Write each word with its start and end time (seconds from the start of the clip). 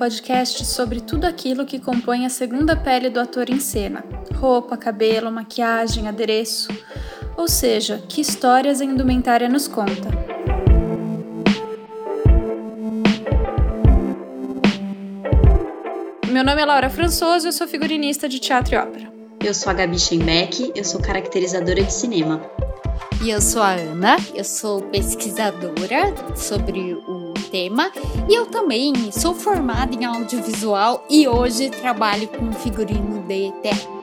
Podcast 0.00 0.64
sobre 0.64 0.98
tudo 0.98 1.26
aquilo 1.26 1.66
que 1.66 1.78
compõe 1.78 2.24
a 2.24 2.30
segunda 2.30 2.74
pele 2.74 3.10
do 3.10 3.20
ator 3.20 3.50
em 3.50 3.60
cena: 3.60 4.02
roupa, 4.34 4.74
cabelo, 4.74 5.30
maquiagem, 5.30 6.08
adereço. 6.08 6.70
Ou 7.36 7.46
seja, 7.46 8.02
que 8.08 8.22
histórias 8.22 8.80
a 8.80 8.84
indumentária 8.86 9.46
nos 9.46 9.68
conta. 9.68 10.08
Meu 16.30 16.44
nome 16.44 16.62
é 16.62 16.64
Laura 16.64 16.88
Françoso, 16.88 17.48
eu 17.48 17.52
sou 17.52 17.68
figurinista 17.68 18.26
de 18.26 18.38
teatro 18.38 18.76
e 18.76 18.78
ópera. 18.78 19.12
Eu 19.44 19.52
sou 19.52 19.68
a 19.68 19.74
Gabi 19.74 19.98
Schembeck, 19.98 20.72
eu 20.74 20.82
sou 20.82 21.02
caracterizadora 21.02 21.82
de 21.82 21.92
cinema. 21.92 22.40
E 23.22 23.28
eu 23.28 23.42
sou 23.42 23.60
a 23.60 23.72
Ana, 23.72 24.16
eu 24.34 24.44
sou 24.44 24.80
pesquisadora 24.80 26.14
sobre 26.34 26.94
o 26.94 27.19
tema 27.50 27.90
e 28.28 28.34
eu 28.34 28.46
também 28.46 28.92
sou 29.12 29.34
formada 29.34 29.94
em 29.94 30.04
audiovisual 30.04 31.04
e 31.10 31.26
hoje 31.26 31.70
trabalho 31.70 32.28
com 32.28 32.52
figurino 32.52 33.22
de 33.22 33.52
teatro. 33.60 34.00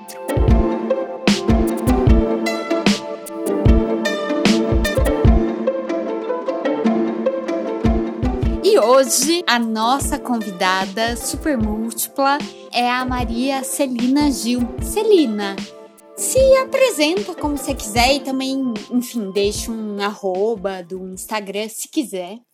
E 8.63 8.79
hoje 8.79 9.43
a 9.47 9.57
nossa 9.57 10.19
convidada 10.19 11.15
super 11.15 11.57
múltipla 11.57 12.37
é 12.71 12.89
a 12.89 13.05
Maria 13.05 13.63
Celina 13.63 14.29
Gil. 14.29 14.61
Celina, 14.81 15.55
se 16.15 16.39
apresenta 16.57 17.33
como 17.33 17.57
você 17.57 17.73
quiser 17.73 18.15
e 18.15 18.19
também, 18.19 18.73
enfim, 18.91 19.31
deixa 19.31 19.71
um 19.71 20.01
arroba 20.01 20.83
do 20.83 21.07
Instagram 21.07 21.69
se 21.69 21.87
quiser. 21.87 22.46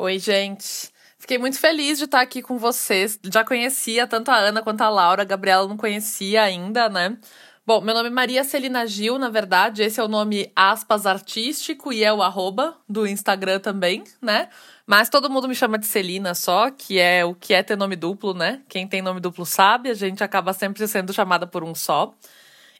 Oi, 0.00 0.16
gente. 0.20 0.90
Fiquei 1.18 1.38
muito 1.38 1.58
feliz 1.58 1.98
de 1.98 2.04
estar 2.04 2.20
aqui 2.20 2.40
com 2.40 2.56
vocês. 2.56 3.18
Já 3.24 3.44
conhecia 3.44 4.06
tanto 4.06 4.30
a 4.30 4.36
Ana 4.36 4.62
quanto 4.62 4.80
a 4.82 4.88
Laura. 4.88 5.22
A 5.22 5.24
Gabriela 5.24 5.66
não 5.66 5.76
conhecia 5.76 6.44
ainda, 6.44 6.88
né? 6.88 7.18
Bom, 7.66 7.80
meu 7.80 7.92
nome 7.92 8.06
é 8.06 8.12
Maria 8.12 8.44
Celina 8.44 8.86
Gil, 8.86 9.18
na 9.18 9.28
verdade. 9.28 9.82
Esse 9.82 9.98
é 9.98 10.04
o 10.04 10.06
nome 10.06 10.52
aspas 10.54 11.04
artístico 11.04 11.92
e 11.92 12.04
é 12.04 12.12
o 12.12 12.22
arroba 12.22 12.76
do 12.88 13.08
Instagram 13.08 13.58
também, 13.58 14.04
né? 14.22 14.48
Mas 14.86 15.08
todo 15.08 15.28
mundo 15.28 15.48
me 15.48 15.54
chama 15.56 15.76
de 15.76 15.86
Celina 15.86 16.32
só, 16.32 16.70
que 16.70 17.00
é 17.00 17.24
o 17.24 17.34
que 17.34 17.52
é 17.52 17.60
ter 17.64 17.76
nome 17.76 17.96
duplo, 17.96 18.32
né? 18.32 18.62
Quem 18.68 18.86
tem 18.86 19.02
nome 19.02 19.18
duplo 19.18 19.44
sabe, 19.44 19.90
a 19.90 19.94
gente 19.94 20.22
acaba 20.22 20.52
sempre 20.52 20.86
sendo 20.86 21.12
chamada 21.12 21.44
por 21.44 21.64
um 21.64 21.74
só. 21.74 22.14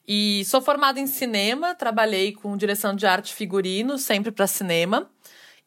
E 0.07 0.45
sou 0.45 0.61
formada 0.61 1.01
em 1.01 1.09
cinema, 1.09 1.75
trabalhei 1.75 2.33
com 2.33 2.57
direção 2.57 2.95
de 2.95 3.07
arte 3.07 3.35
figurino, 3.35 3.99
sempre 3.99 4.31
para 4.31 4.47
cinema. 4.47 5.11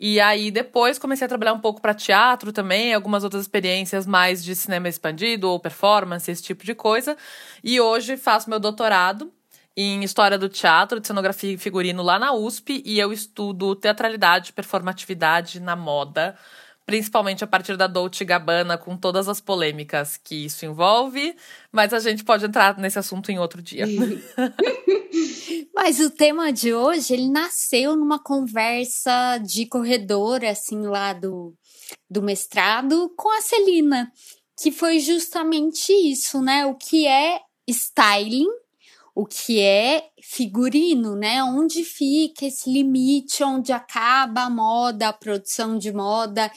E 0.03 0.19
aí 0.19 0.49
depois 0.49 0.97
comecei 0.97 1.25
a 1.25 1.27
trabalhar 1.27 1.53
um 1.53 1.59
pouco 1.59 1.80
para 1.80 1.94
teatro 1.94 2.52
também, 2.52 2.91
algumas 2.91 3.23
outras 3.23 3.44
experiências 3.44 4.07
mais 4.07 4.44
de 4.44 4.55
cinema 4.55 4.89
expandido 4.89 5.47
ou 5.47 5.59
performance, 5.59 6.31
esse 6.31 6.41
tipo 6.41 6.66
de 6.66 6.73
coisa. 6.73 7.16
E 7.63 7.80
hoje 7.80 8.17
faço 8.17 8.49
meu 8.49 8.59
doutorado 8.59 9.31
em 9.77 10.03
História 10.03 10.39
do 10.39 10.49
Teatro, 10.49 10.99
de 10.99 11.05
Cenografia 11.05 11.53
e 11.53 11.57
Figurino 11.57 12.02
lá 12.02 12.17
na 12.17 12.33
USP 12.33 12.81
e 12.83 12.99
eu 12.99 13.13
estudo 13.13 13.75
teatralidade 13.75 14.53
performatividade 14.53 15.59
na 15.59 15.75
moda, 15.75 16.35
principalmente 16.85 17.43
a 17.43 17.47
partir 17.47 17.77
da 17.77 17.87
Dolce 17.87 18.25
Gabbana, 18.25 18.78
com 18.78 18.97
todas 18.97 19.29
as 19.29 19.39
polêmicas 19.39 20.17
que 20.17 20.45
isso 20.45 20.66
envolve, 20.66 21.35
mas 21.72 21.94
a 21.94 22.00
gente 22.00 22.23
pode 22.23 22.45
entrar 22.45 22.78
nesse 22.78 23.00
assunto 23.00 23.31
em 23.31 23.39
outro 23.39 23.61
dia. 23.61 23.85
Mas 25.73 26.00
o 26.00 26.09
tema 26.09 26.51
de 26.51 26.73
hoje, 26.73 27.13
ele 27.13 27.29
nasceu 27.29 27.95
numa 27.95 28.19
conversa 28.22 29.38
de 29.39 29.66
corredor, 29.66 30.44
assim, 30.44 30.81
lá 30.81 31.13
do, 31.13 31.56
do 32.09 32.22
mestrado, 32.22 33.11
com 33.17 33.29
a 33.35 33.41
Celina, 33.41 34.11
que 34.61 34.72
foi 34.72 35.00
justamente 35.00 35.91
isso, 35.91 36.41
né? 36.41 36.66
O 36.66 36.75
que 36.75 37.07
é 37.07 37.39
styling, 37.67 38.47
o 39.16 39.25
que 39.25 39.59
é 39.59 40.09
figurino, 40.22 41.16
né? 41.16 41.44
Onde 41.44 41.83
fica 41.83 42.45
esse 42.45 42.72
limite, 42.72 43.44
onde 43.44 43.72
acaba 43.72 44.44
a 44.44 44.49
moda, 44.49 45.09
a 45.09 45.13
produção 45.13 45.77
de 45.77 45.91
moda 45.91 46.51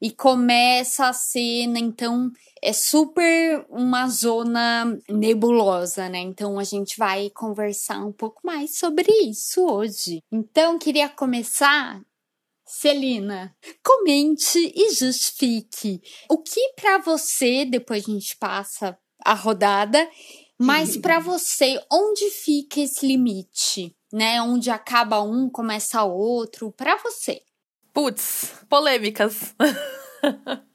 e 0.00 0.10
começa 0.10 1.08
a 1.08 1.12
cena, 1.12 1.78
então 1.78 2.30
é 2.62 2.72
super 2.72 3.64
uma 3.70 4.08
zona 4.08 4.98
nebulosa, 5.08 6.08
né? 6.08 6.18
Então 6.18 6.58
a 6.58 6.64
gente 6.64 6.98
vai 6.98 7.30
conversar 7.30 8.04
um 8.04 8.12
pouco 8.12 8.40
mais 8.44 8.78
sobre 8.78 9.10
isso 9.22 9.64
hoje. 9.64 10.20
Então 10.30 10.78
queria 10.78 11.08
começar 11.08 12.00
Celina, 12.66 13.56
comente 13.82 14.72
e 14.74 14.92
justifique 14.92 16.00
o 16.28 16.38
que 16.38 16.72
para 16.74 16.98
você, 16.98 17.64
depois 17.64 18.04
a 18.04 18.12
gente 18.12 18.36
passa 18.36 18.98
a 19.24 19.34
rodada, 19.34 20.08
mas 20.58 20.96
para 20.96 21.18
você, 21.18 21.78
onde 21.90 22.30
fica 22.30 22.80
esse 22.80 23.06
limite, 23.06 23.94
né? 24.12 24.40
Onde 24.40 24.70
acaba 24.70 25.20
um, 25.20 25.50
começa 25.50 26.02
outro, 26.04 26.72
para 26.72 26.96
você? 26.96 27.42
Putz, 27.92 28.52
polêmicas. 28.68 29.54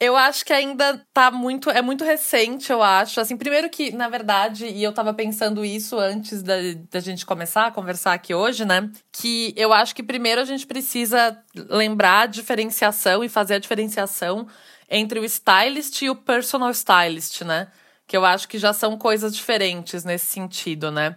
Eu 0.00 0.16
acho 0.16 0.44
que 0.44 0.52
ainda 0.52 1.04
tá 1.12 1.30
muito. 1.30 1.70
É 1.70 1.82
muito 1.82 2.04
recente, 2.04 2.72
eu 2.72 2.82
acho. 2.82 3.20
Assim, 3.20 3.36
primeiro 3.36 3.68
que, 3.68 3.90
na 3.90 4.08
verdade, 4.08 4.66
e 4.66 4.82
eu 4.82 4.92
tava 4.92 5.12
pensando 5.12 5.64
isso 5.64 5.98
antes 5.98 6.42
da, 6.42 6.54
da 6.90 7.00
gente 7.00 7.26
começar 7.26 7.66
a 7.66 7.70
conversar 7.70 8.14
aqui 8.14 8.32
hoje, 8.32 8.64
né? 8.64 8.90
Que 9.12 9.52
eu 9.56 9.72
acho 9.72 9.94
que 9.94 10.02
primeiro 10.02 10.40
a 10.40 10.44
gente 10.44 10.66
precisa 10.66 11.36
lembrar 11.54 12.22
a 12.22 12.26
diferenciação 12.26 13.22
e 13.22 13.28
fazer 13.28 13.54
a 13.54 13.58
diferenciação 13.58 14.46
entre 14.88 15.20
o 15.20 15.24
stylist 15.24 16.00
e 16.00 16.08
o 16.08 16.16
personal 16.16 16.70
stylist, 16.70 17.42
né? 17.42 17.68
Que 18.08 18.16
eu 18.16 18.24
acho 18.24 18.48
que 18.48 18.58
já 18.58 18.72
são 18.72 18.98
coisas 18.98 19.36
diferentes 19.36 20.02
nesse 20.04 20.26
sentido, 20.26 20.90
né? 20.90 21.16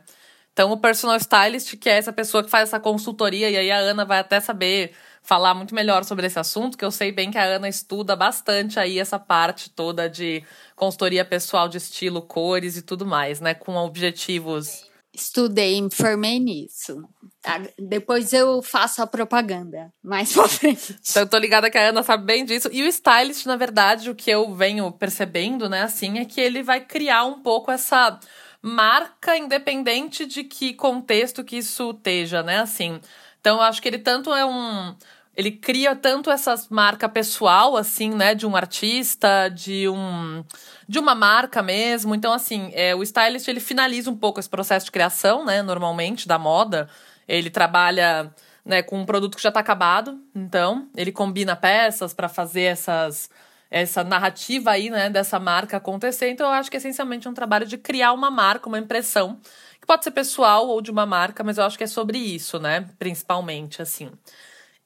Então, 0.54 0.72
o 0.72 0.78
personal 0.78 1.16
stylist, 1.16 1.78
que 1.78 1.90
é 1.90 1.98
essa 1.98 2.12
pessoa 2.12 2.44
que 2.44 2.50
faz 2.50 2.70
essa 2.70 2.80
consultoria, 2.80 3.50
e 3.50 3.58
aí 3.58 3.72
a 3.72 3.78
Ana 3.78 4.04
vai 4.06 4.20
até 4.20 4.40
saber 4.40 4.94
falar 5.24 5.54
muito 5.54 5.74
melhor 5.74 6.04
sobre 6.04 6.28
esse 6.28 6.38
assunto, 6.38 6.78
que 6.78 6.84
eu 6.84 6.92
sei 6.92 7.12
bem 7.12 7.32
que 7.32 7.38
a 7.38 7.44
Ana 7.44 7.70
estuda 7.70 8.16
bastante 8.16 8.78
aí 8.80 9.00
essa 9.00 9.18
parte 9.18 9.70
toda 9.70 10.10
de 10.10 10.44
consultoria 10.76 11.24
pessoal 11.24 11.70
de 11.70 11.78
estilo, 11.78 12.22
cores 12.22 12.76
e 12.76 12.82
tudo 12.82 13.06
mais, 13.06 13.40
né? 13.40 13.54
Com 13.54 13.76
objetivos. 13.78 14.91
Estudei, 15.14 15.82
me 15.82 15.90
formei 15.92 16.40
nisso. 16.40 17.04
Tá? 17.42 17.62
Depois 17.78 18.32
eu 18.32 18.62
faço 18.62 19.02
a 19.02 19.08
propaganda 19.08 19.92
mais 20.02 20.32
pra 20.32 20.48
frente. 20.48 20.96
Então, 21.10 21.24
eu 21.24 21.30
tô 21.30 21.38
ligada 21.38 21.70
que 21.70 21.78
a 21.78 21.90
Ana 21.90 22.02
sabe 22.02 22.24
bem 22.24 22.46
disso. 22.46 22.70
E 22.72 22.82
o 22.84 22.88
stylist, 22.88 23.46
na 23.46 23.58
verdade, 23.58 24.10
o 24.10 24.16
que 24.16 24.32
eu 24.32 24.54
venho 24.54 24.90
percebendo, 24.92 25.68
né, 25.68 25.82
assim, 25.82 26.20
é 26.20 26.26
que 26.26 26.40
ele 26.40 26.64
vai 26.64 26.80
criar 26.80 27.26
um 27.26 27.42
pouco 27.42 27.72
essa 27.72 28.20
marca 28.62 29.36
independente 29.38 30.26
de 30.26 30.44
que 30.44 30.74
contexto 30.74 31.44
que 31.44 31.58
isso 31.58 31.92
esteja, 31.92 32.42
né, 32.42 32.60
assim. 32.60 33.02
Então, 33.42 33.58
eu 33.58 33.64
acho 33.64 33.82
que 33.82 33.90
ele 33.90 34.00
tanto 34.00 34.34
é 34.34 34.46
um. 34.46 34.96
Ele 35.36 35.52
cria 35.52 35.96
tanto 35.96 36.30
essa 36.30 36.56
marca 36.70 37.08
pessoal, 37.08 37.78
assim, 37.78 38.10
né? 38.10 38.36
De 38.36 38.46
um 38.46 38.56
artista, 38.56 39.50
de 39.50 39.88
um. 39.88 40.44
De 40.88 41.00
uma 41.00 41.16
marca 41.16 41.62
mesmo. 41.62 42.14
Então, 42.14 42.34
assim, 42.34 42.72
é, 42.74 42.94
o 42.94 43.02
stylist 43.02 43.48
ele 43.48 43.60
finaliza 43.60 44.10
um 44.12 44.18
pouco 44.18 44.40
esse 44.40 44.50
processo 44.50 44.86
de 44.86 44.92
criação, 44.92 45.46
né? 45.46 45.62
Normalmente, 45.62 46.28
da 46.28 46.38
moda. 46.38 46.90
Ele 47.28 47.50
trabalha 47.50 48.34
né, 48.66 48.82
com 48.82 49.00
um 49.00 49.06
produto 49.06 49.36
que 49.38 49.44
já 49.44 49.50
está 49.50 49.60
acabado. 49.62 50.20
Então, 50.36 50.90
ele 50.96 51.12
combina 51.12 51.56
peças 51.56 52.14
para 52.14 52.28
fazer 52.30 52.64
essas 52.64 53.30
essa 53.74 54.04
narrativa 54.04 54.72
aí, 54.72 54.90
né, 54.90 55.10
dessa 55.10 55.40
marca 55.40 55.78
acontecer. 55.78 56.30
Então, 56.30 56.48
eu 56.48 56.54
acho 56.54 56.70
que 56.70 56.76
essencialmente 56.76 57.26
é 57.26 57.32
um 57.32 57.34
trabalho 57.34 57.66
de 57.66 57.78
criar 57.78 58.12
uma 58.12 58.30
marca, 58.30 58.68
uma 58.68 58.78
impressão 58.78 59.40
que 59.80 59.88
pode 59.88 60.04
ser 60.04 60.12
pessoal 60.12 60.68
ou 60.68 60.82
de 60.82 60.92
uma 60.92 61.06
marca, 61.06 61.42
mas 61.42 61.58
eu 61.58 61.64
acho 61.64 61.78
que 61.78 61.86
é 61.86 61.88
sobre 61.88 62.18
isso, 62.18 62.60
né? 62.60 62.90
Principalmente, 63.00 63.82
assim. 63.82 64.12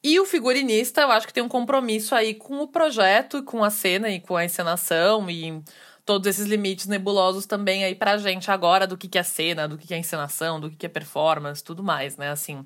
E 0.07 0.19
o 0.19 0.25
figurinista, 0.25 1.01
eu 1.01 1.11
acho 1.11 1.25
que 1.25 1.33
tem 1.33 1.41
um 1.41 1.49
compromisso 1.49 2.13
aí 2.13 2.35
com 2.35 2.59
o 2.59 2.67
projeto, 2.67 3.41
com 3.41 3.63
a 3.63 3.71
cena 3.71 4.07
e 4.07 4.19
com 4.19 4.37
a 4.37 4.45
encenação 4.45 5.27
e 5.31 5.63
todos 6.05 6.27
esses 6.27 6.45
limites 6.45 6.85
nebulosos 6.85 7.47
também 7.47 7.83
aí 7.83 7.95
pra 7.95 8.15
gente 8.19 8.51
agora 8.51 8.85
do 8.85 8.95
que, 8.95 9.07
que 9.07 9.17
é 9.17 9.23
cena, 9.23 9.67
do 9.67 9.79
que, 9.79 9.87
que 9.87 9.95
é 9.95 9.97
encenação, 9.97 10.59
do 10.59 10.69
que, 10.69 10.75
que 10.75 10.85
é 10.85 10.89
performance, 10.89 11.63
tudo 11.63 11.81
mais, 11.81 12.17
né? 12.17 12.29
Assim. 12.29 12.63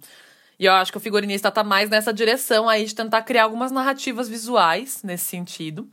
E 0.60 0.66
eu 0.66 0.74
acho 0.74 0.92
que 0.92 0.98
o 0.98 1.00
figurinista 1.00 1.50
tá 1.50 1.64
mais 1.64 1.90
nessa 1.90 2.12
direção 2.12 2.68
aí 2.68 2.84
de 2.84 2.94
tentar 2.94 3.22
criar 3.22 3.44
algumas 3.44 3.72
narrativas 3.72 4.28
visuais 4.28 5.02
nesse 5.02 5.24
sentido 5.24 5.90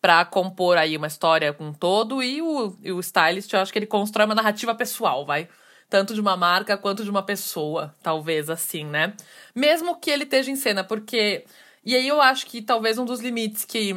para 0.00 0.24
compor 0.24 0.78
aí 0.78 0.96
uma 0.96 1.08
história 1.08 1.52
com 1.52 1.72
todo 1.72 2.22
e 2.22 2.40
o, 2.40 2.76
e 2.80 2.92
o 2.92 3.00
stylist, 3.00 3.52
eu 3.52 3.58
acho 3.58 3.72
que 3.72 3.78
ele 3.80 3.86
constrói 3.86 4.24
uma 4.24 4.36
narrativa 4.36 4.72
pessoal, 4.72 5.26
vai 5.26 5.48
tanto 5.88 6.14
de 6.14 6.20
uma 6.20 6.36
marca 6.36 6.76
quanto 6.76 7.04
de 7.04 7.10
uma 7.10 7.22
pessoa, 7.22 7.94
talvez 8.02 8.50
assim, 8.50 8.84
né? 8.84 9.14
Mesmo 9.54 9.98
que 9.98 10.10
ele 10.10 10.24
esteja 10.24 10.50
em 10.50 10.56
cena, 10.56 10.84
porque. 10.84 11.44
E 11.84 11.94
aí 11.94 12.08
eu 12.08 12.20
acho 12.20 12.46
que 12.46 12.60
talvez 12.60 12.98
um 12.98 13.04
dos 13.04 13.20
limites 13.20 13.64
que, 13.64 13.94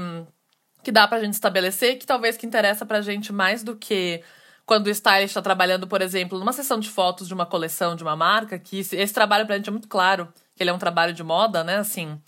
que 0.84 0.92
dá 0.92 1.08
pra 1.08 1.20
gente 1.20 1.34
estabelecer, 1.34 1.98
que 1.98 2.06
talvez 2.06 2.38
que 2.38 2.46
interessa 2.46 2.86
pra 2.86 3.02
gente 3.02 3.34
mais 3.34 3.64
do 3.64 3.76
que 3.76 4.22
quando 4.66 4.86
o 4.86 4.92
stylist 4.92 5.32
está 5.32 5.42
trabalhando, 5.42 5.88
por 5.88 6.00
exemplo, 6.00 6.38
numa 6.38 6.54
sessão 6.54 6.80
de 6.80 6.88
fotos 6.88 7.28
de 7.28 7.34
uma 7.34 7.46
coleção 7.48 7.96
de 7.96 8.04
uma 8.04 8.16
marca, 8.16 8.60
que 8.60 8.80
esse, 8.80 8.96
esse 8.96 9.12
trabalho 9.12 9.48
pra 9.48 9.58
gente 9.58 9.68
é 9.68 9.72
muito 9.72 9.88
claro, 9.88 10.32
que 10.56 10.62
ele 10.62 10.70
é 10.70 10.74
um 10.74 10.78
trabalho 10.78 11.14
de 11.14 11.24
moda, 11.24 11.64
né? 11.64 11.78
Assim. 11.78 12.22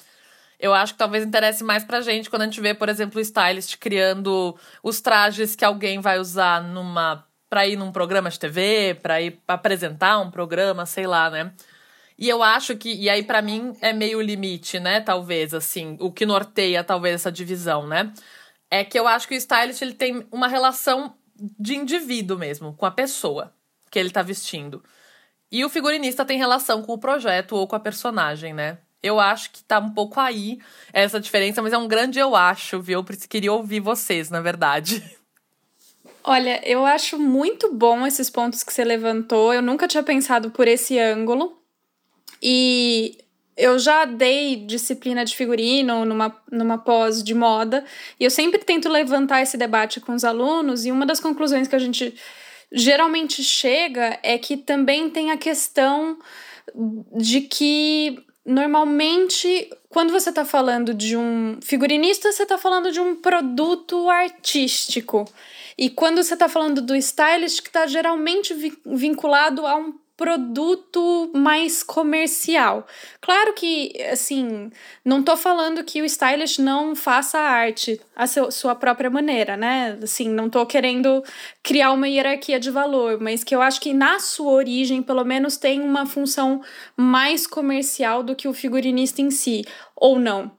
Eu 0.59 0.73
acho 0.73 0.93
que 0.93 0.99
talvez 0.99 1.23
interesse 1.23 1.63
mais 1.63 1.83
pra 1.83 2.01
gente 2.01 2.29
quando 2.29 2.43
a 2.43 2.45
gente 2.45 2.61
vê, 2.61 2.73
por 2.73 2.89
exemplo, 2.89 3.19
o 3.19 3.21
stylist 3.21 3.77
criando 3.77 4.55
os 4.83 5.01
trajes 5.01 5.55
que 5.55 5.65
alguém 5.65 5.99
vai 5.99 6.19
usar 6.19 6.63
numa 6.63 7.25
para 7.51 7.67
ir 7.67 7.75
num 7.75 7.91
programa 7.91 8.29
de 8.29 8.39
TV, 8.39 8.97
para 9.03 9.21
ir 9.21 9.37
apresentar 9.45 10.19
um 10.19 10.31
programa, 10.31 10.85
sei 10.85 11.05
lá, 11.05 11.29
né? 11.29 11.51
E 12.17 12.29
eu 12.29 12.41
acho 12.41 12.77
que, 12.77 12.93
e 12.93 13.09
aí 13.09 13.23
para 13.23 13.41
mim 13.41 13.75
é 13.81 13.91
meio 13.91 14.21
limite, 14.21 14.79
né? 14.79 15.01
Talvez, 15.01 15.53
assim, 15.53 15.97
o 15.99 16.09
que 16.09 16.25
norteia 16.25 16.81
talvez 16.81 17.15
essa 17.15 17.29
divisão, 17.29 17.85
né? 17.85 18.13
É 18.69 18.85
que 18.85 18.97
eu 18.97 19.05
acho 19.05 19.27
que 19.27 19.33
o 19.33 19.37
stylist 19.37 19.81
ele 19.81 19.93
tem 19.93 20.25
uma 20.31 20.47
relação 20.47 21.13
de 21.59 21.75
indivíduo 21.75 22.37
mesmo, 22.37 22.73
com 22.73 22.85
a 22.85 22.91
pessoa 22.91 23.53
que 23.91 23.99
ele 23.99 24.11
tá 24.11 24.21
vestindo. 24.21 24.81
E 25.51 25.65
o 25.65 25.69
figurinista 25.69 26.23
tem 26.23 26.37
relação 26.37 26.81
com 26.81 26.93
o 26.93 26.97
projeto 26.97 27.57
ou 27.57 27.67
com 27.67 27.75
a 27.75 27.81
personagem, 27.81 28.53
né? 28.53 28.77
Eu 29.03 29.19
acho 29.19 29.51
que 29.51 29.61
tá 29.61 29.79
um 29.79 29.91
pouco 29.91 30.21
aí 30.21 30.59
essa 30.93 31.19
diferença, 31.19 31.61
mas 31.61 31.73
é 31.73 31.77
um 31.77 31.87
grande 31.87 32.17
eu 32.17 32.33
acho, 32.33 32.81
viu? 32.81 32.99
Eu 32.99 33.17
queria 33.27 33.51
ouvir 33.51 33.81
vocês, 33.81 34.29
na 34.29 34.39
verdade. 34.39 35.03
Olha, 36.23 36.61
eu 36.63 36.85
acho 36.85 37.17
muito 37.17 37.73
bom 37.73 38.05
esses 38.05 38.29
pontos 38.29 38.63
que 38.63 38.73
você 38.73 38.83
levantou. 38.83 39.53
Eu 39.53 39.61
nunca 39.61 39.87
tinha 39.87 40.03
pensado 40.03 40.51
por 40.51 40.67
esse 40.67 40.99
ângulo. 40.99 41.57
E 42.41 43.17
eu 43.57 43.77
já 43.77 44.05
dei 44.05 44.55
disciplina 44.55 45.23
de 45.23 45.35
figurino 45.35 46.05
numa, 46.05 46.35
numa 46.51 46.77
pós 46.77 47.23
de 47.23 47.33
moda, 47.33 47.85
e 48.19 48.23
eu 48.23 48.31
sempre 48.31 48.59
tento 48.59 48.89
levantar 48.89 49.41
esse 49.41 49.57
debate 49.57 49.99
com 49.99 50.13
os 50.13 50.23
alunos, 50.23 50.85
e 50.85 50.91
uma 50.91 51.05
das 51.05 51.19
conclusões 51.19 51.67
que 51.67 51.75
a 51.75 51.79
gente 51.79 52.15
geralmente 52.71 53.43
chega 53.43 54.17
é 54.23 54.37
que 54.37 54.57
também 54.57 55.09
tem 55.09 55.29
a 55.29 55.37
questão 55.37 56.17
de 57.17 57.41
que 57.41 58.23
normalmente 58.43 59.69
quando 59.89 60.11
você 60.11 60.29
está 60.29 60.45
falando 60.45 60.93
de 60.93 61.17
um 61.17 61.59
figurinista, 61.61 62.31
você 62.31 62.43
está 62.43 62.57
falando 62.57 62.91
de 62.91 62.99
um 62.99 63.15
produto 63.15 64.09
artístico. 64.09 65.25
E 65.77 65.89
quando 65.89 66.23
você 66.23 66.33
está 66.33 66.47
falando 66.49 66.81
do 66.81 66.95
stylist, 66.95 67.61
que 67.61 67.69
está 67.69 67.85
geralmente 67.87 68.53
vinculado 68.85 69.65
a 69.65 69.75
um 69.75 69.93
produto 70.21 71.31
mais 71.33 71.81
comercial. 71.81 72.85
Claro 73.19 73.55
que, 73.55 73.91
assim, 74.11 74.69
não 75.03 75.23
tô 75.23 75.35
falando 75.35 75.83
que 75.83 75.99
o 75.99 76.05
stylist 76.05 76.59
não 76.59 76.95
faça 76.95 77.39
arte 77.39 77.99
a 78.15 78.27
seu, 78.27 78.51
sua 78.51 78.75
própria 78.75 79.09
maneira, 79.09 79.57
né? 79.57 79.97
Assim, 80.03 80.29
não 80.29 80.47
tô 80.47 80.63
querendo 80.63 81.23
criar 81.63 81.91
uma 81.91 82.07
hierarquia 82.07 82.59
de 82.59 82.69
valor, 82.69 83.19
mas 83.19 83.43
que 83.43 83.55
eu 83.55 83.63
acho 83.63 83.81
que 83.81 83.95
na 83.95 84.19
sua 84.19 84.51
origem, 84.51 85.01
pelo 85.01 85.25
menos, 85.25 85.57
tem 85.57 85.81
uma 85.81 86.05
função 86.05 86.61
mais 86.95 87.47
comercial 87.47 88.21
do 88.21 88.35
que 88.35 88.47
o 88.47 88.53
figurinista 88.53 89.23
em 89.23 89.31
si, 89.31 89.65
ou 89.95 90.19
não. 90.19 90.51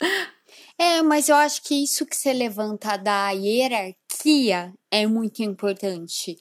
É, 0.78 1.00
mas 1.00 1.30
eu 1.30 1.36
acho 1.36 1.62
que 1.62 1.82
isso 1.82 2.04
que 2.04 2.14
você 2.14 2.34
levanta 2.34 2.98
da 2.98 3.30
hierarquia 3.30 3.96
é 4.90 5.06
muito 5.06 5.42
importante. 5.42 6.36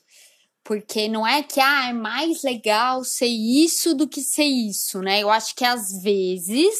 Porque 0.64 1.08
não 1.08 1.26
é 1.26 1.44
que 1.44 1.60
ah, 1.60 1.90
é 1.90 1.94
mais 1.94 2.42
legal 2.42 3.04
ser 3.04 3.28
isso 3.28 3.94
do 3.94 4.08
que 4.08 4.22
ser 4.22 4.46
isso, 4.46 5.00
né? 5.00 5.22
Eu 5.22 5.30
acho 5.30 5.56
que 5.56 5.64
às 5.64 6.02
vezes, 6.02 6.76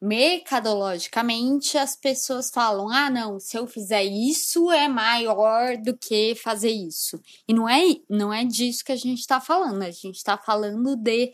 mercadologicamente, 0.00 1.76
as 1.76 1.96
pessoas 1.96 2.48
falam: 2.48 2.88
ah, 2.88 3.10
não, 3.10 3.40
se 3.40 3.56
eu 3.58 3.66
fizer 3.66 4.04
isso 4.04 4.70
é 4.70 4.86
maior 4.86 5.76
do 5.78 5.96
que 5.96 6.36
fazer 6.36 6.70
isso. 6.70 7.20
E 7.48 7.52
não 7.52 7.68
é, 7.68 7.82
não 8.08 8.32
é 8.32 8.44
disso 8.44 8.84
que 8.84 8.92
a 8.92 8.96
gente 8.96 9.18
está 9.18 9.40
falando, 9.40 9.82
a 9.82 9.90
gente 9.90 10.16
está 10.16 10.38
falando 10.38 10.94
de 10.94 11.32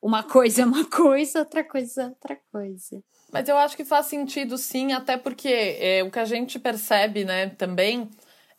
uma 0.00 0.22
coisa 0.22 0.62
é 0.62 0.64
uma 0.64 0.88
coisa, 0.88 1.40
outra 1.40 1.62
coisa 1.62 2.02
é 2.02 2.06
outra 2.06 2.38
coisa. 2.50 3.02
Mas 3.32 3.48
eu 3.48 3.56
acho 3.56 3.76
que 3.76 3.84
faz 3.84 4.06
sentido 4.06 4.56
sim, 4.58 4.92
até 4.92 5.16
porque 5.16 5.48
é, 5.78 6.02
o 6.02 6.10
que 6.10 6.18
a 6.18 6.24
gente 6.24 6.58
percebe, 6.58 7.24
né, 7.24 7.50
também 7.50 8.08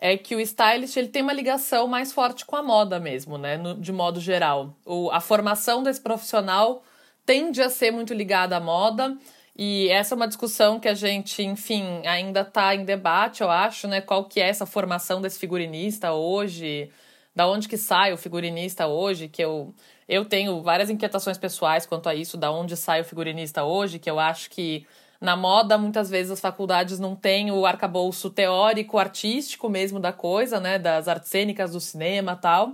é 0.02 0.18
que 0.18 0.36
o 0.36 0.40
stylist 0.40 0.98
ele 0.98 1.10
tem 1.10 1.22
uma 1.22 1.32
ligação 1.32 1.88
mais 1.88 2.12
forte 2.12 2.44
com 2.44 2.56
a 2.56 2.64
moda 2.64 3.00
mesmo, 3.00 3.38
né? 3.38 3.56
No, 3.56 3.80
de 3.80 3.92
modo 3.92 4.20
geral. 4.20 4.76
O, 4.84 5.12
a 5.12 5.22
formação 5.22 5.84
desse 5.84 6.02
profissional 6.02 6.84
tende 7.24 7.62
a 7.62 7.70
ser 7.70 7.92
muito 7.92 8.12
ligada 8.12 8.58
à 8.58 8.60
moda. 8.60 9.16
E 9.56 9.90
essa 9.90 10.16
é 10.16 10.18
uma 10.18 10.28
discussão 10.28 10.80
que 10.80 10.88
a 10.88 10.96
gente, 10.96 11.44
enfim, 11.44 12.02
ainda 12.08 12.42
está 12.42 12.74
em 12.74 12.84
debate, 12.84 13.42
eu 13.42 13.52
acho, 13.52 13.88
né? 13.88 14.02
Qual 14.02 14.26
que 14.26 14.42
é 14.42 14.50
essa 14.50 14.66
formação 14.66 15.22
desse 15.22 15.38
figurinista 15.38 16.12
hoje? 16.14 16.90
Da 17.36 17.48
onde 17.48 17.68
que 17.68 17.78
sai 17.78 18.12
o 18.12 18.18
figurinista 18.18 18.88
hoje? 18.88 19.28
Que 19.28 19.44
eu, 19.44 19.72
eu 20.10 20.26
tenho 20.26 20.64
várias 20.64 20.90
inquietações 20.90 21.38
pessoais 21.38 21.86
quanto 21.86 22.10
a 22.10 22.16
isso, 22.16 22.38
da 22.38 22.52
onde 22.52 22.76
sai 22.76 23.02
o 23.02 23.06
figurinista 23.06 23.64
hoje, 23.64 24.00
que 24.00 24.10
eu 24.10 24.20
acho 24.20 24.50
que 24.50 24.88
na 25.22 25.36
moda, 25.36 25.78
muitas 25.78 26.10
vezes 26.10 26.32
as 26.32 26.40
faculdades 26.40 26.98
não 26.98 27.16
têm 27.16 27.52
o 27.52 27.64
arcabouço 27.64 28.32
teórico, 28.32 28.98
artístico 28.98 29.70
mesmo 29.70 30.00
da 30.00 30.12
coisa, 30.12 30.60
né? 30.60 30.80
Das 30.80 31.08
artes 31.08 31.30
cênicas, 31.30 31.74
do 31.74 31.80
cinema 31.80 32.36
tal. 32.36 32.74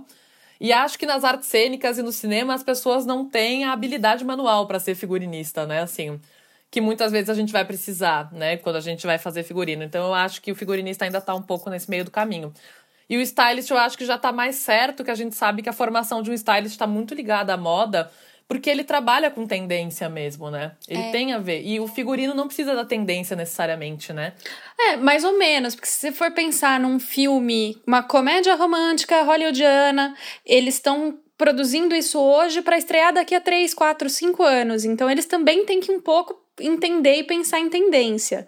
E 0.58 0.72
acho 0.72 0.98
que 0.98 1.04
nas 1.04 1.24
artes 1.24 1.46
cênicas 1.46 1.98
e 1.98 2.02
no 2.02 2.10
cinema 2.10 2.54
as 2.54 2.62
pessoas 2.62 3.04
não 3.04 3.28
têm 3.28 3.64
a 3.64 3.72
habilidade 3.72 4.24
manual 4.24 4.66
para 4.66 4.80
ser 4.80 4.94
figurinista, 4.94 5.66
né? 5.66 5.82
Assim, 5.82 6.18
que 6.70 6.80
muitas 6.80 7.12
vezes 7.12 7.28
a 7.28 7.34
gente 7.34 7.52
vai 7.52 7.66
precisar, 7.66 8.32
né? 8.32 8.56
Quando 8.56 8.76
a 8.76 8.80
gente 8.80 9.06
vai 9.06 9.18
fazer 9.18 9.42
figurino. 9.42 9.82
Então 9.84 10.06
eu 10.06 10.14
acho 10.14 10.40
que 10.40 10.50
o 10.50 10.54
figurinista 10.54 11.04
ainda 11.04 11.18
está 11.18 11.34
um 11.34 11.42
pouco 11.42 11.68
nesse 11.68 11.90
meio 11.90 12.04
do 12.04 12.10
caminho. 12.10 12.52
E 13.10 13.16
o 13.18 13.20
stylist 13.20 13.70
eu 13.70 13.78
acho 13.78 13.96
que 13.98 14.06
já 14.06 14.16
está 14.16 14.32
mais 14.32 14.56
certo, 14.56 15.04
que 15.04 15.10
a 15.10 15.14
gente 15.14 15.34
sabe 15.34 15.62
que 15.62 15.68
a 15.68 15.72
formação 15.72 16.22
de 16.22 16.30
um 16.30 16.34
stylist 16.34 16.72
está 16.72 16.86
muito 16.86 17.14
ligada 17.14 17.52
à 17.52 17.56
moda 17.58 18.10
porque 18.48 18.70
ele 18.70 18.82
trabalha 18.82 19.30
com 19.30 19.46
tendência 19.46 20.08
mesmo, 20.08 20.50
né? 20.50 20.72
Ele 20.88 21.02
é. 21.02 21.10
tem 21.12 21.34
a 21.34 21.38
ver. 21.38 21.62
E 21.62 21.78
o 21.78 21.86
figurino 21.86 22.32
não 22.32 22.46
precisa 22.46 22.74
da 22.74 22.84
tendência 22.84 23.36
necessariamente, 23.36 24.10
né? 24.10 24.32
É, 24.80 24.96
mais 24.96 25.22
ou 25.22 25.38
menos. 25.38 25.74
Porque 25.74 25.86
se 25.86 26.00
você 26.00 26.12
for 26.12 26.30
pensar 26.30 26.80
num 26.80 26.98
filme, 26.98 27.76
uma 27.86 28.02
comédia 28.02 28.54
romântica 28.54 29.22
hollywoodiana, 29.22 30.16
eles 30.46 30.76
estão 30.76 31.18
produzindo 31.36 31.94
isso 31.94 32.18
hoje 32.18 32.62
para 32.62 32.78
estrear 32.78 33.12
daqui 33.12 33.34
a 33.34 33.40
3, 33.40 33.74
4, 33.74 34.08
5 34.08 34.42
anos. 34.42 34.84
Então 34.86 35.10
eles 35.10 35.26
também 35.26 35.66
têm 35.66 35.78
que 35.78 35.92
um 35.92 36.00
pouco 36.00 36.34
entender 36.58 37.16
e 37.16 37.24
pensar 37.24 37.60
em 37.60 37.68
tendência 37.68 38.46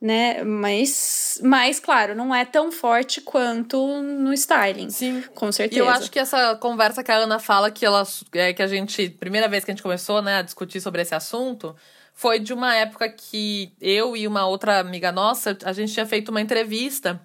né? 0.00 0.44
Mas, 0.44 1.40
mas, 1.42 1.80
claro, 1.80 2.14
não 2.14 2.34
é 2.34 2.44
tão 2.44 2.70
forte 2.70 3.20
quanto 3.20 4.00
no 4.02 4.32
styling. 4.32 4.90
Sim. 4.90 5.22
Com 5.34 5.50
certeza. 5.50 5.82
E 5.82 5.84
eu 5.84 5.88
acho 5.88 6.10
que 6.10 6.18
essa 6.18 6.54
conversa 6.56 7.02
que 7.02 7.10
a 7.10 7.16
Ana 7.16 7.38
fala, 7.38 7.70
que 7.70 7.84
ela 7.84 8.06
é 8.32 8.52
que 8.52 8.62
a 8.62 8.66
gente. 8.66 9.10
Primeira 9.10 9.48
vez 9.48 9.64
que 9.64 9.70
a 9.70 9.74
gente 9.74 9.82
começou 9.82 10.22
né, 10.22 10.36
a 10.38 10.42
discutir 10.42 10.80
sobre 10.80 11.02
esse 11.02 11.14
assunto, 11.14 11.74
foi 12.14 12.38
de 12.38 12.52
uma 12.52 12.74
época 12.74 13.08
que 13.08 13.72
eu 13.80 14.16
e 14.16 14.26
uma 14.26 14.46
outra 14.46 14.78
amiga 14.80 15.10
nossa, 15.12 15.56
a 15.64 15.72
gente 15.72 15.92
tinha 15.92 16.06
feito 16.06 16.30
uma 16.30 16.40
entrevista 16.40 17.20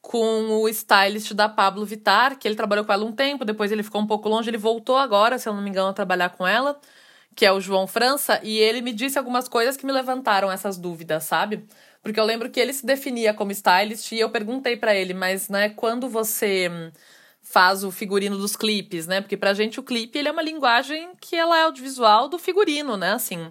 com 0.00 0.60
o 0.60 0.68
stylist 0.68 1.32
da 1.32 1.48
Pablo 1.48 1.84
Vitar, 1.86 2.36
que 2.36 2.46
ele 2.46 2.54
trabalhou 2.54 2.84
com 2.84 2.92
ela 2.92 3.04
um 3.04 3.12
tempo, 3.12 3.44
depois 3.44 3.72
ele 3.72 3.82
ficou 3.82 4.00
um 4.02 4.06
pouco 4.06 4.28
longe, 4.28 4.50
ele 4.50 4.58
voltou 4.58 4.98
agora, 4.98 5.38
se 5.38 5.48
eu 5.48 5.54
não 5.54 5.62
me 5.62 5.70
engano, 5.70 5.88
a 5.88 5.94
trabalhar 5.94 6.28
com 6.30 6.46
ela, 6.46 6.78
que 7.34 7.46
é 7.46 7.52
o 7.52 7.60
João 7.60 7.86
França, 7.86 8.38
e 8.42 8.58
ele 8.58 8.82
me 8.82 8.92
disse 8.92 9.18
algumas 9.18 9.48
coisas 9.48 9.76
que 9.76 9.86
me 9.86 9.92
levantaram 9.92 10.52
essas 10.52 10.76
dúvidas, 10.76 11.24
sabe? 11.24 11.66
Porque 12.04 12.20
eu 12.20 12.24
lembro 12.24 12.50
que 12.50 12.60
ele 12.60 12.72
se 12.74 12.84
definia 12.86 13.34
como 13.34 13.50
stylist 13.50 14.12
e 14.12 14.20
eu 14.20 14.30
perguntei 14.30 14.76
para 14.76 14.94
ele, 14.94 15.14
mas 15.14 15.48
né, 15.48 15.70
quando 15.70 16.08
você 16.08 16.70
faz 17.42 17.82
o 17.82 17.90
figurino 17.90 18.36
dos 18.38 18.56
clipes, 18.56 19.06
né? 19.06 19.20
Porque 19.22 19.36
pra 19.38 19.54
gente 19.54 19.80
o 19.80 19.82
clipe 19.82 20.18
ele 20.18 20.28
é 20.28 20.32
uma 20.32 20.42
linguagem 20.42 21.12
que 21.20 21.34
ela 21.36 21.58
é 21.58 21.62
audiovisual 21.64 22.28
do 22.28 22.38
figurino, 22.38 22.96
né? 22.96 23.12
Assim. 23.12 23.50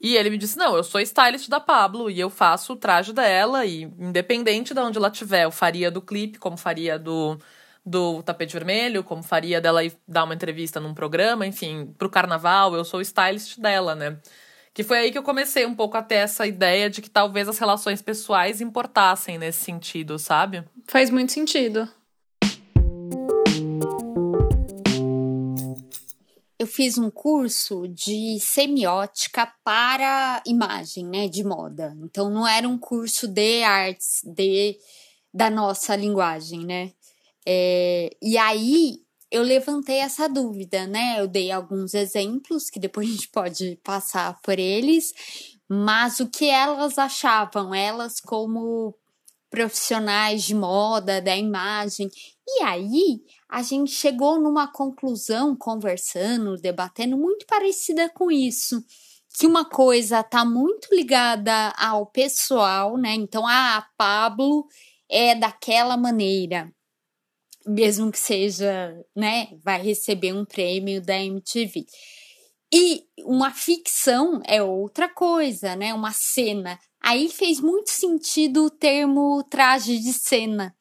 E 0.00 0.16
ele 0.16 0.30
me 0.30 0.38
disse: 0.38 0.56
"Não, 0.58 0.76
eu 0.76 0.84
sou 0.84 1.00
stylist 1.00 1.48
da 1.48 1.60
Pablo 1.60 2.10
e 2.10 2.20
eu 2.20 2.30
faço 2.30 2.72
o 2.74 2.76
traje 2.76 3.12
dela 3.12 3.64
e 3.66 3.82
independente 3.82 4.74
de 4.74 4.80
onde 4.80 4.98
ela 4.98 5.10
tiver, 5.10 5.44
eu 5.44 5.50
faria 5.50 5.90
do 5.90 6.00
clipe 6.02 6.38
como 6.38 6.56
faria 6.56 6.98
do 6.98 7.38
do 7.84 8.22
tapete 8.22 8.52
vermelho, 8.52 9.02
como 9.02 9.22
faria 9.22 9.60
dela 9.60 9.82
ir 9.84 9.96
dar 10.06 10.24
uma 10.24 10.34
entrevista 10.34 10.78
num 10.80 10.92
programa, 10.94 11.46
enfim, 11.46 11.94
pro 11.98 12.10
carnaval, 12.10 12.74
eu 12.76 12.84
sou 12.84 13.00
stylist 13.00 13.58
dela, 13.58 13.94
né? 13.94 14.18
Que 14.78 14.84
foi 14.84 14.98
aí 14.98 15.10
que 15.10 15.18
eu 15.18 15.24
comecei 15.24 15.66
um 15.66 15.74
pouco 15.74 15.96
a 15.96 16.02
ter 16.04 16.14
essa 16.14 16.46
ideia 16.46 16.88
de 16.88 17.02
que 17.02 17.10
talvez 17.10 17.48
as 17.48 17.58
relações 17.58 18.00
pessoais 18.00 18.60
importassem 18.60 19.36
nesse 19.36 19.64
sentido, 19.64 20.20
sabe? 20.20 20.62
Faz 20.86 21.10
muito 21.10 21.32
sentido. 21.32 21.88
Eu 26.56 26.68
fiz 26.68 26.96
um 26.96 27.10
curso 27.10 27.88
de 27.88 28.38
semiótica 28.38 29.52
para 29.64 30.40
imagem, 30.46 31.04
né, 31.06 31.26
de 31.26 31.42
moda. 31.42 31.92
Então 32.04 32.30
não 32.30 32.46
era 32.46 32.68
um 32.68 32.78
curso 32.78 33.26
de 33.26 33.64
artes, 33.64 34.20
de 34.24 34.78
da 35.34 35.50
nossa 35.50 35.96
linguagem, 35.96 36.64
né? 36.64 36.92
É, 37.44 38.10
e 38.22 38.38
aí 38.38 39.00
eu 39.30 39.42
levantei 39.42 39.96
essa 39.98 40.28
dúvida, 40.28 40.86
né? 40.86 41.20
Eu 41.20 41.28
dei 41.28 41.50
alguns 41.50 41.94
exemplos 41.94 42.70
que 42.70 42.80
depois 42.80 43.08
a 43.08 43.12
gente 43.12 43.28
pode 43.28 43.76
passar 43.84 44.38
por 44.42 44.58
eles, 44.58 45.12
mas 45.68 46.20
o 46.20 46.28
que 46.28 46.46
elas 46.46 46.98
achavam, 46.98 47.74
elas 47.74 48.20
como 48.20 48.94
profissionais 49.50 50.44
de 50.44 50.54
moda, 50.54 51.20
da 51.20 51.36
imagem. 51.36 52.10
E 52.46 52.62
aí 52.62 53.20
a 53.48 53.62
gente 53.62 53.90
chegou 53.90 54.40
numa 54.40 54.70
conclusão, 54.70 55.56
conversando, 55.56 56.56
debatendo, 56.56 57.16
muito 57.16 57.46
parecida 57.46 58.08
com 58.10 58.30
isso. 58.30 58.82
que 59.38 59.46
uma 59.46 59.64
coisa 59.64 60.22
tá 60.22 60.44
muito 60.44 60.88
ligada 60.92 61.72
ao 61.78 62.06
pessoal, 62.06 62.96
né? 62.96 63.14
Então, 63.14 63.46
ah, 63.46 63.76
a 63.78 63.82
Pablo 63.96 64.66
é 65.08 65.34
daquela 65.34 65.96
maneira, 65.96 66.72
mesmo 67.68 68.10
que 68.10 68.18
seja, 68.18 68.94
né, 69.14 69.48
vai 69.62 69.82
receber 69.82 70.32
um 70.32 70.44
prêmio 70.44 71.00
da 71.00 71.18
MTV. 71.18 71.84
E 72.72 73.04
uma 73.24 73.50
ficção 73.50 74.42
é 74.44 74.62
outra 74.62 75.08
coisa, 75.08 75.74
né? 75.74 75.94
Uma 75.94 76.12
cena. 76.12 76.78
Aí 77.00 77.28
fez 77.30 77.60
muito 77.60 77.90
sentido 77.90 78.66
o 78.66 78.70
termo 78.70 79.42
traje 79.44 79.98
de 79.98 80.12
cena. 80.12 80.74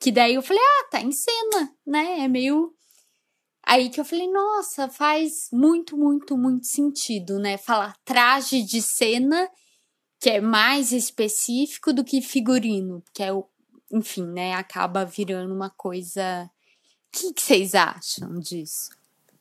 Que 0.00 0.12
daí 0.12 0.34
eu 0.34 0.42
falei, 0.42 0.62
ah, 0.62 0.88
tá 0.90 1.00
em 1.00 1.10
cena, 1.10 1.72
né? 1.84 2.20
É 2.20 2.28
meio. 2.28 2.72
Aí 3.66 3.90
que 3.90 3.98
eu 3.98 4.04
falei, 4.04 4.30
nossa, 4.30 4.88
faz 4.88 5.48
muito, 5.52 5.96
muito, 5.96 6.36
muito 6.38 6.66
sentido, 6.66 7.40
né? 7.40 7.58
Falar 7.58 7.96
traje 8.04 8.62
de 8.62 8.80
cena, 8.80 9.50
que 10.20 10.30
é 10.30 10.40
mais 10.40 10.92
específico 10.92 11.92
do 11.92 12.04
que 12.04 12.20
figurino, 12.20 13.02
que 13.12 13.22
é 13.22 13.32
o. 13.32 13.44
Enfim, 13.92 14.26
né? 14.26 14.54
Acaba 14.54 15.04
virando 15.04 15.54
uma 15.54 15.70
coisa. 15.70 16.50
O 17.14 17.32
que, 17.34 17.40
vocês 17.40 17.74
acham 17.74 18.38
disso? 18.38 18.90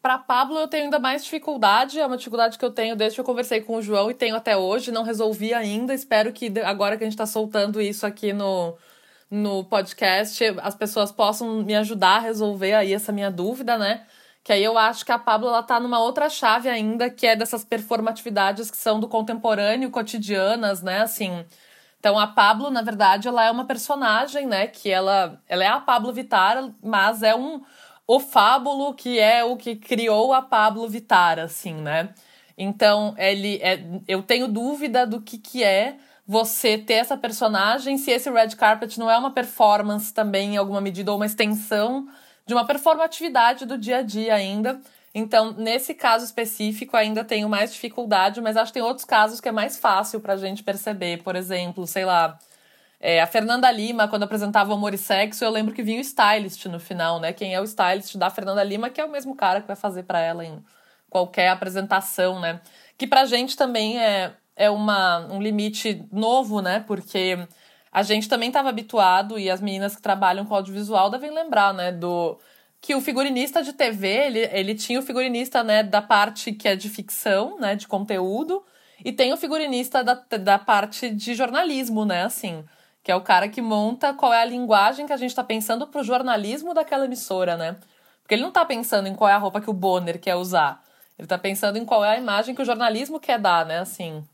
Para 0.01 0.17
Pablo, 0.19 0.59
eu 0.59 0.67
tenho 0.67 0.85
ainda 0.85 0.99
mais 0.99 1.23
dificuldade. 1.23 1.99
É 1.99 2.05
uma 2.05 2.17
dificuldade 2.17 2.57
que 2.57 2.65
eu 2.65 2.71
tenho 2.71 2.95
desde 2.95 3.15
que 3.15 3.21
eu 3.21 3.25
conversei 3.25 3.61
com 3.61 3.75
o 3.77 3.81
João 3.81 4.11
e 4.11 4.13
tenho 4.13 4.35
até 4.35 4.55
hoje. 4.55 4.91
Não 4.91 5.03
resolvi 5.03 5.53
ainda. 5.53 5.93
Espero 5.93 6.31
que 6.31 6.51
agora 6.59 6.95
que 6.95 7.03
a 7.03 7.07
gente 7.07 7.15
está 7.15 7.25
soltando 7.25 7.81
isso 7.81 8.05
aqui 8.05 8.31
no, 8.31 8.77
no 9.29 9.63
podcast, 9.65 10.43
as 10.61 10.75
pessoas 10.75 11.11
possam 11.11 11.63
me 11.63 11.75
ajudar 11.75 12.17
a 12.17 12.19
resolver 12.19 12.73
aí 12.73 12.93
essa 12.93 13.11
minha 13.11 13.31
dúvida, 13.31 13.77
né? 13.77 14.05
Que 14.43 14.53
aí 14.53 14.63
eu 14.63 14.77
acho 14.77 15.03
que 15.03 15.11
a 15.11 15.17
Pablo 15.17 15.47
ela 15.47 15.63
tá 15.63 15.79
numa 15.79 15.99
outra 15.99 16.29
chave 16.29 16.69
ainda, 16.69 17.09
que 17.09 17.25
é 17.25 17.35
dessas 17.35 17.65
performatividades 17.65 18.69
que 18.69 18.77
são 18.77 18.99
do 18.99 19.07
contemporâneo, 19.07 19.89
cotidianas, 19.89 20.83
né? 20.83 21.01
Assim. 21.01 21.43
Então 22.05 22.19
a 22.19 22.27
Pablo, 22.27 22.69
na 22.69 22.83
verdade, 22.83 23.27
ela 23.27 23.43
é 23.43 23.49
uma 23.49 23.65
personagem, 23.65 24.45
né? 24.45 24.67
Que 24.67 24.91
ela, 24.91 25.41
ela 25.49 25.63
é 25.63 25.67
a 25.67 25.79
Pablo 25.79 26.13
Vittar, 26.13 26.71
mas 26.83 27.23
é 27.23 27.35
um 27.35 27.63
o 28.05 28.19
Fábulo, 28.19 28.93
que 28.93 29.17
é 29.17 29.43
o 29.43 29.57
que 29.57 29.75
criou 29.75 30.31
a 30.31 30.39
Pablo 30.39 30.87
Vittar, 30.87 31.39
assim, 31.39 31.73
né? 31.73 32.09
Então, 32.55 33.15
ele 33.17 33.59
é, 33.59 33.83
eu 34.07 34.21
tenho 34.21 34.47
dúvida 34.47 35.07
do 35.07 35.19
que, 35.19 35.39
que 35.39 35.63
é 35.63 35.97
você 36.27 36.77
ter 36.77 36.93
essa 36.93 37.17
personagem, 37.17 37.97
se 37.97 38.11
esse 38.11 38.29
red 38.29 38.49
carpet 38.49 38.99
não 38.99 39.09
é 39.09 39.17
uma 39.17 39.31
performance 39.31 40.13
também, 40.13 40.53
em 40.53 40.57
alguma 40.57 40.81
medida, 40.81 41.09
ou 41.09 41.17
uma 41.17 41.25
extensão 41.25 42.07
de 42.45 42.53
uma 42.53 42.67
performatividade 42.67 43.65
do 43.65 43.79
dia 43.79 43.97
a 43.97 44.01
dia 44.03 44.35
ainda. 44.35 44.79
Então, 45.17 45.53
nesse 45.53 45.93
caso 45.93 46.25
específico, 46.25 46.97
ainda 46.97 47.23
tenho 47.23 47.47
mais 47.47 47.71
dificuldade, 47.71 48.41
mas 48.41 48.57
acho 48.57 48.73
que 48.73 48.79
tem 48.79 48.83
outros 48.83 49.05
casos 49.05 49.39
que 49.39 49.47
é 49.47 49.51
mais 49.51 49.77
fácil 49.77 50.19
pra 50.19 50.35
gente 50.35 50.61
perceber. 50.61 51.23
Por 51.23 51.37
exemplo, 51.37 51.87
sei 51.87 52.03
lá, 52.03 52.37
é, 52.99 53.21
a 53.21 53.27
Fernanda 53.27 53.71
Lima, 53.71 54.09
quando 54.09 54.23
apresentava 54.23 54.73
Amor 54.73 54.93
e 54.93 54.97
Sexo, 54.97 55.45
eu 55.45 55.49
lembro 55.51 55.73
que 55.73 55.81
vinha 55.81 55.99
o 55.99 56.01
stylist 56.01 56.65
no 56.65 56.81
final, 56.81 57.21
né? 57.21 57.31
Quem 57.31 57.55
é 57.55 57.61
o 57.61 57.63
stylist 57.63 58.17
da 58.17 58.29
Fernanda 58.29 58.61
Lima, 58.61 58.89
que 58.89 58.99
é 58.99 59.05
o 59.05 59.11
mesmo 59.11 59.33
cara 59.35 59.61
que 59.61 59.67
vai 59.67 59.75
fazer 59.77 60.03
para 60.03 60.19
ela 60.19 60.43
em 60.43 60.61
qualquer 61.09 61.47
apresentação, 61.47 62.41
né? 62.41 62.59
Que 62.97 63.07
pra 63.07 63.23
gente 63.23 63.55
também 63.55 63.97
é, 63.97 64.33
é 64.53 64.69
uma, 64.69 65.19
um 65.31 65.41
limite 65.41 66.05
novo, 66.11 66.61
né? 66.61 66.83
Porque 66.85 67.37
a 67.89 68.03
gente 68.03 68.27
também 68.27 68.49
estava 68.49 68.67
habituado, 68.67 69.39
e 69.39 69.49
as 69.49 69.61
meninas 69.61 69.95
que 69.95 70.01
trabalham 70.01 70.45
com 70.45 70.53
audiovisual 70.55 71.09
devem 71.09 71.31
lembrar, 71.31 71.73
né? 71.73 71.91
Do 71.93 72.37
que 72.81 72.95
o 72.95 73.01
figurinista 73.01 73.63
de 73.63 73.73
TV, 73.73 74.07
ele, 74.07 74.39
ele 74.51 74.75
tinha 74.75 74.99
o 74.99 75.03
figurinista, 75.03 75.63
né, 75.63 75.83
da 75.83 76.01
parte 76.01 76.51
que 76.51 76.67
é 76.67 76.75
de 76.75 76.89
ficção, 76.89 77.59
né, 77.59 77.75
de 77.75 77.87
conteúdo, 77.87 78.63
e 79.03 79.11
tem 79.11 79.33
o 79.33 79.37
figurinista 79.37 80.03
da, 80.03 80.13
da 80.13 80.59
parte 80.59 81.09
de 81.09 81.33
jornalismo, 81.33 82.05
né, 82.05 82.23
assim 82.23 82.63
que 83.05 83.11
é 83.11 83.15
o 83.15 83.21
cara 83.21 83.47
que 83.47 83.61
monta 83.61 84.15
qual 84.15 84.33
é 84.33 84.41
a 84.41 84.45
linguagem 84.45 85.05
que 85.05 85.13
a 85.13 85.17
gente 85.17 85.29
está 85.29 85.43
pensando 85.43 85.85
para 85.85 86.01
o 86.01 86.03
jornalismo 86.03 86.73
daquela 86.73 87.05
emissora, 87.05 87.55
né? 87.55 87.77
Porque 88.19 88.33
ele 88.33 88.41
não 88.41 88.49
está 88.49 88.65
pensando 88.65 89.07
em 89.07 89.13
qual 89.13 89.29
é 89.29 89.33
a 89.33 89.37
roupa 89.37 89.61
que 89.61 89.69
o 89.69 89.73
Bonner 89.73 90.19
quer 90.19 90.33
usar. 90.33 90.81
Ele 91.15 91.27
está 91.27 91.37
pensando 91.37 91.77
em 91.77 91.85
qual 91.85 92.03
é 92.03 92.15
a 92.15 92.17
imagem 92.17 92.55
que 92.55 92.63
o 92.63 92.65
jornalismo 92.65 93.19
quer 93.19 93.37
dar, 93.37 93.63
né? 93.63 93.77
Assim. 93.77 94.27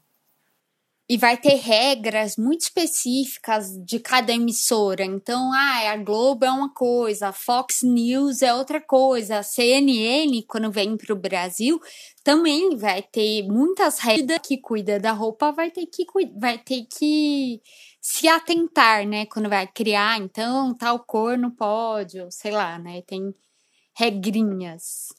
E 1.11 1.17
vai 1.17 1.35
ter 1.35 1.55
regras 1.55 2.37
muito 2.37 2.61
específicas 2.61 3.67
de 3.83 3.99
cada 3.99 4.31
emissora. 4.31 5.03
Então, 5.03 5.51
ah, 5.51 5.91
a 5.91 5.97
Globo 5.97 6.45
é 6.45 6.49
uma 6.49 6.73
coisa, 6.73 7.27
a 7.27 7.33
Fox 7.33 7.81
News 7.83 8.41
é 8.41 8.53
outra 8.53 8.79
coisa, 8.79 9.39
a 9.39 9.43
CNN, 9.43 10.41
quando 10.47 10.71
vem 10.71 10.95
para 10.95 11.11
o 11.11 11.19
Brasil, 11.19 11.81
também 12.23 12.77
vai 12.77 13.01
ter 13.03 13.43
muitas 13.43 13.99
regras 13.99 14.39
que 14.41 14.57
cuida 14.57 15.01
da 15.01 15.11
roupa, 15.11 15.51
vai 15.51 15.69
ter 15.69 15.85
que, 15.85 16.05
vai 16.39 16.57
ter 16.57 16.85
que 16.85 17.61
se 17.99 18.29
atentar, 18.29 19.05
né? 19.05 19.25
Quando 19.25 19.49
vai 19.49 19.67
criar, 19.67 20.17
então, 20.17 20.73
tal 20.73 20.97
cor 20.99 21.37
não 21.37 21.51
pode, 21.51 22.21
ou 22.21 22.31
sei 22.31 22.51
lá, 22.51 22.79
né? 22.79 23.01
Tem 23.01 23.35
regrinhas. 23.93 25.09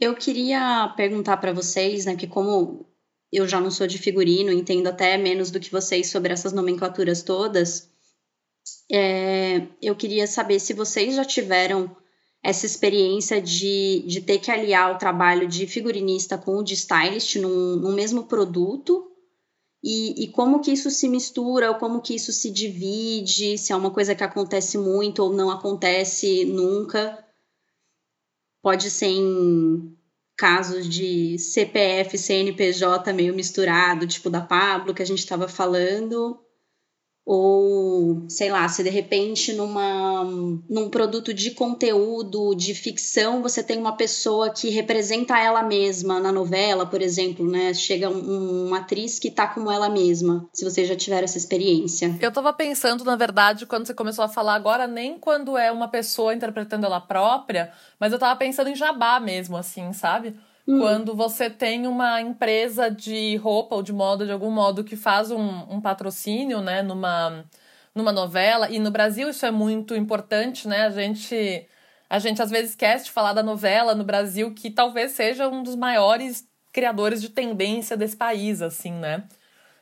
Eu 0.00 0.14
queria 0.14 0.92
perguntar 0.96 1.36
para 1.36 1.52
vocês, 1.52 2.06
né, 2.06 2.16
que 2.16 2.26
como 2.26 2.86
eu 3.30 3.46
já 3.46 3.60
não 3.60 3.70
sou 3.70 3.86
de 3.86 3.98
figurino, 3.98 4.50
entendo 4.50 4.86
até 4.86 5.16
menos 5.18 5.50
do 5.50 5.60
que 5.60 5.70
vocês 5.70 6.08
sobre 6.08 6.32
essas 6.32 6.52
nomenclaturas 6.52 7.22
todas, 7.22 7.88
é, 8.90 9.66
eu 9.80 9.94
queria 9.94 10.26
saber 10.26 10.58
se 10.58 10.72
vocês 10.72 11.14
já 11.14 11.24
tiveram 11.24 11.94
essa 12.42 12.64
experiência 12.64 13.40
de, 13.40 14.02
de 14.06 14.22
ter 14.22 14.38
que 14.38 14.50
aliar 14.50 14.94
o 14.94 14.98
trabalho 14.98 15.46
de 15.46 15.66
figurinista 15.66 16.38
com 16.38 16.56
o 16.56 16.64
de 16.64 16.74
stylist 16.74 17.36
num, 17.36 17.76
num 17.76 17.92
mesmo 17.92 18.24
produto 18.24 19.06
e, 19.84 20.24
e, 20.24 20.28
como 20.28 20.60
que 20.60 20.72
isso 20.72 20.90
se 20.90 21.08
mistura, 21.08 21.70
ou 21.70 21.76
como 21.76 22.02
que 22.02 22.14
isso 22.14 22.32
se 22.32 22.50
divide, 22.50 23.56
se 23.56 23.72
é 23.72 23.76
uma 23.76 23.90
coisa 23.90 24.14
que 24.14 24.24
acontece 24.24 24.76
muito 24.76 25.22
ou 25.22 25.32
não 25.32 25.50
acontece 25.50 26.44
nunca. 26.44 27.18
Pode 28.62 28.90
ser 28.90 29.06
em 29.06 29.96
casos 30.36 30.88
de 30.88 31.38
CPF, 31.38 32.16
CNPJ 32.16 33.12
meio 33.12 33.34
misturado, 33.34 34.06
tipo 34.06 34.30
da 34.30 34.40
Pablo 34.40 34.94
que 34.94 35.02
a 35.02 35.06
gente 35.06 35.18
estava 35.18 35.46
falando, 35.46 36.40
ou 37.32 38.24
sei 38.28 38.50
lá, 38.50 38.68
se 38.68 38.82
de 38.82 38.90
repente 38.90 39.52
numa 39.52 40.24
num 40.68 40.90
produto 40.90 41.32
de 41.32 41.52
conteúdo, 41.52 42.56
de 42.56 42.74
ficção, 42.74 43.40
você 43.40 43.62
tem 43.62 43.78
uma 43.78 43.96
pessoa 43.96 44.50
que 44.50 44.68
representa 44.68 45.38
ela 45.38 45.62
mesma 45.62 46.18
na 46.18 46.32
novela, 46.32 46.84
por 46.84 47.00
exemplo, 47.00 47.48
né? 47.48 47.72
Chega 47.72 48.10
um, 48.10 48.66
uma 48.66 48.78
atriz 48.78 49.20
que 49.20 49.30
tá 49.30 49.46
como 49.46 49.70
ela 49.70 49.88
mesma, 49.88 50.50
se 50.52 50.64
você 50.64 50.84
já 50.84 50.96
tiver 50.96 51.22
essa 51.22 51.38
experiência. 51.38 52.18
Eu 52.20 52.32
tava 52.32 52.52
pensando, 52.52 53.04
na 53.04 53.14
verdade, 53.14 53.64
quando 53.64 53.86
você 53.86 53.94
começou 53.94 54.24
a 54.24 54.28
falar 54.28 54.56
agora, 54.56 54.88
nem 54.88 55.16
quando 55.16 55.56
é 55.56 55.70
uma 55.70 55.86
pessoa 55.86 56.34
interpretando 56.34 56.84
ela 56.84 57.00
própria, 57.00 57.70
mas 58.00 58.12
eu 58.12 58.18
tava 58.18 58.36
pensando 58.36 58.70
em 58.70 58.74
jabá 58.74 59.20
mesmo, 59.20 59.56
assim, 59.56 59.92
sabe? 59.92 60.34
Hum. 60.66 60.78
Quando 60.78 61.14
você 61.14 61.48
tem 61.50 61.86
uma 61.86 62.20
empresa 62.20 62.90
de 62.90 63.36
roupa 63.36 63.74
ou 63.74 63.82
de 63.82 63.92
moda, 63.92 64.26
de 64.26 64.32
algum 64.32 64.50
modo, 64.50 64.84
que 64.84 64.96
faz 64.96 65.30
um, 65.30 65.48
um 65.68 65.80
patrocínio, 65.80 66.60
né, 66.60 66.82
numa, 66.82 67.44
numa 67.94 68.12
novela, 68.12 68.70
e 68.70 68.78
no 68.78 68.90
Brasil 68.90 69.28
isso 69.30 69.44
é 69.46 69.50
muito 69.50 69.94
importante, 69.94 70.68
né? 70.68 70.82
A 70.86 70.90
gente, 70.90 71.66
a 72.08 72.18
gente 72.18 72.40
às 72.42 72.50
vezes 72.50 72.70
esquece 72.70 73.06
de 73.06 73.10
falar 73.10 73.32
da 73.32 73.42
novela 73.42 73.94
no 73.94 74.04
Brasil, 74.04 74.54
que 74.54 74.70
talvez 74.70 75.12
seja 75.12 75.48
um 75.48 75.62
dos 75.62 75.76
maiores 75.76 76.46
criadores 76.72 77.20
de 77.20 77.30
tendência 77.30 77.96
desse 77.96 78.16
país, 78.16 78.62
assim, 78.62 78.92
né? 78.92 79.24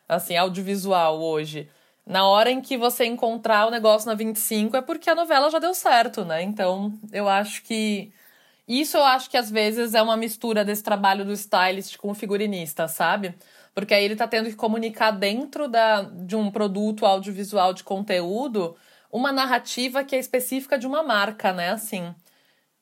Assim, 0.08 0.36
audiovisual 0.36 1.20
hoje. 1.20 1.68
Na 2.06 2.26
hora 2.26 2.50
em 2.50 2.60
que 2.62 2.78
você 2.78 3.04
encontrar 3.04 3.66
o 3.66 3.70
negócio 3.70 4.08
na 4.08 4.14
25 4.14 4.76
é 4.76 4.82
porque 4.82 5.10
a 5.10 5.14
novela 5.14 5.50
já 5.50 5.58
deu 5.58 5.74
certo, 5.74 6.24
né? 6.24 6.42
Então, 6.42 6.92
eu 7.12 7.28
acho 7.28 7.62
que 7.62 8.10
isso 8.68 8.96
eu 8.96 9.04
acho 9.04 9.30
que 9.30 9.36
às 9.36 9.50
vezes 9.50 9.94
é 9.94 10.02
uma 10.02 10.16
mistura 10.16 10.64
desse 10.64 10.82
trabalho 10.82 11.24
do 11.24 11.32
stylist 11.32 11.96
com 11.96 12.10
o 12.10 12.14
figurinista, 12.14 12.86
sabe? 12.86 13.34
Porque 13.74 13.94
aí 13.94 14.04
ele 14.04 14.16
tá 14.16 14.28
tendo 14.28 14.50
que 14.50 14.56
comunicar 14.56 15.10
dentro 15.12 15.68
da, 15.68 16.02
de 16.02 16.36
um 16.36 16.50
produto 16.50 17.06
audiovisual 17.06 17.72
de 17.72 17.84
conteúdo 17.84 18.76
uma 19.10 19.32
narrativa 19.32 20.04
que 20.04 20.14
é 20.14 20.18
específica 20.18 20.78
de 20.78 20.86
uma 20.86 21.02
marca, 21.02 21.52
né? 21.52 21.70
Assim. 21.70 22.14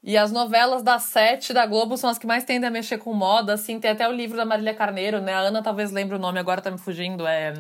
E 0.03 0.17
as 0.17 0.31
novelas 0.33 0.83
da 0.83 0.99
Sete 0.99 1.53
da 1.53 1.67
Globo 1.67 1.97
são 1.97 2.11
as 2.11 2.19
que 2.19 2.27
mais 2.27 2.45
tendem 2.45 2.69
a 2.69 2.71
mexer 2.71 2.99
com 2.99 3.13
moda, 3.13 3.55
assim. 3.55 3.81
Tem 3.81 3.91
até 3.91 4.09
o 4.09 4.13
livro 4.13 4.37
da 4.37 4.45
Marília 4.45 4.75
Carneiro, 4.75 5.21
né? 5.21 5.35
A 5.35 5.41
Ana 5.41 5.63
talvez 5.63 5.91
lembre 5.91 6.17
o 6.17 6.19
nome, 6.19 6.39
agora 6.39 6.63
tá 6.63 6.71
me 6.71 6.79
fugindo. 6.79 7.27
É. 7.27 7.55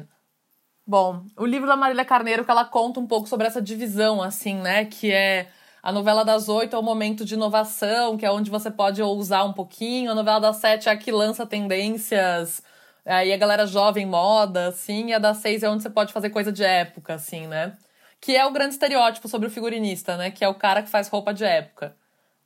Bom, 0.87 1.25
o 1.37 1.45
livro 1.45 1.67
da 1.67 1.77
Marília 1.77 2.05
Carneiro 2.05 2.45
que 2.45 2.51
ela 2.51 2.65
conta 2.65 3.01
um 3.01 3.07
pouco 3.07 3.29
sobre 3.29 3.47
essa 3.47 3.61
divisão, 3.61 4.23
assim, 4.23 4.55
né? 4.57 4.85
Que 4.85 5.13
é 5.13 5.49
a 5.87 5.93
novela 5.93 6.25
das 6.25 6.49
oito 6.49 6.75
é 6.75 6.79
o 6.81 6.83
momento 6.83 7.25
de 7.25 7.35
inovação, 7.35 8.17
que 8.17 8.27
é 8.27 8.31
onde 8.33 8.51
você 8.51 8.73
pode 8.73 9.01
ousar 9.01 9.47
um 9.47 9.53
pouquinho. 9.53 10.11
A 10.11 10.17
novela 10.17 10.41
das 10.41 10.57
sete 10.57 10.89
é 10.89 10.93
a 10.93 10.97
que 10.97 11.13
lança 11.13 11.47
tendências, 11.47 12.61
aí 13.05 13.33
a 13.33 13.37
galera 13.37 13.65
jovem 13.69 14.05
moda, 14.05 14.67
assim. 14.67 15.11
E 15.11 15.15
a 15.15 15.21
das 15.21 15.37
seis 15.37 15.63
é 15.63 15.71
onde 15.71 15.85
você 15.85 15.89
pode 15.89 16.13
fazer 16.13 16.31
coisa 16.31 16.51
de 16.51 16.65
época, 16.65 17.15
assim, 17.15 17.47
né? 17.47 17.79
Que 18.21 18.35
é 18.35 18.45
o 18.45 18.51
grande 18.51 18.75
estereótipo 18.75 19.29
sobre 19.29 19.47
o 19.47 19.51
figurinista, 19.51 20.17
né? 20.17 20.33
Que 20.33 20.45
é 20.45 20.49
o 20.49 20.57
cara 20.57 20.83
que 20.83 20.89
faz 20.89 21.07
roupa 21.07 21.33
de 21.33 21.45
época. 21.45 21.95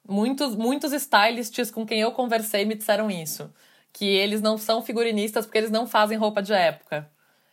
Muitos, 0.07 0.55
muitos 0.55 0.93
stylists 0.93 1.71
com 1.71 1.87
quem 1.87 1.99
eu 1.99 2.13
conversei 2.13 2.67
me 2.67 2.75
disseram 2.75 3.11
isso. 3.11 3.51
Que 3.91 4.05
eles 4.05 4.43
não 4.43 4.59
são 4.59 4.83
figurinistas 4.83 5.47
porque 5.47 5.57
eles 5.57 5.71
não 5.71 5.87
fazem 5.87 6.19
roupa 6.19 6.43
de 6.43 6.53
época. 6.53 7.11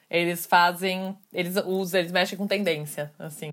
Eles 0.10 0.46
fazem. 0.46 1.18
Eles 1.32 1.56
usam, 1.66 2.02
eles 2.02 2.12
mexem 2.12 2.38
com 2.38 2.46
tendência, 2.46 3.14
assim. 3.18 3.52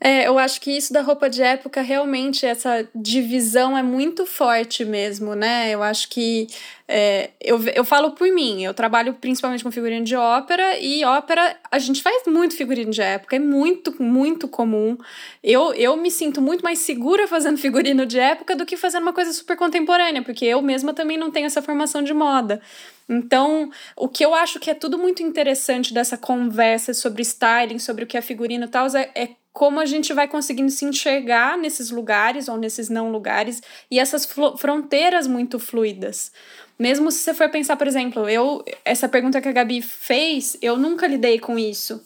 É, 0.00 0.26
eu 0.26 0.38
acho 0.38 0.60
que 0.60 0.70
isso 0.70 0.92
da 0.92 1.00
roupa 1.00 1.30
de 1.30 1.40
época, 1.40 1.80
realmente, 1.80 2.44
essa 2.44 2.86
divisão 2.94 3.78
é 3.78 3.82
muito 3.82 4.26
forte 4.26 4.84
mesmo, 4.84 5.34
né? 5.34 5.70
Eu 5.70 5.82
acho 5.82 6.08
que. 6.08 6.46
É, 6.86 7.30
eu, 7.40 7.62
eu 7.68 7.82
falo 7.82 8.10
por 8.10 8.28
mim, 8.30 8.62
eu 8.62 8.74
trabalho 8.74 9.14
principalmente 9.14 9.64
com 9.64 9.70
figurino 9.70 10.04
de 10.04 10.14
ópera, 10.14 10.78
e 10.78 11.02
ópera, 11.04 11.56
a 11.70 11.78
gente 11.78 12.02
faz 12.02 12.24
muito 12.26 12.54
figurino 12.54 12.90
de 12.90 13.00
época, 13.00 13.36
é 13.36 13.38
muito, 13.38 13.94
muito 14.02 14.46
comum. 14.46 14.98
Eu, 15.42 15.72
eu 15.72 15.96
me 15.96 16.10
sinto 16.10 16.42
muito 16.42 16.62
mais 16.62 16.80
segura 16.80 17.26
fazendo 17.26 17.56
figurino 17.58 18.04
de 18.04 18.18
época 18.18 18.54
do 18.54 18.66
que 18.66 18.76
fazendo 18.76 19.02
uma 19.02 19.14
coisa 19.14 19.32
super 19.32 19.56
contemporânea, 19.56 20.22
porque 20.22 20.44
eu 20.44 20.60
mesma 20.60 20.92
também 20.92 21.16
não 21.16 21.30
tenho 21.30 21.46
essa 21.46 21.62
formação 21.62 22.02
de 22.02 22.12
moda. 22.12 22.60
Então, 23.08 23.70
o 23.96 24.08
que 24.08 24.24
eu 24.24 24.34
acho 24.34 24.60
que 24.60 24.70
é 24.70 24.74
tudo 24.74 24.98
muito 24.98 25.22
interessante 25.22 25.94
dessa 25.94 26.18
conversa 26.18 26.92
sobre 26.92 27.22
styling, 27.22 27.78
sobre 27.78 28.04
o 28.04 28.06
que 28.06 28.16
é 28.18 28.20
figurino 28.20 28.64
e 28.66 28.68
tal, 28.68 28.86
é, 28.94 29.10
é 29.14 29.28
como 29.54 29.78
a 29.78 29.86
gente 29.86 30.12
vai 30.12 30.26
conseguindo 30.26 30.68
se 30.68 30.84
enxergar 30.84 31.56
nesses 31.56 31.88
lugares 31.88 32.48
ou 32.48 32.56
nesses 32.58 32.88
não 32.90 33.12
lugares 33.12 33.62
e 33.88 34.00
essas 34.00 34.28
fronteiras 34.58 35.28
muito 35.28 35.60
fluidas. 35.60 36.32
Mesmo 36.76 37.08
se 37.12 37.20
você 37.20 37.32
for 37.32 37.48
pensar, 37.48 37.76
por 37.76 37.86
exemplo, 37.86 38.28
eu 38.28 38.64
essa 38.84 39.08
pergunta 39.08 39.40
que 39.40 39.48
a 39.48 39.52
Gabi 39.52 39.80
fez, 39.80 40.58
eu 40.60 40.76
nunca 40.76 41.06
lidei 41.06 41.38
com 41.38 41.56
isso. 41.56 42.04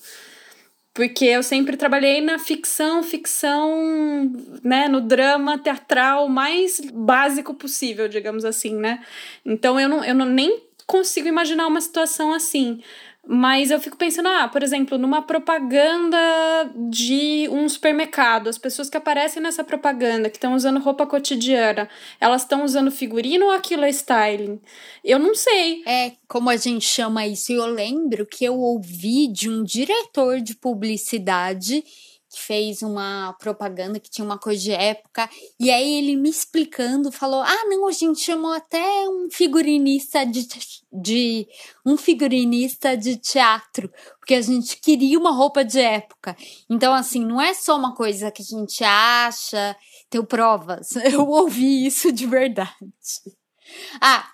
Porque 0.92 1.24
eu 1.24 1.42
sempre 1.42 1.76
trabalhei 1.76 2.20
na 2.20 2.38
ficção, 2.38 3.02
ficção, 3.02 4.30
né, 4.62 4.86
no 4.88 5.00
drama 5.00 5.56
teatral 5.56 6.28
mais 6.28 6.80
básico 6.92 7.54
possível, 7.54 8.08
digamos 8.08 8.44
assim, 8.44 8.74
né? 8.74 9.02
Então 9.46 9.80
eu 9.80 9.88
não, 9.88 10.04
eu 10.04 10.14
não 10.14 10.26
nem 10.26 10.68
consigo 10.86 11.28
imaginar 11.28 11.66
uma 11.66 11.80
situação 11.80 12.32
assim. 12.32 12.82
Mas 13.30 13.70
eu 13.70 13.78
fico 13.78 13.94
pensando, 13.94 14.26
ah, 14.26 14.48
por 14.48 14.62
exemplo, 14.62 14.96
numa 14.96 15.20
propaganda 15.20 16.16
de 16.88 17.46
um 17.50 17.68
supermercado, 17.68 18.48
as 18.48 18.56
pessoas 18.56 18.88
que 18.88 18.96
aparecem 18.96 19.42
nessa 19.42 19.62
propaganda, 19.62 20.30
que 20.30 20.38
estão 20.38 20.54
usando 20.54 20.80
roupa 20.80 21.06
cotidiana, 21.06 21.90
elas 22.18 22.40
estão 22.40 22.64
usando 22.64 22.90
figurino 22.90 23.44
ou 23.44 23.50
aquilo 23.52 23.84
é 23.84 23.90
styling? 23.90 24.58
Eu 25.04 25.18
não 25.18 25.34
sei. 25.34 25.82
É, 25.84 26.12
como 26.26 26.48
a 26.48 26.56
gente 26.56 26.86
chama 26.86 27.26
isso, 27.26 27.52
eu 27.52 27.66
lembro 27.66 28.24
que 28.24 28.46
eu 28.46 28.58
ouvi 28.58 29.28
de 29.28 29.50
um 29.50 29.62
diretor 29.62 30.40
de 30.40 30.54
publicidade 30.54 31.84
que 32.30 32.40
fez 32.40 32.82
uma 32.82 33.34
propaganda 33.38 33.98
que 33.98 34.10
tinha 34.10 34.24
uma 34.24 34.38
coisa 34.38 34.62
de 34.62 34.72
época. 34.72 35.28
E 35.58 35.70
aí 35.70 35.94
ele 35.98 36.16
me 36.16 36.28
explicando, 36.28 37.10
falou: 37.10 37.40
Ah, 37.40 37.64
não, 37.66 37.86
a 37.86 37.92
gente 37.92 38.20
chamou 38.20 38.52
até 38.52 39.08
um 39.08 39.28
figurinista 39.30 40.26
de, 40.26 40.46
de 40.92 41.48
um 41.84 41.96
figurinista 41.96 42.96
de 42.96 43.16
teatro, 43.16 43.90
porque 44.18 44.34
a 44.34 44.42
gente 44.42 44.76
queria 44.78 45.18
uma 45.18 45.32
roupa 45.32 45.64
de 45.64 45.80
época. 45.80 46.36
Então, 46.68 46.92
assim, 46.92 47.24
não 47.24 47.40
é 47.40 47.54
só 47.54 47.76
uma 47.76 47.94
coisa 47.94 48.30
que 48.30 48.42
a 48.42 48.44
gente 48.44 48.84
acha, 48.84 49.76
tenho 50.10 50.24
provas. 50.24 50.96
Eu 51.10 51.26
ouvi 51.28 51.86
isso 51.86 52.12
de 52.12 52.26
verdade. 52.26 52.72
Ah, 54.00 54.28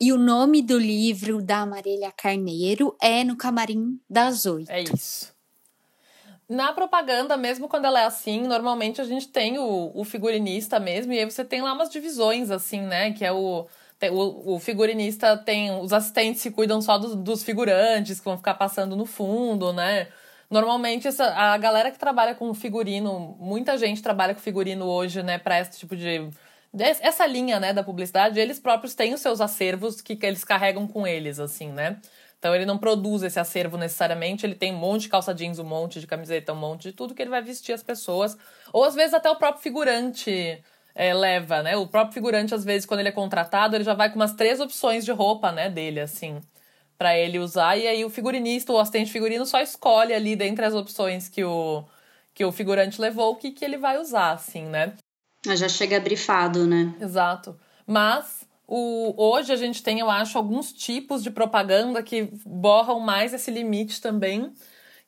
e 0.00 0.12
o 0.12 0.18
nome 0.18 0.62
do 0.62 0.76
livro 0.76 1.40
da 1.40 1.64
Marília 1.64 2.10
Carneiro 2.10 2.96
é 3.00 3.22
No 3.22 3.36
Camarim 3.36 4.00
das 4.10 4.46
Oito. 4.46 4.68
É 4.68 4.82
isso. 4.82 5.31
Na 6.52 6.70
propaganda, 6.70 7.34
mesmo 7.34 7.66
quando 7.66 7.86
ela 7.86 8.02
é 8.02 8.04
assim, 8.04 8.42
normalmente 8.42 9.00
a 9.00 9.04
gente 9.04 9.26
tem 9.26 9.58
o, 9.58 9.90
o 9.94 10.04
figurinista 10.04 10.78
mesmo, 10.78 11.10
e 11.14 11.18
aí 11.18 11.24
você 11.24 11.42
tem 11.42 11.62
lá 11.62 11.72
umas 11.72 11.88
divisões, 11.88 12.50
assim, 12.50 12.82
né? 12.82 13.12
Que 13.12 13.24
é 13.24 13.32
o. 13.32 13.66
O, 14.10 14.56
o 14.56 14.58
figurinista 14.58 15.36
tem. 15.36 15.70
Os 15.80 15.92
assistentes 15.92 16.42
se 16.42 16.50
cuidam 16.50 16.82
só 16.82 16.98
dos, 16.98 17.14
dos 17.14 17.42
figurantes 17.42 18.18
que 18.18 18.24
vão 18.24 18.36
ficar 18.36 18.54
passando 18.54 18.96
no 18.96 19.06
fundo, 19.06 19.72
né? 19.72 20.08
Normalmente, 20.50 21.08
essa, 21.08 21.32
a 21.32 21.56
galera 21.56 21.90
que 21.90 21.98
trabalha 21.98 22.34
com 22.34 22.52
figurino, 22.52 23.34
muita 23.40 23.78
gente 23.78 24.02
trabalha 24.02 24.34
com 24.34 24.40
figurino 24.40 24.84
hoje, 24.84 25.22
né, 25.22 25.38
para 25.38 25.58
esse 25.58 25.78
tipo 25.78 25.96
de. 25.96 26.28
Essa 26.78 27.26
linha, 27.26 27.58
né, 27.60 27.72
da 27.72 27.82
publicidade, 27.82 28.38
eles 28.38 28.58
próprios 28.58 28.94
têm 28.94 29.14
os 29.14 29.20
seus 29.22 29.40
acervos 29.40 30.02
que, 30.02 30.16
que 30.16 30.26
eles 30.26 30.44
carregam 30.44 30.86
com 30.86 31.06
eles, 31.06 31.38
assim, 31.38 31.68
né? 31.72 31.98
Então 32.42 32.56
ele 32.56 32.66
não 32.66 32.76
produz 32.76 33.22
esse 33.22 33.38
acervo 33.38 33.76
necessariamente, 33.76 34.44
ele 34.44 34.56
tem 34.56 34.74
um 34.74 34.76
monte 34.76 35.02
de 35.02 35.10
calça 35.10 35.32
jeans, 35.32 35.60
um 35.60 35.64
monte 35.64 36.00
de 36.00 36.08
camiseta, 36.08 36.52
um 36.52 36.56
monte 36.56 36.88
de 36.88 36.92
tudo 36.92 37.14
que 37.14 37.22
ele 37.22 37.30
vai 37.30 37.40
vestir 37.40 37.72
as 37.72 37.84
pessoas. 37.84 38.36
Ou 38.72 38.82
às 38.82 38.96
vezes 38.96 39.14
até 39.14 39.30
o 39.30 39.36
próprio 39.36 39.62
figurante 39.62 40.60
é, 40.92 41.14
leva, 41.14 41.62
né? 41.62 41.76
O 41.76 41.86
próprio 41.86 42.12
figurante, 42.12 42.52
às 42.52 42.64
vezes, 42.64 42.84
quando 42.84 42.98
ele 42.98 43.10
é 43.10 43.12
contratado, 43.12 43.76
ele 43.76 43.84
já 43.84 43.94
vai 43.94 44.10
com 44.10 44.16
umas 44.16 44.32
três 44.32 44.58
opções 44.58 45.04
de 45.04 45.12
roupa, 45.12 45.52
né, 45.52 45.70
dele, 45.70 46.00
assim, 46.00 46.40
para 46.98 47.16
ele 47.16 47.38
usar. 47.38 47.76
E 47.76 47.86
aí 47.86 48.04
o 48.04 48.10
figurinista, 48.10 48.72
o 48.72 48.78
assistente 48.80 49.12
figurino, 49.12 49.46
só 49.46 49.60
escolhe 49.60 50.12
ali 50.12 50.34
dentre 50.34 50.64
as 50.64 50.74
opções 50.74 51.28
que 51.28 51.44
o, 51.44 51.84
que 52.34 52.44
o 52.44 52.50
figurante 52.50 53.00
levou 53.00 53.30
o 53.30 53.36
que, 53.36 53.52
que 53.52 53.64
ele 53.64 53.76
vai 53.76 53.98
usar, 53.98 54.32
assim, 54.32 54.64
né? 54.64 54.94
Já 55.46 55.68
chega 55.68 56.00
brifado, 56.00 56.66
né? 56.66 56.92
Exato. 57.00 57.56
Mas 57.86 58.44
o, 58.74 59.14
hoje 59.18 59.52
a 59.52 59.56
gente 59.56 59.82
tem, 59.82 59.98
eu 59.98 60.08
acho, 60.10 60.38
alguns 60.38 60.72
tipos 60.72 61.22
de 61.22 61.30
propaganda 61.30 62.02
que 62.02 62.30
borram 62.46 62.98
mais 63.00 63.34
esse 63.34 63.50
limite 63.50 64.00
também, 64.00 64.50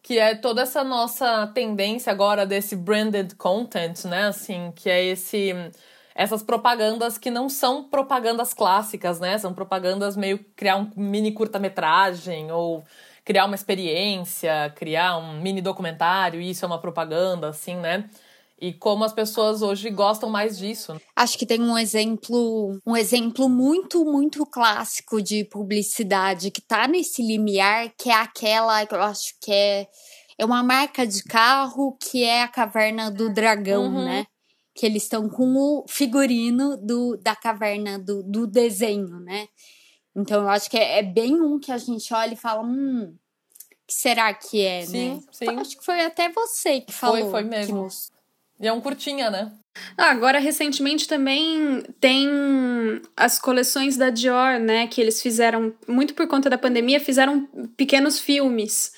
que 0.02 0.18
é 0.18 0.34
toda 0.34 0.60
essa 0.60 0.84
nossa 0.84 1.46
tendência 1.54 2.12
agora 2.12 2.44
desse 2.44 2.76
branded 2.76 3.34
content, 3.36 4.04
né? 4.04 4.26
Assim, 4.26 4.70
que 4.76 4.90
é 4.90 5.02
esse 5.02 5.54
essas 6.14 6.42
propagandas 6.42 7.16
que 7.16 7.30
não 7.30 7.48
são 7.48 7.84
propagandas 7.84 8.52
clássicas, 8.52 9.18
né? 9.18 9.38
São 9.38 9.54
propagandas 9.54 10.14
meio 10.14 10.44
criar 10.54 10.76
um 10.76 10.90
mini 10.94 11.32
curta-metragem 11.32 12.52
ou 12.52 12.84
criar 13.24 13.46
uma 13.46 13.54
experiência, 13.54 14.70
criar 14.76 15.16
um 15.16 15.40
mini 15.40 15.62
documentário, 15.62 16.40
isso 16.40 16.64
é 16.64 16.68
uma 16.68 16.78
propaganda, 16.80 17.48
assim, 17.48 17.76
né? 17.76 18.10
E 18.60 18.72
como 18.72 19.04
as 19.04 19.12
pessoas 19.12 19.62
hoje 19.62 19.90
gostam 19.90 20.30
mais 20.30 20.56
disso. 20.58 20.98
Acho 21.14 21.36
que 21.36 21.46
tem 21.46 21.60
um 21.60 21.76
exemplo, 21.76 22.78
um 22.86 22.96
exemplo 22.96 23.48
muito, 23.48 24.04
muito 24.04 24.46
clássico 24.46 25.20
de 25.20 25.44
publicidade 25.44 26.50
que 26.50 26.60
tá 26.60 26.86
nesse 26.86 27.22
limiar, 27.22 27.92
que 27.98 28.10
é 28.10 28.14
aquela 28.14 28.86
que 28.86 28.94
eu 28.94 29.02
acho 29.02 29.34
que 29.40 29.52
é 29.52 29.88
é 30.38 30.44
uma 30.44 30.62
marca 30.62 31.06
de 31.06 31.22
carro 31.22 31.96
que 32.00 32.24
é 32.24 32.42
a 32.42 32.48
Caverna 32.48 33.10
do 33.10 33.32
Dragão, 33.32 33.84
uhum. 33.84 34.04
né? 34.04 34.26
Que 34.74 34.86
eles 34.86 35.04
estão 35.04 35.28
com 35.28 35.54
o 35.54 35.84
figurino 35.88 36.76
do, 36.76 37.16
da 37.16 37.36
caverna 37.36 37.98
do, 37.98 38.22
do 38.24 38.46
desenho, 38.46 39.20
né? 39.20 39.46
Então 40.16 40.42
eu 40.42 40.48
acho 40.48 40.68
que 40.68 40.76
é, 40.76 40.98
é 40.98 41.02
bem 41.02 41.40
um 41.40 41.58
que 41.60 41.70
a 41.70 41.78
gente 41.78 42.12
olha 42.12 42.34
e 42.34 42.36
fala, 42.36 42.62
hum, 42.62 43.16
que 43.86 43.94
será 43.94 44.34
que 44.34 44.60
é, 44.60 44.84
sim, 44.84 45.14
né? 45.14 45.20
Sim. 45.30 45.60
Acho 45.60 45.78
que 45.78 45.84
foi 45.84 46.04
até 46.04 46.28
você 46.28 46.80
que 46.80 46.92
falou. 46.92 47.30
Foi, 47.30 47.30
foi 47.30 47.44
mesmo. 47.44 47.86
E 48.60 48.66
é 48.66 48.72
um 48.72 48.80
curtinha, 48.80 49.30
né? 49.30 49.52
Ah, 49.98 50.10
agora, 50.10 50.38
recentemente 50.38 51.08
também 51.08 51.82
tem 52.00 52.28
as 53.16 53.38
coleções 53.40 53.96
da 53.96 54.10
Dior, 54.10 54.60
né? 54.60 54.86
Que 54.86 55.00
eles 55.00 55.20
fizeram, 55.20 55.74
muito 55.88 56.14
por 56.14 56.28
conta 56.28 56.48
da 56.48 56.56
pandemia, 56.56 57.00
fizeram 57.00 57.48
pequenos 57.76 58.20
filmes. 58.20 58.92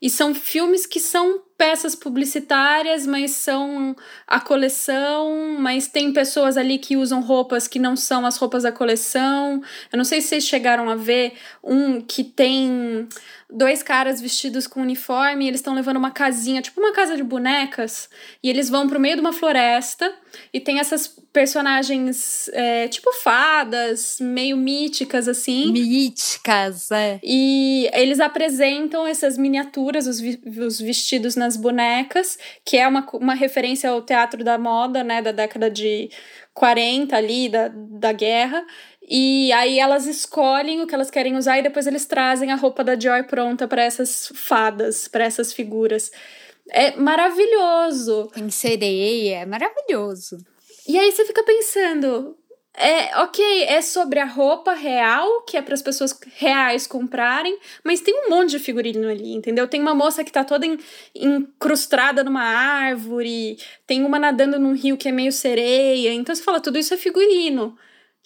E 0.00 0.10
são 0.10 0.34
filmes 0.34 0.84
que 0.84 1.00
são 1.00 1.40
peças 1.56 1.94
publicitárias, 1.94 3.06
mas 3.06 3.30
são 3.30 3.96
a 4.26 4.38
coleção, 4.38 5.56
mas 5.58 5.88
tem 5.88 6.12
pessoas 6.12 6.58
ali 6.58 6.78
que 6.78 6.98
usam 6.98 7.22
roupas 7.22 7.66
que 7.66 7.78
não 7.78 7.96
são 7.96 8.26
as 8.26 8.36
roupas 8.36 8.64
da 8.64 8.72
coleção. 8.72 9.62
Eu 9.90 9.96
não 9.96 10.04
sei 10.04 10.20
se 10.20 10.28
vocês 10.28 10.44
chegaram 10.44 10.90
a 10.90 10.96
ver 10.96 11.32
um 11.64 12.00
que 12.00 12.22
tem 12.22 13.08
dois 13.50 13.82
caras 13.82 14.20
vestidos 14.20 14.66
com 14.66 14.82
uniforme, 14.82 15.46
eles 15.46 15.60
estão 15.60 15.74
levando 15.74 15.96
uma 15.96 16.10
casinha, 16.10 16.62
tipo 16.62 16.80
uma 16.80 16.92
casa 16.92 17.16
de 17.16 17.22
bonecas, 17.22 18.08
e 18.42 18.50
eles 18.50 18.68
vão 18.68 18.88
pro 18.88 19.00
meio 19.00 19.14
de 19.16 19.20
uma 19.20 19.32
floresta 19.32 20.12
e 20.52 20.60
tem 20.60 20.78
essas 20.78 21.06
personagens 21.32 22.48
é, 22.52 22.88
tipo 22.88 23.12
fadas, 23.12 24.18
meio 24.20 24.56
míticas 24.56 25.28
assim. 25.28 25.72
Míticas, 25.72 26.90
é. 26.90 27.20
E 27.22 27.88
eles 27.92 28.20
apresentam 28.20 29.06
essas 29.06 29.36
miniaturas, 29.36 30.06
os, 30.06 30.20
vi 30.20 30.40
os 30.58 30.80
vestidos 30.80 31.36
nas 31.36 31.56
bonecas, 31.56 32.38
que 32.64 32.76
é 32.76 32.86
uma, 32.86 33.06
uma 33.14 33.34
referência 33.34 33.90
ao 33.90 34.02
teatro 34.02 34.42
da 34.42 34.58
moda, 34.58 35.04
né, 35.04 35.20
da 35.20 35.32
década 35.32 35.70
de 35.70 36.10
40 36.54 37.16
ali, 37.16 37.48
da, 37.48 37.68
da 37.68 38.12
guerra. 38.12 38.64
E 39.08 39.52
aí 39.52 39.78
elas 39.78 40.06
escolhem 40.06 40.80
o 40.82 40.86
que 40.86 40.94
elas 40.94 41.10
querem 41.10 41.36
usar 41.36 41.58
e 41.58 41.62
depois 41.62 41.86
eles 41.86 42.06
trazem 42.06 42.50
a 42.50 42.56
roupa 42.56 42.82
da 42.82 42.98
Joy 42.98 43.22
pronta 43.24 43.68
para 43.68 43.82
essas 43.82 44.32
fadas, 44.34 45.06
para 45.06 45.24
essas 45.24 45.52
figuras. 45.52 46.10
É 46.70 46.96
maravilhoso. 46.96 48.28
Tem 48.32 48.50
sereia, 48.50 49.38
é 49.40 49.46
maravilhoso. 49.46 50.38
E 50.88 50.98
aí 50.98 51.10
você 51.10 51.24
fica 51.24 51.42
pensando, 51.42 52.36
é, 52.78 53.18
ok, 53.22 53.64
é 53.64 53.80
sobre 53.80 54.20
a 54.20 54.24
roupa 54.26 54.74
real, 54.74 55.42
que 55.42 55.56
é 55.56 55.62
para 55.62 55.74
as 55.74 55.80
pessoas 55.80 56.18
reais 56.36 56.86
comprarem, 56.86 57.58
mas 57.82 58.02
tem 58.02 58.14
um 58.14 58.28
monte 58.28 58.50
de 58.50 58.58
figurino 58.58 59.08
ali, 59.08 59.32
entendeu? 59.32 59.66
Tem 59.66 59.80
uma 59.80 59.94
moça 59.94 60.22
que 60.22 60.30
tá 60.30 60.44
toda 60.44 60.66
incrustada 61.14 62.22
numa 62.22 62.42
árvore, 62.42 63.56
tem 63.86 64.04
uma 64.04 64.18
nadando 64.18 64.58
num 64.58 64.74
rio 64.74 64.96
que 64.96 65.08
é 65.08 65.12
meio 65.12 65.32
sereia, 65.32 66.12
então 66.12 66.34
você 66.34 66.42
fala, 66.42 66.60
tudo 66.60 66.78
isso 66.78 66.92
é 66.92 66.98
figurino. 66.98 67.76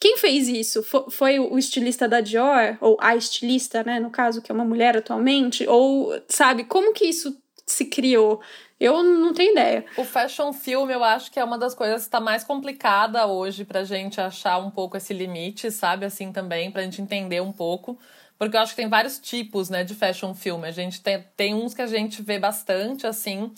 Quem 0.01 0.17
fez 0.17 0.49
isso? 0.49 0.83
Foi 1.11 1.39
o 1.39 1.59
estilista 1.59 2.09
da 2.09 2.21
Dior, 2.21 2.77
ou 2.81 2.97
a 3.01 3.15
estilista, 3.15 3.85
né, 3.85 4.01
no 4.01 4.11
caso, 4.11 4.43
que 4.43 4.51
é 4.51 4.55
uma 4.55 4.65
mulher 4.65 4.97
atualmente? 4.97 5.67
Ou, 5.69 6.13
sabe, 6.27 6.65
como 6.65 6.93
que 6.93 7.05
isso 7.05 7.37
se 7.71 7.87
criou? 7.87 8.41
Eu 8.79 9.03
não 9.03 9.35
tenho 9.35 9.53
ideia. 9.53 9.85
O 9.97 10.05
fashion 10.05 10.53
film, 10.53 10.91
eu 10.91 11.05
acho 11.05 11.31
que 11.31 11.39
é 11.39 11.45
uma 11.45 11.59
das 11.59 11.75
coisas 11.75 12.03
que 12.03 12.09
está 12.09 12.21
mais 12.21 12.43
complicada 12.45 13.27
hoje 13.27 13.65
pra 13.65 13.85
gente 13.85 14.21
achar 14.21 14.59
um 14.59 14.71
pouco 14.71 14.97
esse 14.97 15.13
limite, 15.13 15.71
sabe? 15.71 16.07
Assim 16.07 16.33
também, 16.33 16.71
pra 16.71 16.83
gente 16.83 17.03
entender 17.03 17.43
um 17.43 17.53
pouco. 17.53 17.99
Porque 18.39 18.57
eu 18.57 18.61
acho 18.61 18.73
que 18.73 18.81
tem 18.81 18.89
vários 18.89 19.19
tipos, 19.19 19.69
né, 19.69 19.85
de 19.85 19.95
fashion 19.95 20.35
film. 20.35 20.65
A 20.65 20.71
gente 20.71 21.03
tem, 21.03 21.23
tem 21.37 21.55
uns 21.55 21.75
que 21.75 21.83
a 21.83 21.87
gente 21.87 22.23
vê 22.23 22.39
bastante, 22.39 23.07
assim, 23.07 23.53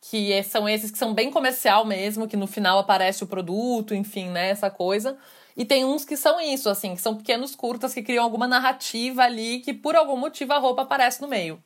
que 0.00 0.32
é, 0.32 0.44
são 0.44 0.68
esses 0.68 0.92
que 0.92 0.98
são 0.98 1.12
bem 1.12 1.28
comercial 1.30 1.84
mesmo, 1.84 2.28
que 2.28 2.36
no 2.36 2.46
final 2.46 2.78
aparece 2.78 3.24
o 3.24 3.26
produto, 3.26 3.94
enfim, 3.96 4.28
né, 4.28 4.50
essa 4.50 4.70
coisa. 4.70 5.18
E 5.56 5.64
tem 5.64 5.84
uns 5.84 6.04
que 6.04 6.16
são 6.16 6.40
isso, 6.40 6.70
assim, 6.70 6.94
que 6.94 7.00
são 7.00 7.16
pequenos 7.16 7.56
curtas 7.56 7.92
que 7.92 8.00
criam 8.00 8.22
alguma 8.22 8.46
narrativa 8.46 9.24
ali 9.24 9.58
que 9.58 9.74
por 9.74 9.96
algum 9.96 10.16
motivo 10.16 10.52
a 10.52 10.58
roupa 10.58 10.82
aparece 10.82 11.20
no 11.20 11.26
meio. 11.26 11.60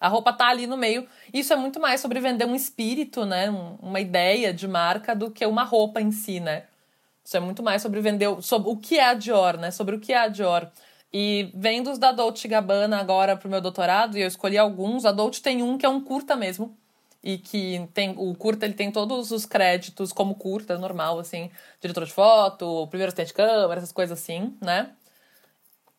A 0.00 0.08
roupa 0.08 0.32
tá 0.32 0.48
ali 0.48 0.66
no 0.66 0.76
meio. 0.76 1.06
Isso 1.32 1.52
é 1.52 1.56
muito 1.56 1.80
mais 1.80 2.00
sobre 2.00 2.20
vender 2.20 2.44
um 2.44 2.54
espírito, 2.54 3.24
né? 3.24 3.50
Um, 3.50 3.76
uma 3.80 4.00
ideia 4.00 4.52
de 4.52 4.68
marca 4.68 5.14
do 5.14 5.30
que 5.30 5.44
uma 5.46 5.64
roupa 5.64 6.00
em 6.00 6.10
si, 6.10 6.40
né? 6.40 6.64
Isso 7.24 7.36
é 7.36 7.40
muito 7.40 7.62
mais 7.62 7.82
sobre 7.82 8.00
vender 8.00 8.28
sobre 8.42 8.70
o 8.70 8.76
que 8.76 8.98
é 8.98 9.08
a 9.08 9.14
Dior, 9.14 9.56
né? 9.58 9.70
Sobre 9.70 9.96
o 9.96 10.00
que 10.00 10.12
é 10.12 10.18
a 10.18 10.28
Dior. 10.28 10.70
E 11.12 11.50
vendo 11.54 11.90
os 11.90 11.98
da 11.98 12.12
Dolce 12.12 12.46
Gabbana 12.46 12.98
agora 12.98 13.36
pro 13.36 13.48
meu 13.48 13.60
doutorado, 13.60 14.18
e 14.18 14.22
eu 14.22 14.28
escolhi 14.28 14.58
alguns, 14.58 15.04
a 15.04 15.12
Dolce 15.12 15.40
tem 15.42 15.62
um 15.62 15.78
que 15.78 15.86
é 15.86 15.88
um 15.88 16.00
curta 16.00 16.36
mesmo. 16.36 16.76
E 17.22 17.38
que 17.38 17.88
tem 17.94 18.14
o 18.16 18.34
curta, 18.36 18.66
ele 18.66 18.74
tem 18.74 18.92
todos 18.92 19.32
os 19.32 19.46
créditos 19.46 20.12
como 20.12 20.34
curta, 20.36 20.78
normal, 20.78 21.18
assim, 21.18 21.50
diretor 21.80 22.04
de 22.04 22.12
foto, 22.12 22.86
primeiro 22.88 23.08
assistente 23.08 23.28
de 23.28 23.34
câmera, 23.34 23.78
essas 23.78 23.92
coisas 23.92 24.18
assim, 24.20 24.56
né? 24.60 24.90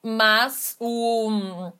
Mas 0.03 0.77
o 0.79 1.71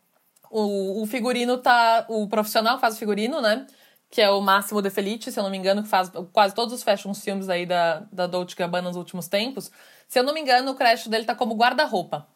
o, 0.52 1.02
o 1.02 1.06
figurino 1.06 1.58
tá. 1.58 2.06
O 2.10 2.28
profissional 2.28 2.80
faz 2.80 2.96
o 2.96 2.98
figurino, 2.98 3.42
né? 3.42 3.66
Que 4.10 4.22
é 4.22 4.30
o 4.30 4.42
Máximo 4.42 4.82
De 4.82 4.90
Felice, 4.90 5.32
se 5.32 5.40
eu 5.40 5.44
não 5.44 5.50
me 5.50 5.58
engano, 5.58 5.84
que 5.84 5.90
faz 5.90 6.10
quase 6.32 6.56
todos 6.56 6.74
os 6.74 6.84
fashion 6.84 7.14
filmes 7.14 7.50
aí 7.50 7.66
da, 7.66 8.08
da 8.12 8.26
Dolce 8.26 8.56
Gabbana 8.56 8.88
nos 8.88 8.98
últimos 8.98 9.28
tempos. 9.28 9.70
Se 10.08 10.20
eu 10.20 10.24
não 10.24 10.34
me 10.34 10.40
engano, 10.40 10.72
o 10.72 10.76
crédito 10.76 11.10
dele 11.10 11.26
tá 11.26 11.36
como 11.36 11.56
guarda-roupa. 11.56 12.28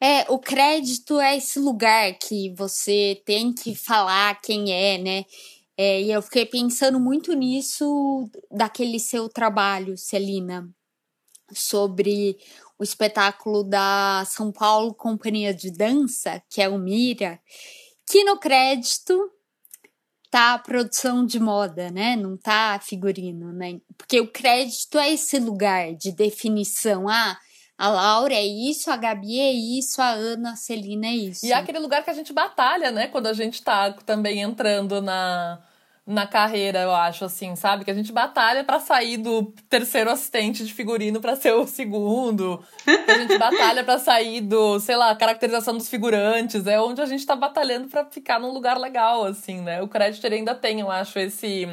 É, 0.00 0.30
o 0.30 0.38
crédito 0.38 1.18
é 1.18 1.36
esse 1.36 1.58
lugar 1.58 2.12
que 2.18 2.50
você 2.50 3.22
tem 3.24 3.52
que 3.52 3.74
falar 3.74 4.38
quem 4.42 4.72
é, 4.72 4.98
né? 4.98 5.24
É, 5.76 6.02
e 6.02 6.10
eu 6.10 6.22
fiquei 6.22 6.44
pensando 6.44 7.00
muito 7.00 7.32
nisso 7.34 8.30
daquele 8.50 8.98
seu 8.98 9.28
trabalho, 9.28 9.96
Celina, 9.96 10.68
sobre 11.52 12.38
o 12.78 12.84
espetáculo 12.84 13.64
da 13.64 14.24
São 14.26 14.52
Paulo 14.52 14.94
Companhia 14.94 15.54
de 15.54 15.70
Dança, 15.70 16.42
que 16.50 16.60
é 16.60 16.68
o 16.68 16.78
Mira, 16.78 17.40
que 18.06 18.22
no 18.24 18.38
crédito 18.38 19.30
tá 20.30 20.54
a 20.54 20.58
produção 20.58 21.24
de 21.24 21.40
moda, 21.40 21.90
né? 21.90 22.16
Não 22.16 22.36
tá 22.36 22.78
figurino, 22.82 23.52
né? 23.52 23.80
Porque 23.96 24.20
o 24.20 24.28
crédito 24.30 24.98
é 24.98 25.12
esse 25.12 25.38
lugar 25.38 25.94
de 25.94 26.12
definição. 26.12 27.08
Ah, 27.08 27.38
a 27.78 27.88
Laura 27.88 28.34
é 28.34 28.44
isso, 28.44 28.90
a 28.90 28.96
Gabi 28.96 29.38
é 29.38 29.52
isso, 29.52 30.00
a 30.00 30.10
Ana, 30.10 30.52
a 30.52 30.56
Celina 30.56 31.06
é 31.06 31.14
isso. 31.14 31.46
E 31.46 31.52
é 31.52 31.54
aquele 31.54 31.78
lugar 31.78 32.02
que 32.02 32.10
a 32.10 32.14
gente 32.14 32.32
batalha, 32.32 32.90
né? 32.90 33.08
Quando 33.08 33.26
a 33.26 33.32
gente 33.32 33.62
tá 33.62 33.92
também 33.92 34.40
entrando 34.40 35.00
na 35.00 35.62
na 36.06 36.24
carreira, 36.24 36.82
eu 36.82 36.94
acho, 36.94 37.24
assim, 37.24 37.56
sabe? 37.56 37.84
Que 37.84 37.90
a 37.90 37.94
gente 37.94 38.12
batalha 38.12 38.62
para 38.62 38.78
sair 38.78 39.16
do 39.16 39.52
terceiro 39.68 40.08
assistente 40.08 40.64
de 40.64 40.72
figurino 40.72 41.20
para 41.20 41.34
ser 41.34 41.52
o 41.52 41.66
segundo. 41.66 42.64
Que 42.84 43.10
a 43.10 43.18
gente 43.18 43.36
batalha 43.36 43.82
para 43.82 43.98
sair 43.98 44.40
do, 44.40 44.78
sei 44.78 44.94
lá, 44.94 45.16
caracterização 45.16 45.76
dos 45.76 45.88
figurantes. 45.88 46.64
É 46.68 46.80
onde 46.80 47.00
a 47.00 47.06
gente 47.06 47.26
tá 47.26 47.34
batalhando 47.34 47.88
para 47.88 48.04
ficar 48.04 48.38
num 48.38 48.52
lugar 48.52 48.78
legal, 48.78 49.24
assim, 49.24 49.60
né? 49.60 49.82
O 49.82 49.88
crédito 49.88 50.24
ele 50.24 50.36
ainda 50.36 50.54
tem, 50.54 50.78
eu 50.78 50.90
acho, 50.90 51.18
esse 51.18 51.66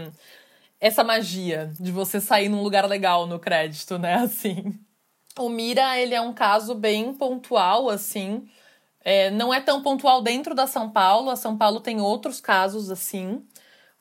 essa 0.82 1.04
magia 1.04 1.72
de 1.80 1.92
você 1.92 2.20
sair 2.20 2.50
num 2.50 2.62
lugar 2.62 2.86
legal 2.90 3.28
no 3.28 3.40
crédito, 3.40 3.98
né? 4.00 4.16
Assim. 4.26 4.78
O 5.40 5.48
Mira, 5.48 5.98
ele 5.98 6.14
é 6.14 6.20
um 6.20 6.34
caso 6.34 6.76
bem 6.76 7.14
pontual, 7.14 7.90
assim. 7.90 8.46
É, 9.00 9.32
não 9.32 9.54
é 9.54 9.62
tão 9.62 9.82
pontual 9.82 10.22
dentro 10.22 10.54
da 10.54 10.68
São 10.68 10.90
Paulo. 10.90 11.30
A 11.30 11.36
São 11.36 11.58
Paulo 11.58 11.80
tem 11.80 12.02
outros 12.02 12.42
casos 12.42 12.92
assim 12.92 13.42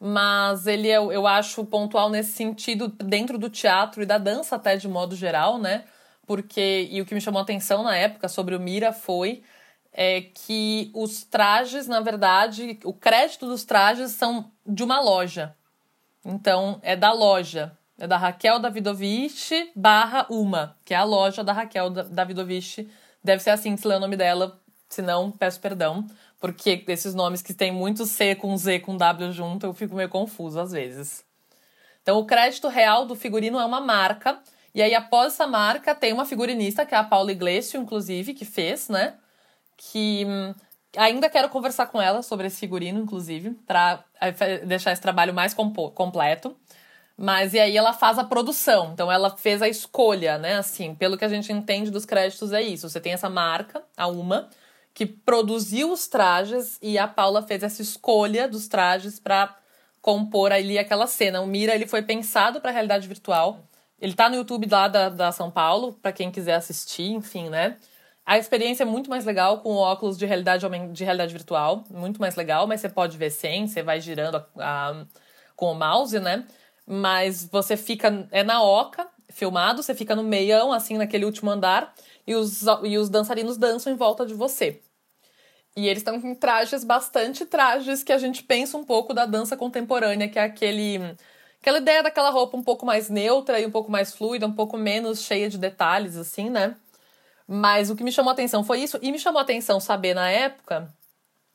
mas 0.05 0.67
ele 0.67 0.89
é, 0.89 0.97
eu 0.97 1.29
acho 1.29 1.65
pontual 1.65 2.11
nesse 2.11 2.33
sentido 2.33 2.89
dentro 2.89 3.39
do 3.39 3.49
teatro 3.49 4.03
e 4.03 4.07
da 4.07 4.19
dança 4.19 4.57
até 4.57 4.77
de 4.77 4.89
modo 4.89 5.15
geral, 5.15 5.61
né? 5.61 5.85
Porque 6.27 6.89
e 6.91 7.01
o 7.01 7.07
que 7.07 7.15
me 7.15 7.21
chamou 7.21 7.39
a 7.39 7.43
atenção 7.45 7.85
na 7.85 7.97
época 7.97 8.27
sobre 8.29 8.57
o 8.57 8.61
Mira 8.61 8.93
foi 8.93 9.45
é 9.93 10.23
que 10.23 10.91
os 10.93 11.23
trajes, 11.23 11.87
na 11.87 12.01
verdade, 12.01 12.81
o 12.83 12.93
crédito 12.93 13.47
dos 13.47 13.65
trajes 13.65 14.11
são 14.11 14.51
de 14.67 14.83
uma 14.83 15.01
loja. 15.01 15.55
Então, 16.25 16.81
é 16.83 16.97
da 16.97 17.13
loja. 17.13 17.79
É 17.97 18.07
da 18.07 18.17
Raquel 18.17 18.59
Davidovich 18.59 19.71
barra 19.77 20.27
Uma, 20.29 20.77
que 20.85 20.95
é 20.95 20.97
a 20.97 21.05
loja 21.05 21.45
da 21.45 21.53
Raquel 21.53 21.91
Davidovich. 21.91 22.91
Deve 23.23 23.41
ser 23.41 23.51
assim 23.51 23.77
que 23.77 23.83
se 23.83 23.87
lê 23.87 23.95
o 23.95 24.01
nome 24.01 24.17
dela, 24.17 24.61
se 24.89 25.01
não, 25.01 25.31
peço 25.31 25.61
perdão. 25.61 26.05
Porque 26.43 26.85
esses 26.89 27.15
nomes 27.15 27.41
que 27.41 27.55
tem 27.55 27.71
muito 27.71 28.05
C 28.05 28.35
com 28.35 28.57
Z 28.57 28.81
com 28.81 28.97
W 28.97 29.31
junto, 29.31 29.65
eu 29.65 29.73
fico 29.73 29.95
meio 29.95 30.09
confuso 30.09 30.59
às 30.59 30.73
vezes. 30.73 31.25
Então, 32.03 32.19
o 32.19 32.27
crédito 32.27 32.67
real 32.67 33.07
do 33.07 33.15
figurino 33.15 33.61
é 33.61 33.65
uma 33.65 33.81
marca. 33.81 34.41
E 34.75 34.83
aí, 34.83 34.93
após 34.93 35.35
essa 35.35 35.47
marca, 35.47 35.95
tem 35.95 36.13
uma 36.13 36.25
figurinista, 36.25 36.85
que 36.85 36.97
é 36.97 36.99
a 36.99 37.05
Paula 37.05 37.31
Iglesias, 37.31 37.81
inclusive, 37.81 38.35
que 38.35 38.45
fez, 38.45 38.89
né? 38.89 39.15
Que 39.77 40.25
hum, 40.27 40.53
ainda 40.97 41.31
quero 41.31 41.49
conversar 41.49 41.87
com 41.87 42.03
ela 42.03 42.23
sobre 42.23 42.49
esse 42.49 42.59
figurino, 42.59 42.99
inclusive, 42.99 43.51
para 43.65 44.03
eh, 44.21 44.65
deixar 44.67 44.91
esse 44.91 45.01
trabalho 45.01 45.33
mais 45.33 45.55
completo. 45.55 46.57
Mas 47.17 47.55
e 47.55 47.61
aí 47.61 47.77
ela 47.77 47.93
faz 47.93 48.19
a 48.19 48.25
produção. 48.25 48.91
Então 48.93 49.13
ela 49.13 49.31
fez 49.37 49.63
a 49.63 49.69
escolha, 49.69 50.39
né? 50.39 50.57
Assim, 50.57 50.93
pelo 50.93 51.17
que 51.17 51.25
a 51.25 51.29
gente 51.29 51.53
entende 51.53 51.89
dos 51.89 52.05
créditos 52.05 52.53
é 52.53 52.63
isso. 52.63 52.89
Você 52.89 53.01
tem 53.01 53.13
essa 53.13 53.31
marca, 53.31 53.81
a 53.97 54.09
Uma, 54.09 54.51
que 54.95 55.07
produziu 55.07 55.91
os 55.91 56.07
trajes 56.07 56.79
e 56.83 56.99
a 56.99 57.09
Paula 57.09 57.43
fez 57.43 57.63
essa 57.63 57.83
escolha 57.83 58.47
dos 58.47 58.69
trajes 58.69 59.19
para 59.19 59.57
compor 60.01 60.53
ali 60.53 60.79
aquela 60.79 61.07
cena. 61.07 61.41
O 61.41 61.47
Mira 61.47 61.75
ele 61.75 61.87
foi 61.87 62.03
pensado 62.03 62.61
para 62.61 62.71
realidade 62.71 63.09
virtual. 63.09 63.61
Ele 64.01 64.15
tá 64.15 64.29
no 64.29 64.35
YouTube 64.35 64.67
lá 64.71 64.89
da, 64.89 65.09
da 65.09 65.33
São 65.33 65.51
Paulo, 65.51 65.93
para 65.95 66.13
quem 66.13 66.31
quiser 66.31 66.55
assistir, 66.55 67.11
enfim, 67.13 67.49
né? 67.49 67.79
A 68.27 68.39
experiência 68.39 68.83
é 68.83 68.87
muito 68.87 69.09
mais 69.09 69.25
legal 69.25 69.61
com 69.61 69.75
óculos 69.75 70.19
de 70.19 70.27
realidade, 70.27 70.67
de 70.93 71.05
realidade 71.05 71.33
virtual, 71.33 71.85
muito 71.91 72.21
mais 72.21 72.37
legal, 72.37 72.67
mas 72.67 72.81
você 72.81 72.89
pode 72.89 73.17
ver 73.17 73.31
sem, 73.31 73.67
você 73.67 73.83
vai 73.83 74.01
girando 74.01 74.37
a, 74.37 74.91
a, 74.91 75.05
com 75.57 75.73
o 75.73 75.75
mouse, 75.75 76.19
né? 76.21 76.47
Mas 76.87 77.45
você 77.45 77.77
fica, 77.77 78.29
é 78.31 78.43
na 78.43 78.63
oca, 78.63 79.09
filmado, 79.29 79.83
você 79.83 79.95
fica 79.95 80.15
no 80.15 80.23
meião, 80.23 80.73
assim, 80.73 80.99
naquele 80.99 81.25
último 81.25 81.51
andar, 81.51 81.93
e 82.27 82.35
os, 82.35 82.63
e 82.85 82.99
os 82.99 83.09
dançarinos 83.09 83.57
dançam 83.57 83.93
em 83.93 83.97
volta 83.97 84.25
de 84.27 84.35
você. 84.35 84.81
E 85.75 85.89
eles 85.89 86.01
estão 86.01 86.21
com 86.21 86.35
trajes, 86.35 86.85
bastante 86.85 87.47
trajes 87.47 88.03
que 88.03 88.13
a 88.13 88.19
gente 88.19 88.43
pensa 88.43 88.77
um 88.77 88.85
pouco 88.85 89.15
da 89.15 89.25
dança 89.25 89.57
contemporânea, 89.57 90.29
que 90.29 90.39
é 90.39 90.43
aquele 90.43 90.99
aquela 91.61 91.79
ideia 91.79 92.03
daquela 92.03 92.31
roupa 92.31 92.57
um 92.57 92.63
pouco 92.63 92.85
mais 92.85 93.09
neutra 93.09 93.61
e 93.61 93.67
um 93.67 93.71
pouco 93.71 93.91
mais 93.91 94.13
fluida, 94.13 94.47
um 94.47 94.53
pouco 94.53 94.77
menos 94.77 95.23
cheia 95.23 95.49
de 95.49 95.57
detalhes, 95.57 96.17
assim, 96.17 96.51
né? 96.51 96.77
Mas 97.47 97.89
o 97.89 97.97
que 97.97 98.03
me 98.03 98.11
chamou 98.11 98.31
a 98.31 98.33
atenção 98.33 98.65
foi 98.65 98.81
isso, 98.81 98.99
e 99.01 99.13
me 99.13 99.19
chamou 99.19 99.39
a 99.39 99.43
atenção 99.43 99.79
saber 99.79 100.15
na 100.15 100.29
época 100.29 100.93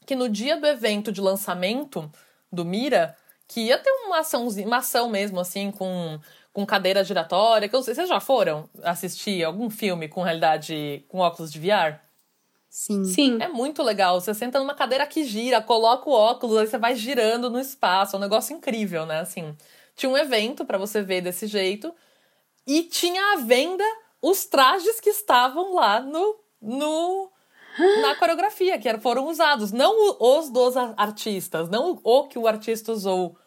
que 0.06 0.16
no 0.16 0.30
dia 0.30 0.56
do 0.58 0.66
evento 0.66 1.12
de 1.12 1.20
lançamento 1.20 2.10
do 2.52 2.64
Mira, 2.64 3.16
que 3.48 3.62
ia 3.62 3.78
ter 3.78 3.92
uma 3.92 4.20
ação, 4.20 4.48
uma 4.48 4.78
ação 4.78 5.10
mesmo, 5.10 5.40
assim, 5.40 5.72
com 5.72 6.20
com 6.58 6.66
cadeira 6.66 7.04
giratória. 7.04 7.70
Que 7.70 7.76
eu, 7.76 7.84
vocês 7.84 8.10
já 8.10 8.20
foram 8.20 8.68
assistir 8.82 9.44
algum 9.44 9.70
filme 9.70 10.08
com 10.08 10.24
realidade, 10.24 11.06
com 11.08 11.20
óculos 11.20 11.54
de 11.54 11.60
VR? 11.60 12.00
Sim. 12.68 13.04
Sim. 13.04 13.38
É 13.40 13.48
muito 13.48 13.84
legal. 13.84 14.20
Você 14.20 14.34
senta 14.34 14.58
numa 14.58 14.74
cadeira 14.74 15.06
que 15.06 15.24
gira, 15.24 15.62
coloca 15.62 16.10
o 16.10 16.14
óculos, 16.14 16.58
aí 16.58 16.66
você 16.66 16.80
vai 16.80 16.96
girando 16.96 17.48
no 17.48 17.60
espaço. 17.60 18.16
É 18.16 18.18
um 18.18 18.22
negócio 18.24 18.56
incrível, 18.58 19.06
né? 19.06 19.20
Assim, 19.20 19.56
tinha 19.96 20.10
um 20.12 20.18
evento 20.18 20.66
para 20.66 20.80
você 20.80 21.04
ver 21.04 21.22
desse 21.22 21.46
jeito 21.46 21.94
e 22.66 22.82
tinha 22.82 23.34
à 23.34 23.36
venda 23.36 23.84
os 24.20 24.46
trajes 24.46 25.00
que 25.00 25.12
estavam 25.12 25.76
lá 25.76 26.00
no, 26.00 26.40
no 26.60 27.32
na 28.02 28.16
coreografia, 28.16 28.80
que 28.80 28.98
foram 28.98 29.28
usados. 29.28 29.72
Não 29.72 30.18
os 30.20 30.50
dos 30.50 30.76
artistas, 30.76 31.70
não 31.70 32.00
o 32.04 32.28
que 32.28 32.40
o 32.40 32.48
artista 32.48 32.92
usou 32.92 33.38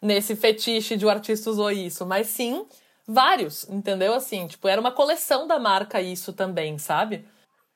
nesse 0.00 0.36
fetiche 0.36 0.96
de 0.96 1.06
o 1.06 1.10
artista 1.10 1.50
usou 1.50 1.70
isso, 1.70 2.04
mas 2.06 2.28
sim 2.28 2.66
vários, 3.06 3.68
entendeu? 3.68 4.14
Assim, 4.14 4.46
tipo, 4.46 4.66
era 4.66 4.80
uma 4.80 4.92
coleção 4.92 5.46
da 5.46 5.58
marca 5.58 6.00
isso 6.00 6.32
também, 6.32 6.78
sabe? 6.78 7.26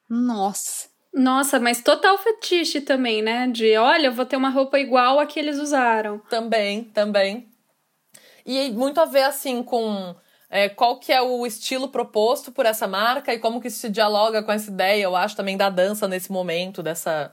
Nossa. 0.09 0.89
Nossa, 1.13 1.59
mas 1.59 1.83
total 1.83 2.17
fetiche 2.19 2.81
também, 2.81 3.21
né? 3.21 3.49
De 3.49 3.77
olha, 3.77 4.07
eu 4.07 4.13
vou 4.13 4.25
ter 4.25 4.37
uma 4.37 4.51
roupa 4.51 4.79
igual 4.79 5.19
a 5.19 5.27
que 5.27 5.41
eles 5.41 5.59
usaram. 5.59 6.21
Também, 6.31 6.85
também. 6.85 7.49
E 8.47 8.71
muito 8.71 9.01
a 9.01 9.05
ver, 9.05 9.25
assim, 9.25 9.63
com 9.63 10.15
é, 10.49 10.69
qual 10.69 10.99
que 10.99 11.13
é 11.13 11.21
o 11.21 11.45
estilo 11.45 11.89
proposto 11.89 12.53
por 12.53 12.65
essa 12.65 12.87
marca 12.87 13.35
e 13.35 13.39
como 13.39 13.61
que 13.61 13.69
isso 13.69 13.79
se 13.79 13.89
dialoga 13.89 14.43
com 14.43 14.53
essa 14.53 14.71
ideia, 14.71 15.03
eu 15.03 15.17
acho, 15.17 15.37
também 15.37 15.57
da 15.57 15.69
dança 15.69 16.07
nesse 16.07 16.31
momento, 16.31 16.83
dessa, 16.83 17.33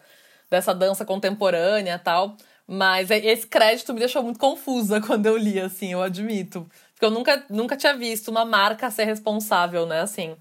dessa 0.49 0.73
dança 0.73 1.05
contemporânea 1.05 1.95
e 1.95 1.99
tal. 1.99 2.35
Mas 2.67 3.09
é, 3.09 3.17
esse 3.17 3.47
crédito 3.47 3.93
me 3.93 3.99
deixou 3.99 4.21
muito 4.21 4.39
confusa 4.39 4.99
quando 5.05 5.25
eu 5.25 5.37
li, 5.37 5.59
assim, 5.59 5.93
eu 5.93 6.01
admito. 6.01 6.69
Porque 6.93 7.05
eu 7.05 7.11
nunca, 7.11 7.45
nunca 7.49 7.77
tinha 7.77 7.95
visto 7.95 8.29
uma 8.29 8.43
marca 8.43 8.91
ser 8.91 9.05
responsável, 9.05 9.85
né, 9.85 10.01
assim. 10.01 10.35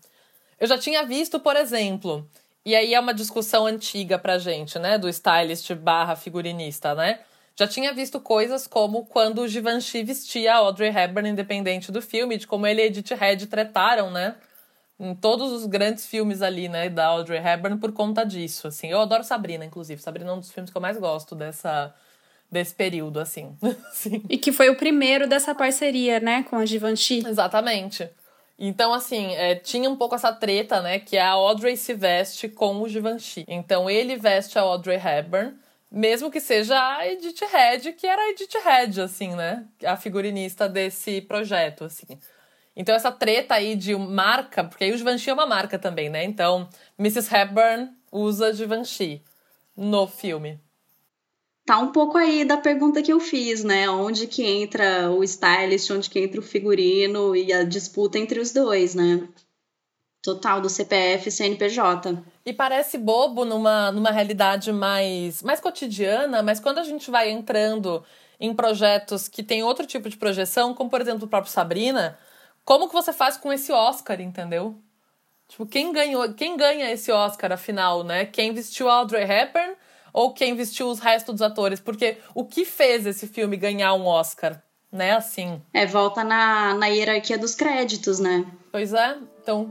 Eu 0.59 0.67
já 0.67 0.77
tinha 0.77 1.05
visto, 1.05 1.39
por 1.39 1.55
exemplo, 1.55 2.29
e 2.65 2.75
aí 2.75 2.95
é 2.95 3.01
uma 3.01 3.15
discussão 3.15 3.67
antiga 3.67 4.19
pra 4.19 4.39
gente, 4.39 4.79
né, 4.79 4.99
do 4.99 5.09
stylist 5.09 5.73
barra 5.75 6.17
figurinista, 6.17 6.95
né? 6.95 7.21
Já 7.59 7.67
tinha 7.67 7.93
visto 7.95 8.21
coisas 8.21 8.67
como 8.67 9.07
quando 9.07 9.41
o 9.41 9.49
Givenchy 9.49 10.03
vestia 10.03 10.55
a 10.55 10.57
Audrey 10.57 10.91
Hepburn 10.95 11.31
independente 11.31 11.91
do 11.91 12.03
filme, 12.03 12.37
de 12.37 12.47
como 12.47 12.67
ele 12.67 12.83
e 12.83 12.87
Edith 12.87 13.15
Head 13.15 13.47
tretaram, 13.47 14.11
né? 14.11 14.37
Em 14.99 15.15
todos 15.15 15.53
os 15.53 15.67
grandes 15.67 16.07
filmes 16.07 16.43
ali, 16.43 16.69
né, 16.69 16.89
da 16.91 17.07
Audrey 17.07 17.39
Hepburn 17.39 17.79
por 17.79 17.93
conta 17.93 18.25
disso, 18.25 18.69
assim. 18.69 18.89
Eu 18.89 19.01
adoro 19.01 19.25
Sabrina, 19.25 19.65
inclusive. 19.65 20.03
Sabrina 20.03 20.31
é 20.31 20.35
um 20.35 20.41
dos 20.41 20.53
filmes 20.53 20.71
que 20.71 20.77
eu 20.77 20.83
mais 20.83 20.99
gosto 20.99 21.35
dessa 21.35 21.95
desse 22.51 22.75
período, 22.75 23.21
assim. 23.21 23.57
Sim. 23.93 24.23
E 24.29 24.39
que 24.39 24.53
foi 24.53 24.69
o 24.69 24.77
primeiro 24.77 25.27
dessa 25.29 25.55
parceria, 25.55 26.21
né, 26.21 26.45
com 26.45 26.57
a 26.57 26.67
Givenchy. 26.67 27.27
Exatamente. 27.27 28.09
Então, 28.59 28.95
assim, 28.95 29.35
é, 29.35 29.55
tinha 29.55 29.89
um 29.91 29.97
pouco 29.97 30.15
essa 30.15 30.33
treta, 30.33 30.81
né, 30.81 30.99
que 30.99 31.19
a 31.19 31.31
Audrey 31.31 31.77
se 31.77 31.93
veste 31.93 32.49
com 32.49 32.81
o 32.81 32.89
Givenchy. 32.89 33.45
Então, 33.47 33.91
ele 33.91 34.17
veste 34.17 34.59
a 34.59 34.63
Audrey 34.63 34.97
Hepburn, 34.97 35.55
mesmo 35.91 36.31
que 36.31 36.41
seja 36.41 36.77
a 36.97 37.07
Edith 37.07 37.45
Head, 37.45 37.93
que 37.93 38.07
era 38.07 38.21
a 38.21 38.31
Edith 38.31 38.59
Head, 38.65 39.01
assim, 39.01 39.35
né? 39.35 39.65
A 39.85 39.97
figurinista 39.97 40.69
desse 40.69 41.21
projeto, 41.21 41.85
assim. 41.85 42.19
Então, 42.75 42.95
essa 42.95 43.13
treta 43.13 43.55
aí 43.55 43.75
de 43.75 43.95
marca, 43.95 44.65
porque 44.65 44.85
aí 44.85 44.93
o 44.93 44.99
Givenchy 44.99 45.31
é 45.31 45.33
uma 45.33 45.47
marca 45.47 45.79
também, 45.79 46.11
né? 46.11 46.25
Então, 46.25 46.69
Mrs. 46.99 47.35
Hepburn 47.35 47.91
usa 48.11 48.53
Givenchy 48.53 49.23
no 49.77 50.07
filme. 50.07 50.61
Tá 51.67 51.81
um 51.81 51.91
pouco 51.91 52.17
aí 52.17 52.45
da 52.45 52.57
pergunta 52.57 53.03
que 53.03 53.13
eu 53.13 53.19
fiz, 53.19 53.65
né? 53.65 53.91
Onde 53.91 54.29
que 54.29 54.45
entra 54.45 55.11
o 55.11 55.25
stylist, 55.25 55.91
onde 55.91 56.09
que 56.09 56.21
entra 56.21 56.39
o 56.39 56.43
figurino 56.43 57.35
e 57.35 57.53
a 57.53 57.65
disputa 57.65 58.21
entre 58.21 58.39
os 58.39 58.53
dois, 58.53 58.95
né? 58.95 59.29
Total, 60.23 60.61
do 60.61 60.69
CPF 60.69 61.29
e 61.29 61.33
CNPJ. 61.33 62.23
E 62.45 62.53
parece 62.53 62.97
bobo 62.97 63.45
numa, 63.45 63.91
numa 63.91 64.13
realidade 64.13 64.71
mais, 64.73 65.43
mais 65.43 65.59
cotidiana, 65.59 66.41
mas 66.41 66.61
quando 66.61 66.79
a 66.79 66.85
gente 66.85 67.11
vai 67.11 67.31
entrando 67.31 68.05
em 68.39 68.55
projetos 68.55 69.27
que 69.27 69.43
tem 69.43 69.65
outro 69.65 69.87
tipo 69.87 70.09
de 70.09 70.17
projeção, 70.17 70.73
como 70.73 70.89
por 70.89 71.01
exemplo 71.01 71.25
o 71.27 71.29
próprio 71.29 71.53
Sabrina, 71.53 72.17
como 72.65 72.87
que 72.87 72.95
você 72.95 73.13
faz 73.13 73.37
com 73.37 73.53
esse 73.53 73.73
Oscar, 73.73 74.21
entendeu? 74.21 74.79
Tipo, 75.49 75.67
quem 75.67 75.93
ganhou, 75.93 76.33
quem 76.33 76.57
ganha 76.57 76.93
esse 76.93 77.11
Oscar 77.11 77.51
afinal, 77.51 78.05
né? 78.05 78.25
Quem 78.25 78.53
vestiu 78.53 78.89
Audrey 78.89 79.25
Hepburn 79.25 79.75
ou 80.17 80.33
quem 80.33 80.55
vestiu 80.55 80.89
os 80.89 80.99
restos 80.99 81.35
dos 81.35 81.43
atores? 81.43 81.79
Porque 81.79 82.17
o 82.35 82.43
que 82.43 82.65
fez 82.65 83.05
esse 83.05 83.27
filme 83.27 83.55
ganhar 83.55 83.93
um 83.93 84.07
Oscar, 84.07 84.63
né? 84.91 85.13
Assim. 85.15 85.61
É, 85.75 85.85
volta 85.85 86.25
na, 86.25 86.73
na 86.73 86.87
hierarquia 86.87 87.37
dos 87.37 87.55
créditos, 87.55 88.19
né? 88.19 88.51
Pois 88.73 88.95
é. 88.95 89.19
Então, 89.43 89.71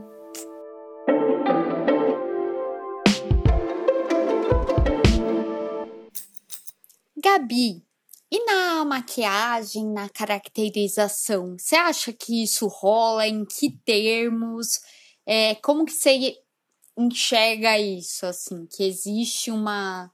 Gabi, 7.16 7.82
e 8.30 8.44
na 8.44 8.84
maquiagem, 8.84 9.84
na 9.84 10.08
caracterização, 10.08 11.56
você 11.58 11.74
acha 11.74 12.12
que 12.12 12.44
isso 12.44 12.68
rola? 12.68 13.26
Em 13.26 13.44
que 13.44 13.68
termos? 13.84 14.80
É, 15.26 15.56
como 15.56 15.84
que 15.84 15.92
você 15.92 16.36
enxerga 16.96 17.76
isso, 17.80 18.24
assim? 18.26 18.64
Que 18.66 18.84
existe 18.84 19.50
uma... 19.50 20.08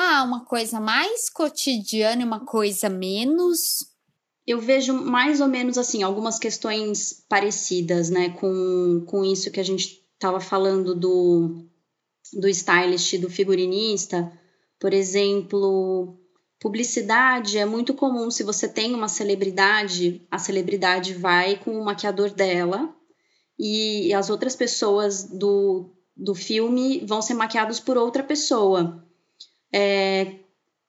Ah, 0.00 0.22
uma 0.22 0.44
coisa 0.44 0.78
mais 0.78 1.28
cotidiana 1.28 2.22
e 2.22 2.24
uma 2.24 2.46
coisa 2.46 2.88
menos? 2.88 3.84
Eu 4.46 4.60
vejo 4.60 4.94
mais 4.94 5.40
ou 5.40 5.48
menos, 5.48 5.76
assim, 5.76 6.04
algumas 6.04 6.38
questões 6.38 7.24
parecidas, 7.28 8.08
né? 8.08 8.30
Com, 8.30 9.04
com 9.08 9.24
isso 9.24 9.50
que 9.50 9.58
a 9.58 9.64
gente 9.64 10.00
estava 10.14 10.38
falando 10.38 10.94
do, 10.94 11.66
do 12.32 12.48
stylist, 12.48 13.18
do 13.18 13.28
figurinista. 13.28 14.32
Por 14.78 14.94
exemplo 14.94 16.16
Publicidade 16.60 17.58
é 17.58 17.64
muito 17.64 17.92
comum 17.92 18.30
se 18.30 18.44
você 18.44 18.68
tem 18.68 18.94
uma 18.94 19.08
celebridade, 19.08 20.24
a 20.30 20.38
celebridade 20.38 21.12
vai 21.12 21.56
com 21.56 21.72
o 21.72 21.84
maquiador 21.84 22.30
dela 22.30 22.94
e 23.58 24.14
as 24.14 24.30
outras 24.30 24.54
pessoas 24.54 25.24
do, 25.24 25.90
do 26.16 26.36
filme 26.36 27.04
vão 27.04 27.20
ser 27.20 27.34
maquiadas 27.34 27.80
por 27.80 27.96
outra 27.96 28.22
pessoa. 28.22 29.07
É, 29.72 30.36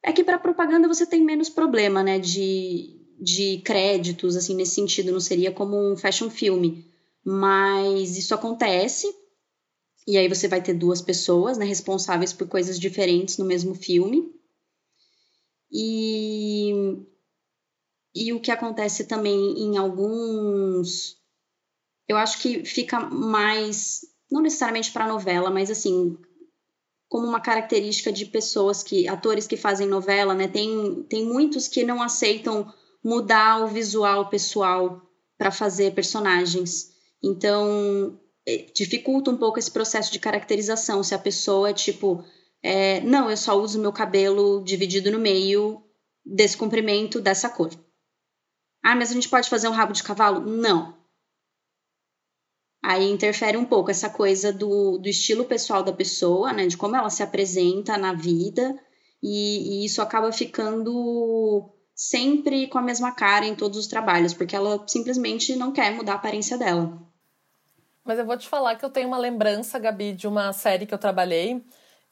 é 0.04 0.14
que 0.14 0.24
para 0.24 0.40
propaganda 0.40 0.88
você 0.88 1.06
tem 1.06 1.24
menos 1.24 1.50
problema, 1.50 2.04
né, 2.04 2.20
de, 2.20 2.96
de 3.20 3.62
créditos, 3.64 4.36
assim, 4.36 4.56
nesse 4.56 4.76
sentido, 4.76 5.12
não 5.12 5.20
seria 5.20 5.52
como 5.52 5.76
um 5.92 5.98
fashion 5.98 6.30
filme. 6.30 6.86
Mas 7.24 8.18
isso 8.18 8.34
acontece, 8.34 9.08
e 10.08 10.18
aí 10.18 10.28
você 10.28 10.48
vai 10.48 10.62
ter 10.62 10.74
duas 10.74 11.02
pessoas, 11.02 11.58
né, 11.58 11.66
responsáveis 11.66 12.34
por 12.34 12.48
coisas 12.48 12.80
diferentes 12.80 13.38
no 13.38 13.46
mesmo 13.46 13.76
filme. 13.76 14.34
E, 15.72 16.74
e 18.16 18.34
o 18.34 18.40
que 18.40 18.52
acontece 18.52 19.06
também 19.06 19.38
em 19.60 19.78
alguns. 19.78 21.18
Eu 22.08 22.18
acho 22.18 22.42
que 22.42 22.66
fica 22.66 23.00
mais. 23.00 24.02
Não 24.32 24.42
necessariamente 24.42 24.92
para 24.92 25.08
novela, 25.08 25.50
mas 25.52 25.70
assim. 25.70 26.18
Como 27.10 27.28
uma 27.28 27.42
característica 27.42 28.12
de 28.12 28.26
pessoas 28.26 28.82
que. 28.84 29.08
atores 29.08 29.48
que 29.48 29.58
fazem 29.58 29.88
novela, 29.88 30.34
né? 30.34 30.48
Tem, 30.48 31.04
tem 31.10 31.26
muitos 31.26 31.68
que 31.68 31.84
não 31.84 32.02
aceitam 32.02 32.72
mudar 33.04 33.64
o 33.64 33.68
visual 33.68 34.30
pessoal 34.30 35.02
para 35.38 35.52
fazer 35.52 35.94
personagens. 35.94 36.92
Então, 37.24 38.20
é, 38.48 38.68
dificulta 38.74 39.32
um 39.32 39.38
pouco 39.38 39.58
esse 39.60 39.72
processo 39.72 40.12
de 40.12 40.20
caracterização. 40.20 41.04
Se 41.04 41.16
a 41.16 41.20
pessoa, 41.20 41.74
tipo, 41.74 42.24
é, 42.62 43.00
não, 43.02 43.30
eu 43.30 43.38
só 43.38 43.60
uso 43.60 43.80
meu 43.80 43.92
cabelo 43.92 44.64
dividido 44.64 45.12
no 45.12 45.20
meio 45.20 45.82
desse 46.26 46.58
comprimento, 46.58 47.22
dessa 47.22 47.50
cor. 47.50 47.72
Ah, 48.84 48.96
mas 48.96 49.12
a 49.12 49.14
gente 49.14 49.30
pode 49.30 49.50
fazer 49.50 49.68
um 49.68 49.74
rabo 49.74 49.94
de 49.94 50.04
cavalo? 50.04 50.42
Não. 50.42 50.99
Aí 52.82 53.10
interfere 53.10 53.58
um 53.58 53.66
pouco 53.66 53.92
essa 53.92 54.10
coisa 54.10 54.54
do, 54.54 54.98
do 54.98 55.10
estilo 55.10 55.46
pessoal 55.46 55.84
da 55.84 55.92
pessoa, 55.92 56.54
né? 56.54 56.66
De 56.66 56.78
como 56.78 56.96
ela 56.96 57.10
se 57.10 57.22
apresenta 57.22 57.98
na 57.98 58.14
vida. 58.14 58.78
E, 59.22 59.82
e 59.82 59.86
isso 59.86 60.02
acaba 60.02 60.32
ficando 60.32 61.70
sempre 61.94 62.68
com 62.68 62.78
a 62.78 62.82
mesma 62.82 63.12
cara 63.12 63.46
em 63.46 63.56
todos 63.56 63.78
os 63.78 63.88
trabalhos, 63.88 64.34
porque 64.34 64.56
ela 64.56 64.82
simplesmente 64.88 65.56
não 65.56 65.74
quer 65.74 65.92
mudar 65.92 66.14
a 66.14 66.16
aparência 66.16 66.58
dela. 66.58 66.98
Mas 68.06 68.18
eu 68.18 68.26
vou 68.26 68.38
te 68.38 68.48
falar 68.48 68.76
que 68.78 68.86
eu 68.86 68.90
tenho 68.90 69.10
uma 69.10 69.18
lembrança, 69.18 69.78
Gabi, 69.78 70.14
de 70.14 70.26
uma 70.26 70.54
série 70.54 70.86
que 70.86 70.94
eu 70.94 70.98
trabalhei 70.98 71.62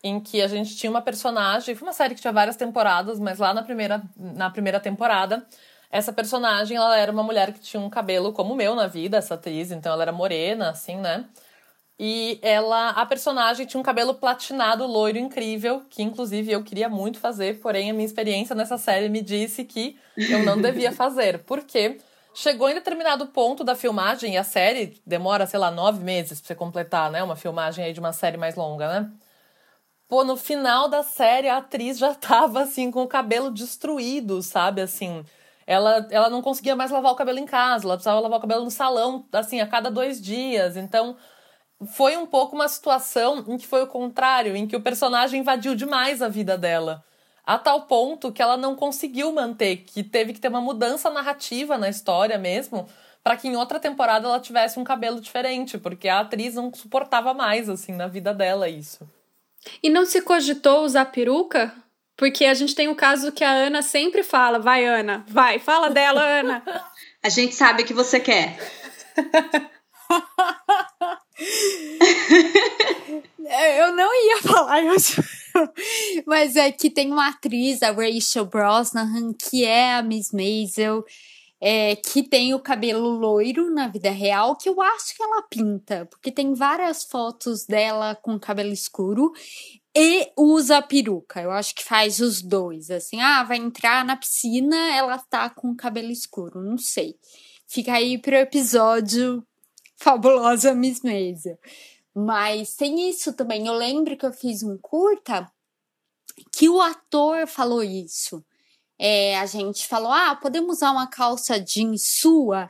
em 0.03 0.19
que 0.19 0.41
a 0.41 0.47
gente 0.47 0.75
tinha 0.75 0.89
uma 0.89 1.01
personagem, 1.01 1.73
foi 1.73 1.87
uma 1.87 1.93
série 1.93 2.13
que 2.13 2.21
tinha 2.21 2.33
várias 2.33 2.55
temporadas, 2.55 3.19
mas 3.19 3.39
lá 3.39 3.53
na 3.53 3.63
primeira, 3.63 4.03
na 4.15 4.49
primeira 4.49 4.79
temporada, 4.79 5.47
essa 5.89 6.11
personagem, 6.11 6.77
ela 6.77 6.97
era 6.97 7.11
uma 7.11 7.23
mulher 7.23 7.53
que 7.53 7.59
tinha 7.59 7.81
um 7.81 7.89
cabelo 7.89 8.33
como 8.33 8.53
o 8.53 8.57
meu 8.57 8.75
na 8.75 8.87
vida, 8.87 9.17
essa 9.17 9.35
atriz, 9.35 9.71
então 9.71 9.93
ela 9.93 10.03
era 10.03 10.11
morena, 10.11 10.69
assim, 10.69 10.97
né? 10.97 11.25
E 11.99 12.39
ela, 12.43 12.89
a 12.91 13.05
personagem 13.07 13.65
tinha 13.65 13.79
um 13.79 13.83
cabelo 13.83 14.13
platinado, 14.13 14.85
loiro, 14.85 15.17
incrível, 15.17 15.83
que 15.89 16.03
inclusive 16.03 16.51
eu 16.51 16.63
queria 16.63 16.87
muito 16.87 17.19
fazer, 17.19 17.59
porém 17.59 17.89
a 17.89 17.93
minha 17.93 18.05
experiência 18.05 18.55
nessa 18.55 18.77
série 18.77 19.09
me 19.09 19.21
disse 19.21 19.63
que 19.63 19.97
eu 20.15 20.43
não 20.43 20.61
devia 20.61 20.91
fazer. 20.93 21.39
Porque 21.43 21.97
chegou 22.35 22.69
em 22.69 22.75
determinado 22.75 23.25
ponto 23.27 23.63
da 23.63 23.75
filmagem, 23.75 24.35
e 24.35 24.37
a 24.37 24.43
série 24.43 25.01
demora, 25.07 25.47
sei 25.47 25.59
lá, 25.59 25.71
nove 25.71 26.03
meses 26.03 26.39
pra 26.39 26.49
você 26.49 26.55
completar, 26.55 27.09
né? 27.09 27.23
Uma 27.23 27.35
filmagem 27.35 27.83
aí 27.83 27.93
de 27.93 27.99
uma 27.99 28.13
série 28.13 28.37
mais 28.37 28.55
longa, 28.55 28.87
né? 29.01 29.11
Pô, 30.07 30.23
no 30.23 30.37
final 30.37 30.87
da 30.87 31.01
série, 31.01 31.49
a 31.49 31.57
atriz 31.57 31.97
já 31.97 32.13
tava, 32.15 32.61
assim, 32.61 32.91
com 32.91 33.01
o 33.01 33.07
cabelo 33.07 33.49
destruído, 33.51 34.43
sabe? 34.43 34.81
Assim, 34.81 35.25
ela, 35.67 36.07
ela 36.09 36.29
não 36.29 36.41
conseguia 36.41 36.77
mais 36.77 36.89
lavar 36.89 37.11
o 37.11 37.15
cabelo 37.15 37.37
em 37.37 37.45
casa, 37.45 37.85
ela 37.85 37.95
precisava 37.95 38.21
lavar 38.21 38.39
o 38.39 38.41
cabelo 38.41 38.63
no 38.63 38.71
salão, 38.71 39.27
assim, 39.33 39.59
a 39.59 39.67
cada 39.67 39.91
dois 39.91 40.21
dias. 40.21 40.77
Então, 40.77 41.17
foi 41.85 42.15
um 42.15 42.25
pouco 42.25 42.55
uma 42.55 42.69
situação 42.69 43.43
em 43.47 43.57
que 43.57 43.67
foi 43.67 43.83
o 43.83 43.87
contrário, 43.87 44.55
em 44.55 44.65
que 44.65 44.77
o 44.77 44.81
personagem 44.81 45.41
invadiu 45.41 45.75
demais 45.75 46.21
a 46.21 46.29
vida 46.29 46.57
dela. 46.57 47.03
A 47.45 47.57
tal 47.57 47.81
ponto 47.81 48.31
que 48.31 48.41
ela 48.41 48.55
não 48.55 48.75
conseguiu 48.75 49.31
manter, 49.33 49.77
que 49.77 50.03
teve 50.03 50.33
que 50.33 50.39
ter 50.39 50.47
uma 50.47 50.61
mudança 50.61 51.09
narrativa 51.09 51.77
na 51.77 51.89
história 51.89 52.37
mesmo, 52.37 52.87
para 53.21 53.35
que 53.35 53.49
em 53.49 53.57
outra 53.57 53.77
temporada 53.77 54.25
ela 54.25 54.39
tivesse 54.39 54.79
um 54.79 54.85
cabelo 54.85 55.19
diferente, 55.19 55.77
porque 55.77 56.07
a 56.07 56.21
atriz 56.21 56.55
não 56.55 56.73
suportava 56.73 57.33
mais, 57.33 57.67
assim, 57.67 57.91
na 57.91 58.07
vida 58.07 58.33
dela 58.33 58.69
isso. 58.69 59.07
E 59.83 59.89
não 59.89 60.05
se 60.05 60.21
cogitou 60.21 60.85
usar 60.85 61.05
peruca? 61.05 61.73
Porque 62.17 62.45
a 62.45 62.53
gente 62.55 62.73
tem 62.73 62.87
o 62.87 62.91
um 62.91 62.95
caso 62.95 63.31
que 63.31 63.43
a 63.43 63.51
Ana 63.51 63.83
sempre 63.83 64.23
fala: 64.23 64.57
vai, 64.57 64.83
Ana, 64.85 65.23
vai, 65.29 65.59
fala 65.59 65.89
dela, 65.89 66.21
Ana. 66.21 66.63
a 67.23 67.29
gente 67.29 67.53
sabe 67.53 67.83
o 67.83 67.85
que 67.85 67.93
você 67.93 68.19
quer. 68.19 68.57
Eu 73.79 73.95
não 73.95 74.11
ia 74.13 74.41
falar 74.41 74.81
isso. 74.95 75.21
Mas 76.25 76.55
é 76.55 76.71
que 76.71 76.89
tem 76.89 77.11
uma 77.11 77.29
atriz, 77.29 77.83
a 77.83 77.91
Rachel 77.91 78.45
Brosnahan, 78.45 79.33
que 79.33 79.63
é 79.63 79.93
a 79.93 80.01
Miss 80.01 80.31
Maisel, 80.31 81.03
é, 81.61 81.95
que 81.95 82.23
tem 82.23 82.53
o 82.53 82.59
cabelo 82.59 83.09
loiro 83.09 83.73
na 83.73 83.87
vida 83.87 84.09
real, 84.09 84.55
que 84.55 84.69
eu 84.69 84.81
acho 84.81 85.15
que 85.15 85.23
ela 85.23 85.43
pinta, 85.43 86.05
porque 86.09 86.31
tem 86.31 86.53
várias 86.53 87.03
fotos 87.03 87.65
dela 87.65 88.15
com 88.15 88.39
cabelo 88.39 88.71
escuro 88.71 89.31
e 89.97 90.31
usa 90.37 90.81
peruca. 90.81 91.41
Eu 91.41 91.51
acho 91.51 91.73
que 91.73 91.83
faz 91.83 92.19
os 92.19 92.41
dois, 92.41 92.91
assim, 92.91 93.19
ah, 93.19 93.43
vai 93.43 93.57
entrar 93.57 94.05
na 94.05 94.15
piscina, 94.15 94.75
ela 94.95 95.17
tá 95.17 95.49
com 95.49 95.75
cabelo 95.75 96.11
escuro, 96.11 96.61
não 96.61 96.77
sei. 96.77 97.15
Fica 97.67 97.93
aí 97.93 98.17
pro 98.17 98.35
episódio 98.35 99.45
Fabulosa 99.97 100.73
Miss 100.73 101.01
Maisel. 101.01 101.57
Mas 102.15 102.75
tem 102.75 103.09
isso 103.09 103.33
também. 103.33 103.67
Eu 103.67 103.73
lembro 103.73 104.15
que 104.15 104.25
eu 104.25 104.33
fiz 104.33 104.63
um 104.63 104.77
curta 104.77 105.51
que 106.51 106.69
o 106.69 106.79
ator 106.81 107.47
falou 107.47 107.83
isso 107.83 108.43
é, 108.99 109.37
a 109.37 109.45
gente 109.45 109.87
falou: 109.87 110.11
ah, 110.11 110.35
podemos 110.35 110.77
usar 110.77 110.91
uma 110.91 111.07
calça 111.07 111.59
jeans 111.59 112.03
sua? 112.19 112.67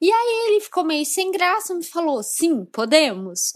E 0.00 0.10
aí 0.10 0.48
ele 0.48 0.60
ficou 0.60 0.84
meio 0.84 1.06
sem 1.06 1.30
graça, 1.30 1.74
me 1.74 1.84
falou: 1.84 2.22
sim, 2.22 2.64
podemos. 2.66 3.52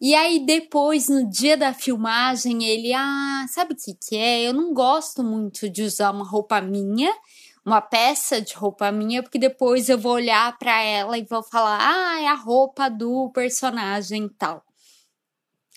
E 0.00 0.14
aí 0.14 0.44
depois, 0.46 1.08
no 1.08 1.28
dia 1.28 1.58
da 1.58 1.74
filmagem, 1.74 2.64
ele, 2.64 2.92
ah, 2.94 3.44
sabe 3.50 3.74
o 3.74 3.76
que 3.76 3.94
que 3.94 4.16
é? 4.16 4.40
Eu 4.40 4.54
não 4.54 4.72
gosto 4.72 5.22
muito 5.22 5.68
de 5.68 5.82
usar 5.82 6.10
uma 6.10 6.24
roupa 6.24 6.58
minha, 6.58 7.12
uma 7.64 7.82
peça 7.82 8.40
de 8.40 8.54
roupa 8.54 8.90
minha, 8.90 9.22
porque 9.22 9.38
depois 9.38 9.90
eu 9.90 9.98
vou 9.98 10.12
olhar 10.12 10.56
para 10.58 10.80
ela 10.82 11.18
e 11.18 11.24
vou 11.24 11.42
falar, 11.42 11.78
ah, 11.82 12.20
é 12.20 12.28
a 12.28 12.34
roupa 12.34 12.88
do 12.88 13.30
personagem 13.30 14.26
tal. 14.38 14.64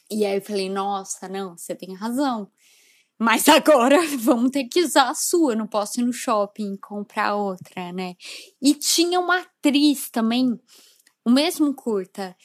E 0.10 0.26
aí 0.26 0.38
eu 0.38 0.42
falei, 0.42 0.70
nossa, 0.70 1.28
não, 1.28 1.58
você 1.58 1.76
tem 1.76 1.94
razão. 1.94 2.50
Mas 3.20 3.48
agora 3.50 3.98
vamos 4.20 4.52
ter 4.52 4.66
que 4.66 4.82
usar 4.84 5.10
a 5.10 5.16
sua, 5.16 5.54
não 5.54 5.68
posso 5.68 6.00
ir 6.00 6.04
no 6.04 6.14
shopping 6.14 6.78
comprar 6.78 7.36
outra, 7.36 7.92
né? 7.92 8.16
E 8.62 8.74
tinha 8.74 9.20
uma 9.20 9.40
atriz 9.40 10.10
também, 10.10 10.58
o 11.26 11.30
mesmo 11.30 11.74
curta, 11.74 12.36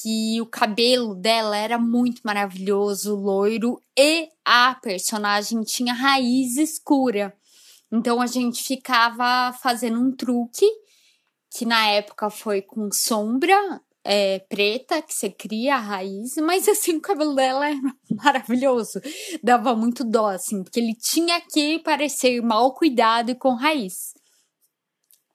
que 0.00 0.40
o 0.40 0.46
cabelo 0.46 1.14
dela 1.14 1.56
era 1.56 1.78
muito 1.78 2.22
maravilhoso, 2.24 3.14
loiro, 3.14 3.80
e 3.98 4.28
a 4.44 4.74
personagem 4.82 5.62
tinha 5.62 5.92
raiz 5.92 6.56
escura. 6.56 7.34
Então 7.90 8.20
a 8.20 8.26
gente 8.26 8.64
ficava 8.64 9.52
fazendo 9.60 10.00
um 10.00 10.14
truque, 10.14 10.66
que 11.50 11.66
na 11.66 11.86
época 11.88 12.30
foi 12.30 12.62
com 12.62 12.90
sombra 12.90 13.80
é, 14.04 14.40
preta, 14.40 15.02
que 15.02 15.14
você 15.14 15.30
cria 15.30 15.76
a 15.76 15.80
raiz, 15.80 16.36
mas 16.36 16.68
assim, 16.68 16.96
o 16.98 17.00
cabelo 17.00 17.34
dela 17.34 17.68
é 17.68 17.74
maravilhoso. 18.10 19.00
Dava 19.42 19.74
muito 19.76 20.04
dó, 20.04 20.28
assim, 20.28 20.62
porque 20.62 20.80
ele 20.80 20.94
tinha 20.94 21.40
que 21.40 21.78
parecer 21.80 22.40
mal 22.40 22.74
cuidado 22.74 23.30
e 23.30 23.34
com 23.34 23.54
raiz. 23.54 24.14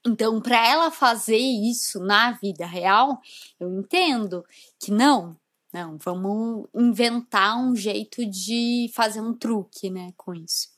Então, 0.07 0.39
para 0.39 0.65
ela 0.65 0.89
fazer 0.89 1.37
isso 1.37 1.99
na 1.99 2.31
vida 2.31 2.65
real, 2.65 3.19
eu 3.59 3.69
entendo 3.79 4.43
que 4.79 4.89
não, 4.89 5.35
não, 5.73 5.97
vamos 5.97 6.67
inventar 6.73 7.57
um 7.59 7.75
jeito 7.75 8.25
de 8.25 8.89
fazer 8.93 9.19
um 9.19 9.33
truque, 9.33 9.89
né, 9.89 10.13
com 10.15 10.33
isso. 10.33 10.69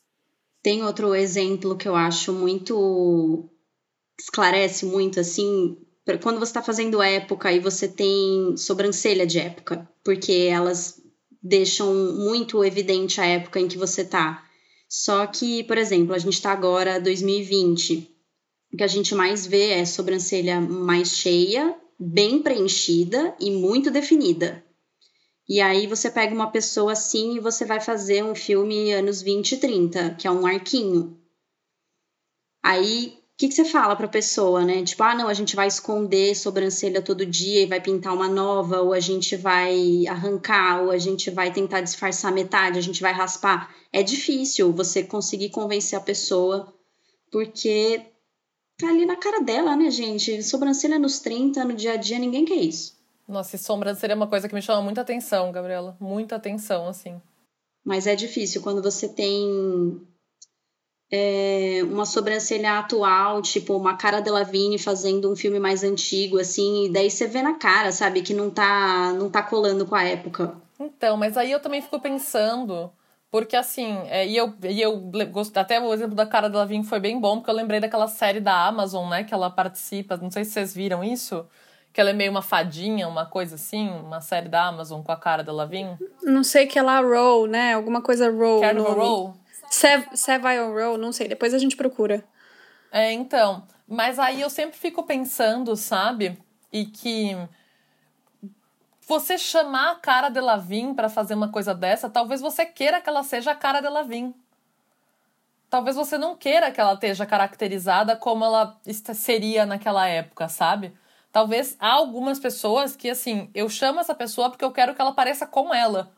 Tem 0.62 0.82
outro 0.82 1.14
exemplo 1.14 1.76
que 1.76 1.88
eu 1.88 1.94
acho 1.94 2.32
muito 2.32 3.48
esclarece 4.18 4.84
muito 4.84 5.18
assim 5.18 5.78
quando 6.22 6.38
você 6.38 6.50
está 6.50 6.62
fazendo 6.62 7.00
época 7.00 7.52
e 7.52 7.60
você 7.60 7.86
tem 7.86 8.56
sobrancelha 8.56 9.26
de 9.26 9.38
época, 9.38 9.88
porque 10.04 10.32
elas 10.50 11.00
deixam 11.42 11.94
muito 11.94 12.64
evidente 12.64 13.20
a 13.20 13.26
época 13.26 13.60
em 13.60 13.68
que 13.68 13.78
você 13.78 14.04
tá. 14.04 14.44
Só 14.88 15.26
que, 15.26 15.62
por 15.64 15.78
exemplo, 15.78 16.14
a 16.14 16.18
gente 16.18 16.34
está 16.34 16.50
agora 16.50 17.00
2020, 17.00 18.09
o 18.72 18.76
que 18.76 18.84
a 18.84 18.88
gente 18.88 19.14
mais 19.14 19.46
vê 19.46 19.70
é 19.70 19.84
sobrancelha 19.84 20.60
mais 20.60 21.16
cheia, 21.16 21.76
bem 21.98 22.42
preenchida 22.42 23.34
e 23.40 23.50
muito 23.50 23.90
definida. 23.90 24.64
E 25.48 25.60
aí 25.60 25.86
você 25.86 26.10
pega 26.10 26.34
uma 26.34 26.50
pessoa 26.50 26.92
assim 26.92 27.36
e 27.36 27.40
você 27.40 27.64
vai 27.64 27.80
fazer 27.80 28.24
um 28.24 28.34
filme 28.34 28.92
anos 28.92 29.20
20 29.20 29.52
e 29.52 29.56
30, 29.56 30.10
que 30.14 30.26
é 30.26 30.30
um 30.30 30.46
arquinho. 30.46 31.18
Aí 32.62 33.20
que, 33.40 33.48
que 33.48 33.54
você 33.54 33.64
fala 33.64 33.96
para 33.96 34.04
a 34.04 34.10
pessoa, 34.10 34.66
né? 34.66 34.84
Tipo, 34.84 35.02
ah, 35.02 35.14
não, 35.14 35.26
a 35.26 35.32
gente 35.32 35.56
vai 35.56 35.66
esconder 35.66 36.36
sobrancelha 36.36 37.00
todo 37.00 37.24
dia 37.24 37.62
e 37.62 37.66
vai 37.66 37.80
pintar 37.80 38.12
uma 38.12 38.28
nova, 38.28 38.82
ou 38.82 38.92
a 38.92 39.00
gente 39.00 39.34
vai 39.34 40.06
arrancar, 40.06 40.82
ou 40.82 40.90
a 40.90 40.98
gente 40.98 41.30
vai 41.30 41.50
tentar 41.50 41.80
disfarçar 41.80 42.30
metade, 42.30 42.78
a 42.78 42.82
gente 42.82 43.00
vai 43.00 43.14
raspar. 43.14 43.74
É 43.90 44.02
difícil 44.02 44.70
você 44.74 45.02
conseguir 45.02 45.48
convencer 45.48 45.98
a 45.98 46.02
pessoa, 46.02 46.70
porque 47.32 48.02
tá 48.80 48.88
ali 48.88 49.06
na 49.06 49.16
cara 49.16 49.40
dela, 49.40 49.76
né, 49.76 49.90
gente? 49.90 50.42
Sobrancelha 50.42 50.98
nos 50.98 51.18
30, 51.18 51.64
no 51.64 51.74
dia 51.74 51.92
a 51.92 51.96
dia, 51.96 52.18
ninguém 52.18 52.44
quer 52.44 52.56
isso. 52.56 52.98
Nossa, 53.26 53.56
e 53.56 53.58
sobrancelha 53.58 54.12
é 54.12 54.16
uma 54.16 54.26
coisa 54.26 54.48
que 54.48 54.54
me 54.54 54.62
chama 54.62 54.82
muita 54.82 55.02
atenção, 55.02 55.52
Gabriela. 55.52 55.96
Muita 56.00 56.36
atenção, 56.36 56.88
assim. 56.88 57.20
Mas 57.84 58.06
é 58.06 58.16
difícil 58.16 58.60
quando 58.60 58.82
você 58.82 59.08
tem 59.08 60.00
é, 61.10 61.80
uma 61.84 62.06
sobrancelha 62.06 62.78
atual, 62.78 63.42
tipo 63.42 63.76
uma 63.76 63.96
cara 63.96 64.20
Delavigne 64.20 64.78
fazendo 64.78 65.30
um 65.30 65.36
filme 65.36 65.58
mais 65.58 65.82
antigo, 65.82 66.38
assim, 66.38 66.86
e 66.86 66.88
daí 66.88 67.10
você 67.10 67.26
vê 67.26 67.42
na 67.42 67.54
cara, 67.54 67.90
sabe, 67.90 68.22
que 68.22 68.32
não 68.32 68.50
tá, 68.50 69.12
não 69.12 69.28
tá 69.28 69.42
colando 69.42 69.86
com 69.86 69.94
a 69.94 70.04
época. 70.04 70.56
Então, 70.78 71.16
mas 71.16 71.36
aí 71.36 71.50
eu 71.50 71.60
também 71.60 71.82
fico 71.82 72.00
pensando, 72.00 72.90
porque 73.30 73.56
assim, 73.56 73.98
é, 74.08 74.26
e 74.26 74.36
eu, 74.36 74.54
e 74.62 74.80
eu 74.80 74.96
gosto, 75.30 75.56
até 75.56 75.80
o 75.80 75.92
exemplo 75.92 76.14
da 76.14 76.26
cara 76.26 76.48
Delavigne 76.48 76.84
foi 76.84 76.98
bem 76.98 77.20
bom, 77.20 77.36
porque 77.38 77.50
eu 77.50 77.54
lembrei 77.54 77.78
daquela 77.78 78.08
série 78.08 78.40
da 78.40 78.66
Amazon, 78.66 79.08
né, 79.08 79.24
que 79.24 79.32
ela 79.32 79.50
participa, 79.50 80.16
não 80.16 80.30
sei 80.30 80.44
se 80.44 80.52
vocês 80.52 80.74
viram 80.74 81.04
isso, 81.04 81.46
que 81.92 82.00
ela 82.00 82.10
é 82.10 82.12
meio 82.12 82.30
uma 82.30 82.42
fadinha, 82.42 83.08
uma 83.08 83.26
coisa 83.26 83.54
assim, 83.54 83.88
uma 83.88 84.20
série 84.20 84.48
da 84.48 84.66
Amazon 84.66 85.02
com 85.02 85.12
a 85.12 85.16
cara 85.16 85.42
da 85.42 85.52
Lavigne. 85.52 85.96
Não 86.22 86.42
sei 86.44 86.66
que 86.66 86.78
é 86.78 86.82
lá 86.82 87.00
Row, 87.00 87.46
né? 87.46 87.74
Alguma 87.74 88.00
coisa 88.00 88.30
Row. 88.30 88.60
Carnival 88.60 88.94
Row. 88.94 89.34
Savile 89.70 90.72
Row, 90.72 90.96
não 90.96 91.12
sei, 91.12 91.28
depois 91.28 91.52
a 91.54 91.58
gente 91.58 91.76
procura. 91.76 92.24
É, 92.92 93.12
então. 93.12 93.64
Mas 93.88 94.18
aí 94.20 94.40
eu 94.40 94.50
sempre 94.50 94.78
fico 94.78 95.02
pensando, 95.02 95.74
sabe? 95.76 96.38
E 96.72 96.84
que 96.84 97.36
você 99.10 99.36
chamar 99.36 99.90
a 99.90 99.94
cara 99.96 100.28
de 100.28 100.40
Lavin 100.40 100.94
para 100.94 101.08
fazer 101.08 101.34
uma 101.34 101.48
coisa 101.48 101.74
dessa, 101.74 102.08
talvez 102.08 102.40
você 102.40 102.64
queira 102.64 103.00
que 103.00 103.08
ela 103.08 103.24
seja 103.24 103.50
a 103.50 103.56
cara 103.56 103.80
de 103.80 103.88
Lavin. 103.88 104.32
Talvez 105.68 105.96
você 105.96 106.16
não 106.16 106.36
queira 106.36 106.70
que 106.70 106.80
ela 106.80 106.94
esteja 106.94 107.26
caracterizada 107.26 108.14
como 108.14 108.44
ela 108.44 108.78
seria 109.12 109.66
naquela 109.66 110.06
época, 110.06 110.48
sabe? 110.48 110.96
Talvez 111.32 111.76
há 111.80 111.90
algumas 111.90 112.38
pessoas 112.38 112.94
que, 112.94 113.10
assim, 113.10 113.50
eu 113.52 113.68
chamo 113.68 113.98
essa 113.98 114.14
pessoa 114.14 114.48
porque 114.48 114.64
eu 114.64 114.70
quero 114.70 114.94
que 114.94 115.00
ela 115.00 115.12
pareça 115.12 115.44
com 115.44 115.74
ela. 115.74 116.12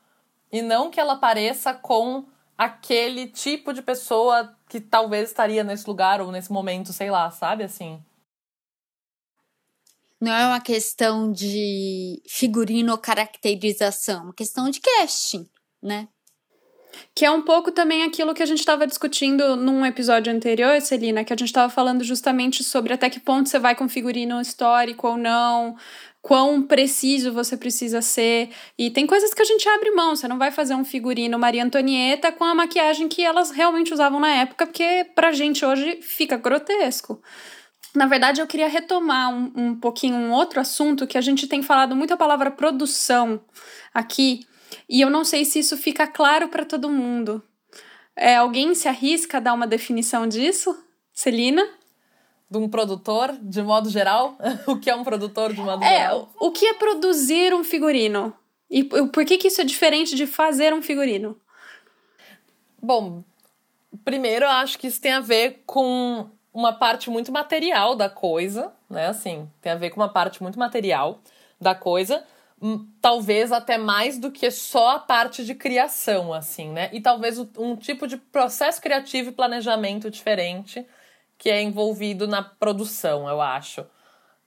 E 0.51 0.61
não 0.61 0.91
que 0.91 1.01
ela 1.01 1.17
pareça 1.17 1.73
com 1.73 2.27
aquele 2.59 3.27
tipo 3.27 3.73
de 3.73 3.81
pessoa 3.81 4.55
que 4.69 4.81
talvez 4.81 5.31
estaria 5.31 5.65
nesse 5.65 5.87
lugar 5.89 6.21
ou 6.21 6.31
nesse 6.31 6.53
momento, 6.53 6.93
sei 6.93 7.11
lá, 7.11 7.31
sabe 7.31 7.65
assim? 7.65 8.05
Não 10.23 10.33
é 10.33 10.47
uma 10.47 10.61
questão 10.61 11.33
de 11.33 12.23
figurino 12.29 12.93
ou 12.93 12.99
caracterização, 12.99 14.21
é 14.21 14.23
uma 14.23 14.33
questão 14.33 14.71
de 14.71 14.81
casting, 14.81 15.45
né? 15.83 16.07
Que 17.13 17.25
é 17.25 17.31
um 17.33 17.43
pouco 17.43 17.73
também 17.73 18.05
aquilo 18.05 18.33
que 18.33 18.43
a 18.43 18.47
gente 18.47 18.61
estava 18.61 18.87
discutindo 18.87 19.57
num 19.57 19.85
episódio 19.85 20.33
anterior, 20.33 20.81
Celina, 20.81 21.25
que 21.25 21.33
a 21.33 21.37
gente 21.37 21.49
estava 21.49 21.69
falando 21.69 22.05
justamente 22.05 22.63
sobre 22.63 22.93
até 22.93 23.11
que 23.11 23.19
ponto 23.19 23.49
você 23.49 23.59
vai 23.59 23.75
com 23.75 23.89
figurino 23.89 24.41
histórico 24.41 25.09
ou 25.09 25.17
não, 25.17 25.75
quão 26.21 26.63
preciso 26.63 27.33
você 27.33 27.57
precisa 27.57 28.01
ser. 28.01 28.51
E 28.79 28.91
tem 28.91 29.09
coisas 29.09 29.35
que 29.35 29.43
a 29.43 29.45
gente 29.45 29.69
abre 29.69 29.91
mão. 29.91 30.15
Você 30.15 30.29
não 30.29 30.39
vai 30.39 30.53
fazer 30.53 30.77
um 30.77 30.85
figurino 30.85 31.37
Maria 31.37 31.65
Antonieta 31.65 32.31
com 32.31 32.45
a 32.45 32.55
maquiagem 32.55 33.09
que 33.09 33.25
elas 33.25 33.51
realmente 33.51 33.93
usavam 33.93 34.21
na 34.21 34.29
época, 34.29 34.67
porque 34.67 35.05
pra 35.17 35.33
gente 35.33 35.65
hoje 35.65 36.01
fica 36.01 36.37
grotesco. 36.37 37.21
Na 37.95 38.07
verdade, 38.07 38.41
eu 38.41 38.47
queria 38.47 38.69
retomar 38.69 39.33
um, 39.33 39.53
um 39.55 39.75
pouquinho 39.75 40.17
um 40.17 40.33
outro 40.33 40.61
assunto 40.61 41.07
que 41.07 41.19
a 41.19 41.21
gente 41.21 41.47
tem 41.47 41.63
falado 41.63 41.95
muito 41.95 42.15
a 42.15 42.17
palavra 42.17 42.51
produção 42.51 43.41
aqui, 43.93 44.47
e 44.89 45.01
eu 45.01 45.11
não 45.11 45.25
sei 45.25 45.45
se 45.45 45.59
isso 45.59 45.77
fica 45.77 46.07
claro 46.07 46.49
para 46.49 46.65
todo 46.65 46.89
mundo. 46.89 47.43
É, 48.17 48.37
alguém 48.37 48.75
se 48.75 48.89
arrisca 48.89 49.39
a 49.39 49.41
dar 49.41 49.55
uma 49.55 49.67
definição 49.67 50.27
disso? 50.27 50.77
Celina? 51.13 51.63
de 52.53 52.59
um 52.59 52.69
produtor, 52.69 53.35
de 53.41 53.63
modo 53.63 53.89
geral? 53.89 54.37
o 54.69 54.77
que 54.79 54.91
é 54.91 54.95
um 54.95 55.03
produtor, 55.03 55.55
de 55.55 55.61
modo 55.63 55.83
é, 55.83 56.01
geral? 56.01 56.31
O 56.39 56.51
que 56.51 56.67
é 56.67 56.75
produzir 56.75 57.55
um 57.55 57.65
figurino? 57.65 58.35
E 58.71 58.85
por 58.85 59.25
que, 59.25 59.39
que 59.39 59.49
isso 59.49 59.63
é 59.63 59.65
diferente 59.65 60.15
de 60.15 60.27
fazer 60.27 60.75
um 60.75 60.83
figurino? 60.83 61.41
Bom, 62.81 63.25
primeiro 64.05 64.45
eu 64.45 64.51
acho 64.51 64.79
que 64.79 64.87
isso 64.87 65.01
tem 65.01 65.13
a 65.13 65.21
ver 65.21 65.63
com 65.65 66.29
uma 66.53 66.73
parte 66.73 67.11
muito 67.11 67.33
material 67.33 67.95
da 67.95 68.11
coisa, 68.11 68.73
né? 68.89 69.07
Assim, 69.07 69.49
tem 69.61 69.73
a 69.73 69.77
ver 69.77 69.91
com 69.91 70.01
uma 70.01 70.09
parte 70.09 70.43
muito 70.43 70.59
material 70.59 71.21
da 71.61 71.75
coisa, 71.75 72.25
hum, 72.61 72.87
talvez 73.01 73.53
até 73.53 73.79
mais 73.79 74.19
do 74.19 74.31
que 74.31 74.51
só 74.51 74.97
a 74.97 74.99
parte 74.99 75.45
de 75.45 75.55
criação, 75.55 76.33
assim, 76.33 76.71
né? 76.71 76.91
E 76.93 77.01
talvez 77.01 77.39
um 77.57 77.77
tipo 77.77 78.07
de 78.07 78.17
processo 78.17 78.81
criativo 78.83 79.31
e 79.31 79.33
planejamento 79.33 80.11
diferente 80.11 80.87
que 81.39 81.51
é 81.51 81.61
envolvido 81.61 82.29
na 82.29 82.41
produção, 82.43 83.29
eu 83.29 83.41
acho. 83.41 83.85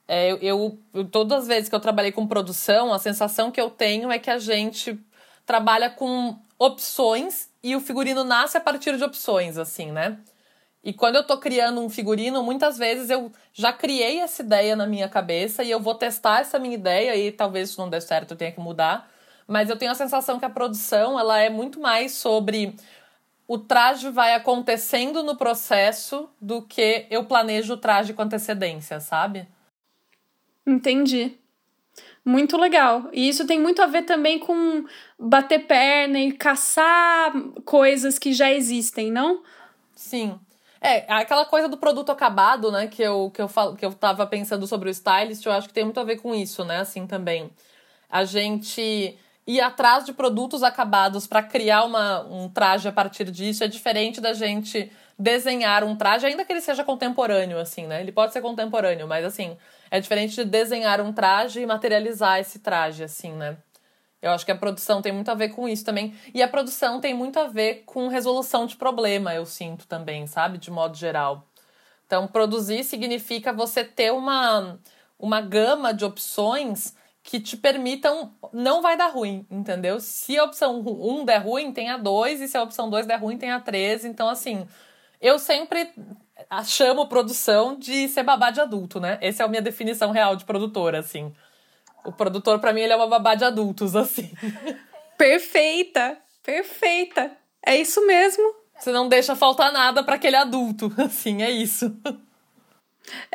É, 0.07 0.31
eu, 0.31 0.79
eu, 0.93 1.05
todas 1.09 1.41
as 1.41 1.47
vezes 1.47 1.67
que 1.67 1.75
eu 1.75 1.79
trabalhei 1.79 2.11
com 2.11 2.25
produção, 2.27 2.93
a 2.93 2.99
sensação 2.99 3.51
que 3.51 3.59
eu 3.59 3.69
tenho 3.69 4.11
é 4.11 4.19
que 4.19 4.29
a 4.29 4.37
gente 4.37 4.97
trabalha 5.45 5.89
com 5.89 6.39
opções 6.57 7.49
e 7.61 7.75
o 7.75 7.81
figurino 7.81 8.23
nasce 8.23 8.55
a 8.57 8.61
partir 8.61 8.95
de 8.95 9.03
opções, 9.03 9.57
assim, 9.57 9.91
né? 9.91 10.17
E 10.85 10.93
quando 10.93 11.15
eu 11.15 11.23
tô 11.23 11.39
criando 11.39 11.81
um 11.81 11.89
figurino, 11.89 12.43
muitas 12.43 12.77
vezes 12.77 13.09
eu 13.09 13.31
já 13.51 13.73
criei 13.73 14.19
essa 14.19 14.43
ideia 14.43 14.75
na 14.75 14.85
minha 14.85 15.09
cabeça 15.09 15.63
e 15.63 15.71
eu 15.71 15.79
vou 15.79 15.95
testar 15.95 16.41
essa 16.41 16.59
minha 16.59 16.75
ideia 16.75 17.15
e 17.17 17.31
talvez 17.31 17.71
isso 17.71 17.81
não 17.81 17.89
dê 17.89 17.99
certo, 17.99 18.31
eu 18.31 18.37
tenha 18.37 18.51
que 18.51 18.59
mudar. 18.59 19.09
Mas 19.47 19.67
eu 19.67 19.77
tenho 19.77 19.91
a 19.91 19.95
sensação 19.95 20.37
que 20.37 20.45
a 20.45 20.49
produção, 20.49 21.19
ela 21.19 21.39
é 21.39 21.49
muito 21.49 21.79
mais 21.79 22.11
sobre 22.13 22.75
o 23.47 23.57
traje 23.57 24.11
vai 24.11 24.35
acontecendo 24.35 25.23
no 25.23 25.35
processo 25.35 26.29
do 26.39 26.61
que 26.61 27.07
eu 27.09 27.25
planejo 27.25 27.73
o 27.73 27.77
traje 27.77 28.13
com 28.13 28.21
antecedência, 28.21 28.99
sabe? 28.99 29.47
Entendi. 30.67 31.35
Muito 32.23 32.57
legal. 32.57 33.09
E 33.11 33.27
isso 33.27 33.47
tem 33.47 33.59
muito 33.59 33.81
a 33.81 33.87
ver 33.87 34.03
também 34.03 34.37
com 34.37 34.85
bater 35.17 35.65
perna 35.65 36.19
e 36.19 36.31
caçar 36.31 37.33
coisas 37.63 38.19
que 38.19 38.33
já 38.33 38.51
existem, 38.51 39.11
não? 39.11 39.41
Sim. 39.95 40.39
É, 40.81 41.05
aquela 41.11 41.45
coisa 41.45 41.67
do 41.67 41.77
produto 41.77 42.11
acabado, 42.11 42.71
né, 42.71 42.87
que 42.87 43.01
eu, 43.01 43.31
que 43.31 43.41
eu, 43.41 43.47
falo, 43.47 43.75
que 43.75 43.85
eu 43.85 43.93
tava 43.93 44.27
pensando 44.27 44.67
sobre 44.67 44.89
o 44.89 44.91
stylist, 44.91 45.45
eu 45.45 45.51
acho 45.51 45.67
que 45.67 45.73
tem 45.73 45.83
muito 45.83 45.99
a 45.99 46.03
ver 46.03 46.17
com 46.17 46.35
isso, 46.35 46.63
né, 46.63 46.77
assim 46.79 47.07
também. 47.07 47.49
A 48.09 48.23
gente 48.23 49.17
ir 49.47 49.61
atrás 49.61 50.05
de 50.05 50.13
produtos 50.13 50.63
acabados 50.63 51.27
para 51.27 51.43
criar 51.43 51.83
uma, 51.83 52.21
um 52.21 52.49
traje 52.49 52.87
a 52.87 52.91
partir 52.91 53.29
disso 53.31 53.63
é 53.63 53.67
diferente 53.67 54.19
da 54.19 54.33
gente 54.33 54.91
desenhar 55.17 55.83
um 55.83 55.95
traje, 55.95 56.25
ainda 56.25 56.43
que 56.43 56.51
ele 56.51 56.61
seja 56.61 56.83
contemporâneo, 56.83 57.57
assim, 57.57 57.87
né? 57.87 58.01
Ele 58.01 58.11
pode 58.11 58.33
ser 58.33 58.41
contemporâneo, 58.41 59.07
mas 59.07 59.23
assim, 59.23 59.57
é 59.89 59.99
diferente 59.99 60.35
de 60.35 60.45
desenhar 60.45 60.99
um 60.99 61.13
traje 61.13 61.61
e 61.61 61.65
materializar 61.65 62.39
esse 62.39 62.59
traje, 62.59 63.03
assim, 63.03 63.31
né? 63.31 63.57
Eu 64.25 64.31
acho 64.31 64.43
que 64.43 64.51
a 64.51 64.55
produção 64.55 65.03
tem 65.03 65.11
muito 65.11 65.29
a 65.29 65.35
ver 65.35 65.49
com 65.49 65.69
isso 65.69 65.85
também. 65.85 66.15
E 66.33 66.41
a 66.41 66.47
produção 66.47 66.99
tem 66.99 67.13
muito 67.13 67.39
a 67.39 67.45
ver 67.45 67.83
com 67.85 68.07
resolução 68.07 68.65
de 68.65 68.75
problema, 68.75 69.35
eu 69.35 69.45
sinto 69.45 69.85
também, 69.85 70.25
sabe? 70.25 70.57
De 70.57 70.71
modo 70.71 70.97
geral. 70.97 71.47
Então, 72.07 72.27
produzir 72.27 72.83
significa 72.83 73.53
você 73.53 73.83
ter 73.83 74.11
uma, 74.11 74.79
uma 75.19 75.41
gama 75.41 75.93
de 75.93 76.03
opções 76.03 76.95
que 77.21 77.39
te 77.39 77.55
permitam. 77.55 78.33
Não 78.51 78.81
vai 78.81 78.97
dar 78.97 79.09
ruim, 79.09 79.45
entendeu? 79.47 79.99
Se 79.99 80.39
a 80.39 80.43
opção 80.43 80.79
1 80.79 81.23
der 81.23 81.43
ruim, 81.43 81.71
tem 81.71 81.91
a 81.91 81.97
2, 81.97 82.41
e 82.41 82.47
se 82.47 82.57
a 82.57 82.63
opção 82.63 82.89
2 82.89 83.05
der 83.05 83.19
ruim, 83.19 83.37
tem 83.37 83.51
a 83.51 83.59
3. 83.59 84.05
Então, 84.05 84.27
assim, 84.27 84.67
eu 85.21 85.37
sempre 85.37 85.93
chamo 86.65 87.07
produção 87.07 87.77
de 87.77 88.07
ser 88.07 88.23
babá 88.23 88.49
de 88.49 88.59
adulto, 88.59 88.99
né? 88.99 89.19
Essa 89.21 89.43
é 89.43 89.45
a 89.45 89.49
minha 89.49 89.61
definição 89.61 90.09
real 90.09 90.35
de 90.35 90.45
produtora, 90.45 90.97
assim. 90.97 91.31
O 92.05 92.11
produtor, 92.11 92.59
para 92.59 92.71
mim, 92.71 92.81
ele 92.81 92.93
é 92.93 92.95
uma 92.95 93.07
babá 93.07 93.35
de 93.35 93.43
adultos, 93.43 93.95
assim. 93.95 94.31
Perfeita! 95.17 96.17
Perfeita! 96.43 97.31
É 97.65 97.75
isso 97.75 98.05
mesmo. 98.05 98.53
Você 98.77 98.91
não 98.91 99.07
deixa 99.07 99.35
faltar 99.35 99.71
nada 99.71 100.03
para 100.03 100.15
aquele 100.15 100.35
adulto, 100.35 100.91
assim, 101.01 101.41
é 101.41 101.49
isso. 101.49 101.95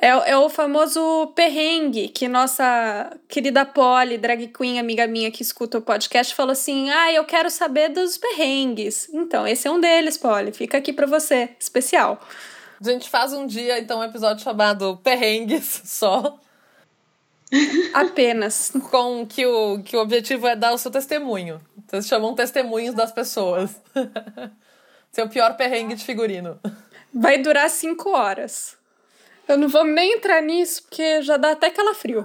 É, 0.01 0.09
é 0.09 0.37
o 0.37 0.49
famoso 0.49 1.29
perrengue 1.35 2.09
que 2.09 2.27
nossa 2.29 3.16
querida 3.29 3.64
Polly, 3.64 4.18
drag 4.18 4.49
queen, 4.49 4.79
amiga 4.79 5.07
minha 5.07 5.31
que 5.31 5.43
escuta 5.43 5.79
o 5.79 5.83
podcast, 5.83 6.35
falou 6.35 6.53
assim: 6.53 6.91
Ah, 6.91 7.12
eu 7.12 7.25
quero 7.25 7.49
saber 7.49 7.89
dos 7.91 8.18
perrengues. 8.18 9.09
Então, 9.12 9.47
esse 9.47 9.68
é 9.68 9.71
um 9.71 9.81
deles, 9.81 10.18
Polly. 10.18 10.53
Fica 10.53 10.79
aqui 10.79 10.93
para 10.93 11.07
você, 11.07 11.51
especial. 11.59 12.21
A 12.81 12.91
gente 12.91 13.09
faz 13.09 13.33
um 13.33 13.47
dia, 13.47 13.79
então, 13.79 14.01
um 14.01 14.05
episódio 14.05 14.43
chamado 14.43 14.97
Perrengues 14.99 15.83
só. 15.85 16.39
Apenas. 17.92 18.72
Com 18.90 19.26
que 19.26 19.44
o, 19.46 19.82
que 19.82 19.96
o 19.96 20.01
objetivo 20.01 20.46
é 20.46 20.57
dar 20.57 20.72
o 20.72 20.78
seu 20.78 20.90
testemunho. 20.90 21.61
Vocês 21.86 22.07
chamam 22.07 22.34
testemunhos 22.34 22.94
das 22.94 23.12
pessoas. 23.12 23.74
seu 25.11 25.28
pior 25.28 25.57
perrengue 25.57 25.94
de 25.94 26.05
figurino. 26.05 26.59
Vai 27.12 27.38
durar 27.38 27.68
cinco 27.68 28.11
horas. 28.11 28.78
Eu 29.48 29.59
não 29.59 29.68
vou 29.68 29.84
nem 29.84 30.14
entrar 30.14 30.40
nisso, 30.40 30.84
porque 30.84 31.22
já 31.22 31.36
dá 31.36 31.51
até 31.51 31.70
calafrio. 31.70 32.24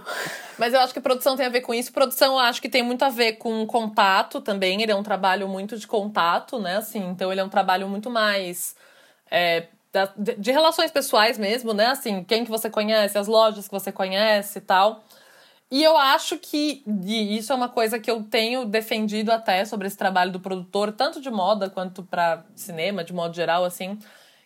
Mas 0.60 0.76
eu 0.76 0.80
acho 0.80 0.94
que 0.94 1.02
produção 1.02 1.36
tem 1.36 1.48
a 1.48 1.50
ver 1.50 1.62
com 1.62 1.74
isso. 1.74 1.92
Produção 1.92 2.34
eu 2.34 2.40
acho 2.40 2.62
que 2.62 2.70
tem 2.70 2.84
muito 2.84 3.04
a 3.04 3.10
ver 3.10 3.34
com 3.34 3.66
contato 3.66 4.40
também. 4.40 4.80
Ele 4.84 4.92
é 4.92 4.96
um 4.96 5.02
trabalho 5.02 5.48
muito 5.48 5.76
de 5.76 5.88
contato, 5.88 6.60
né? 6.60 6.78
Assim, 6.78 7.04
então 7.10 7.32
ele 7.32 7.42
é 7.42 7.44
um 7.44 7.50
trabalho 7.50 7.90
muito 7.90 8.12
mais. 8.12 8.76
É, 9.32 9.66
de, 10.16 10.36
de 10.36 10.52
relações 10.52 10.92
pessoais 10.92 11.40
mesmo, 11.40 11.74
né? 11.74 11.88
Assim, 11.88 12.24
quem 12.24 12.44
que 12.44 12.52
você 12.52 12.70
conhece, 12.70 13.18
as 13.18 13.28
lojas 13.28 13.68
que 13.68 13.74
você 13.74 13.92
conhece 13.92 14.60
e 14.60 14.62
tal. 14.62 15.04
E 15.72 15.84
eu 15.84 15.98
acho 15.98 16.38
que 16.38 16.84
e 17.06 17.38
isso 17.38 17.52
é 17.52 17.56
uma 17.56 17.70
coisa 17.70 18.00
que 18.00 18.10
eu 18.10 18.24
tenho 18.24 18.66
defendido 18.66 19.32
até 19.32 19.66
sobre 19.66 19.88
esse 19.88 19.98
trabalho 19.98 20.32
do 20.32 20.40
produtor, 20.40 20.92
tanto 20.92 21.20
de 21.20 21.30
moda 21.32 21.70
quanto 21.70 22.04
para 22.04 22.46
cinema, 22.56 23.04
de 23.04 23.14
modo 23.14 23.36
geral, 23.36 23.66
assim, 23.66 23.98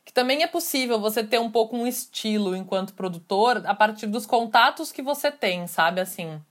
que 0.05 0.13
também 0.13 0.43
é 0.43 0.47
possível 0.47 0.99
você 0.99 1.23
ter 1.23 1.39
um 1.39 1.51
pouco 1.51 1.75
um 1.75 1.85
estilo 1.85 2.55
enquanto 2.55 2.93
produtor 2.93 3.61
a 3.65 3.75
partir 3.75 4.07
dos 4.07 4.25
contatos 4.25 4.91
que 4.91 5.01
você 5.01 5.31
tem, 5.31 5.67
sabe 5.67 6.01
assim. 6.01 6.41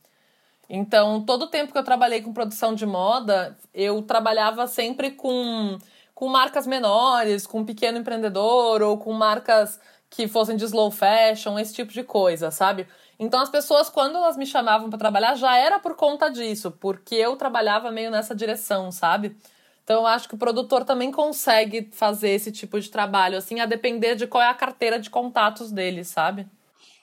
Então, 0.68 1.22
todo 1.24 1.42
o 1.44 1.48
tempo 1.48 1.72
que 1.72 1.78
eu 1.78 1.84
trabalhei 1.84 2.20
com 2.20 2.32
produção 2.32 2.74
de 2.74 2.84
moda, 2.84 3.56
eu 3.72 4.02
trabalhava 4.02 4.66
sempre 4.66 5.12
com, 5.12 5.78
com 6.14 6.28
marcas 6.28 6.66
menores, 6.66 7.46
com 7.46 7.60
um 7.60 7.64
pequeno 7.64 7.98
empreendedor 7.98 8.82
ou 8.82 8.98
com 8.98 9.12
marcas 9.14 9.80
que 10.10 10.28
fossem 10.28 10.56
de 10.56 10.64
slow 10.64 10.90
fashion, 10.90 11.58
esse 11.58 11.74
tipo 11.74 11.92
de 11.92 12.02
coisa, 12.02 12.50
sabe? 12.50 12.86
Então 13.18 13.40
as 13.40 13.50
pessoas, 13.50 13.90
quando 13.90 14.16
elas 14.16 14.36
me 14.36 14.46
chamavam 14.46 14.88
para 14.88 14.98
trabalhar, 14.98 15.34
já 15.34 15.56
era 15.56 15.78
por 15.78 15.96
conta 15.96 16.28
disso, 16.30 16.70
porque 16.70 17.16
eu 17.16 17.36
trabalhava 17.36 17.90
meio 17.90 18.10
nessa 18.10 18.34
direção, 18.34 18.92
sabe? 18.92 19.36
Então 19.82 20.02
eu 20.02 20.06
acho 20.06 20.28
que 20.28 20.34
o 20.34 20.38
produtor 20.38 20.84
também 20.84 21.10
consegue 21.10 21.88
fazer 21.92 22.30
esse 22.30 22.52
tipo 22.52 22.78
de 22.78 22.90
trabalho, 22.90 23.38
assim, 23.38 23.58
a 23.58 23.66
depender 23.66 24.14
de 24.14 24.26
qual 24.26 24.42
é 24.42 24.48
a 24.48 24.54
carteira 24.54 25.00
de 25.00 25.10
contatos 25.10 25.72
dele, 25.72 26.04
sabe? 26.04 26.46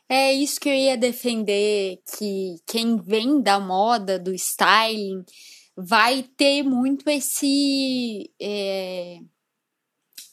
É 0.08 0.32
isso 0.32 0.60
que 0.60 0.70
eu 0.70 0.74
ia 0.74 0.96
defender, 0.96 2.00
que 2.18 2.58
quem 2.66 2.98
vem 2.98 3.42
da 3.42 3.60
moda, 3.60 4.20
do 4.20 4.34
styling, 4.34 5.26
vai 5.76 6.24
ter 6.24 6.64
muito 6.64 7.10
esse. 7.10 8.32
É 8.40 9.20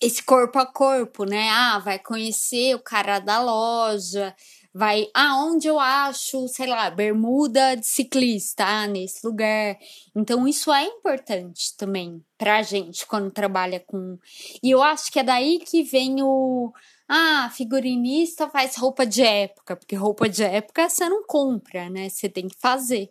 esse 0.03 0.23
corpo 0.23 0.59
a 0.59 0.67
corpo, 0.67 1.25
né? 1.25 1.49
Ah, 1.51 1.79
vai 1.79 1.99
conhecer 1.99 2.75
o 2.75 2.81
cara 2.81 3.21
da 3.21 3.41
loja, 3.41 4.35
vai 4.75 5.09
aonde 5.15 5.69
eu 5.69 5.79
acho, 5.79 6.49
sei 6.49 6.67
lá, 6.67 6.89
bermuda 6.91 7.77
de 7.77 7.87
ciclista 7.87 8.87
nesse 8.87 9.27
lugar. 9.27 9.77
Então 10.17 10.49
isso 10.49 10.73
é 10.73 10.85
importante 10.85 11.77
também 11.77 12.25
pra 12.39 12.63
gente 12.63 13.07
quando 13.07 13.31
trabalha 13.31 13.81
com. 13.81 14.19
E 14.63 14.71
eu 14.71 14.83
acho 14.83 15.13
que 15.13 15.19
é 15.19 15.23
daí 15.23 15.59
que 15.59 15.83
vem 15.83 16.23
o 16.23 16.73
ah, 17.09 17.51
figurinista 17.55 18.49
faz 18.49 18.77
roupa 18.77 19.05
de 19.05 19.23
época, 19.23 19.77
porque 19.77 19.95
roupa 19.95 20.29
de 20.29 20.43
época 20.43 20.89
você 20.89 21.09
não 21.09 21.25
compra, 21.27 21.91
né? 21.91 22.09
Você 22.09 22.29
tem 22.29 22.49
que 22.49 22.57
fazer. 22.59 23.11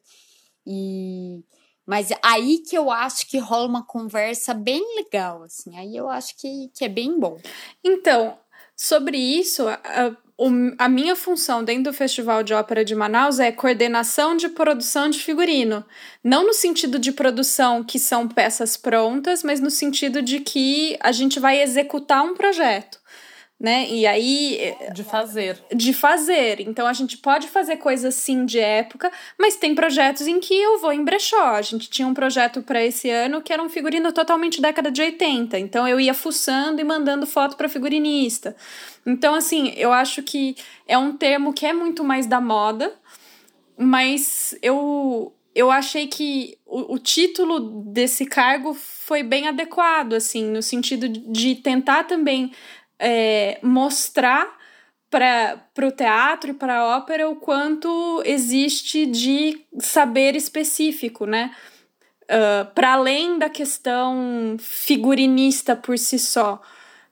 E 0.66 1.44
mas 1.86 2.10
aí 2.24 2.60
que 2.60 2.78
eu 2.78 2.90
acho 2.90 3.28
que 3.28 3.38
rola 3.38 3.68
uma 3.68 3.86
conversa 3.86 4.54
bem 4.54 4.82
legal, 4.96 5.44
assim. 5.44 5.76
Aí 5.78 5.96
eu 5.96 6.08
acho 6.10 6.38
que, 6.38 6.70
que 6.74 6.86
é 6.86 6.90
bem 6.90 7.20
bom. 7.20 7.38
Então, 7.84 8.38
sobre 8.76 9.18
isso, 9.18 9.64
minha 10.50 11.16
função 11.16 11.64
dentro 11.64 11.92
do 11.92 11.94
Festival 11.94 12.42
de 12.42 12.54
Ópera 12.54 12.84
de 12.84 12.96
Manaus 12.96 13.40
é 13.40 13.52
coordenação 13.52 14.36
de 14.36 14.50
produção 14.50 15.10
de 15.10 15.20
figurino. 15.20 15.86
Não 16.24 16.46
no 16.46 16.54
sentido 16.54 16.98
de 16.98 17.12
produção 17.12 17.84
que 17.84 18.00
são 18.00 18.28
peças 18.28 18.76
prontas, 18.76 19.44
mas 19.44 19.60
no 19.60 19.70
sentido 19.70 20.22
de 20.22 20.40
que 20.40 20.98
a 21.00 21.12
gente 21.12 21.40
vai 21.40 21.62
executar 21.62 22.24
um 22.24 22.34
projeto. 22.34 23.00
Né? 23.62 23.88
E 23.88 24.08
aí. 24.08 24.58
É, 24.58 24.92
de 24.92 25.04
fazer. 25.04 25.60
De 25.74 25.94
fazer. 25.94 26.60
Então 26.62 26.88
a 26.88 26.94
gente 26.94 27.16
pode 27.18 27.48
fazer 27.48 27.78
coisas 27.78 28.16
sim 28.16 28.44
de 28.44 28.60
época, 28.60 29.12
mas 29.38 29.56
tem 29.56 29.76
projetos 29.76 30.26
em 30.26 30.40
que 30.40 30.54
eu 30.54 30.80
vou 30.80 30.92
em 30.92 31.04
brechó. 31.04 31.52
A 31.52 31.62
gente 31.62 31.88
tinha 31.88 32.08
um 32.08 32.14
projeto 32.14 32.64
para 32.64 32.84
esse 32.84 33.08
ano 33.10 33.40
que 33.40 33.54
era 33.54 33.62
um 33.62 33.70
figurino 33.70 34.12
totalmente 34.12 34.60
década 34.60 34.90
de 34.90 35.00
80. 35.00 35.60
Então 35.60 35.88
eu 35.88 36.00
ia 36.00 36.14
fuçando 36.14 36.82
e 36.82 36.84
mandando 36.84 37.28
foto 37.28 37.56
para 37.56 37.70
figurinista. 37.70 38.56
Então, 39.06 39.36
assim, 39.36 39.74
eu 39.78 39.94
acho 39.94 40.24
que 40.24 40.56
é 40.88 40.98
um 40.98 41.16
termo 41.16 41.54
que 41.54 41.66
é 41.66 41.74
muito 41.74 42.04
mais 42.04 42.26
da 42.26 42.42
moda, 42.42 42.92
mas 43.78 44.58
eu. 44.62 45.34
Eu 45.54 45.70
achei 45.70 46.08
que 46.08 46.58
o, 46.66 46.94
o 46.94 46.98
título 46.98 47.84
desse 47.84 48.26
cargo 48.26 48.74
foi 48.74 49.22
bem 49.22 49.50
adequado, 49.50 50.14
assim, 50.14 50.46
no 50.46 50.62
sentido 50.62 51.10
de 51.10 51.56
tentar 51.56 52.06
também 52.06 52.54
é, 53.02 53.60
mostrar 53.64 54.56
para 55.10 55.60
o 55.86 55.92
teatro 55.92 56.52
e 56.52 56.54
para 56.54 56.78
a 56.78 56.98
ópera 56.98 57.28
o 57.28 57.36
quanto 57.36 58.22
existe 58.26 59.06
de 59.06 59.66
saber 59.80 60.36
específico, 60.38 61.26
né? 61.26 61.54
Uh, 62.24 62.74
para 62.74 62.94
além 62.94 63.38
da 63.38 63.50
questão 63.50 64.56
figurinista 64.58 65.76
por 65.76 65.98
si 65.98 66.18
só. 66.18 66.62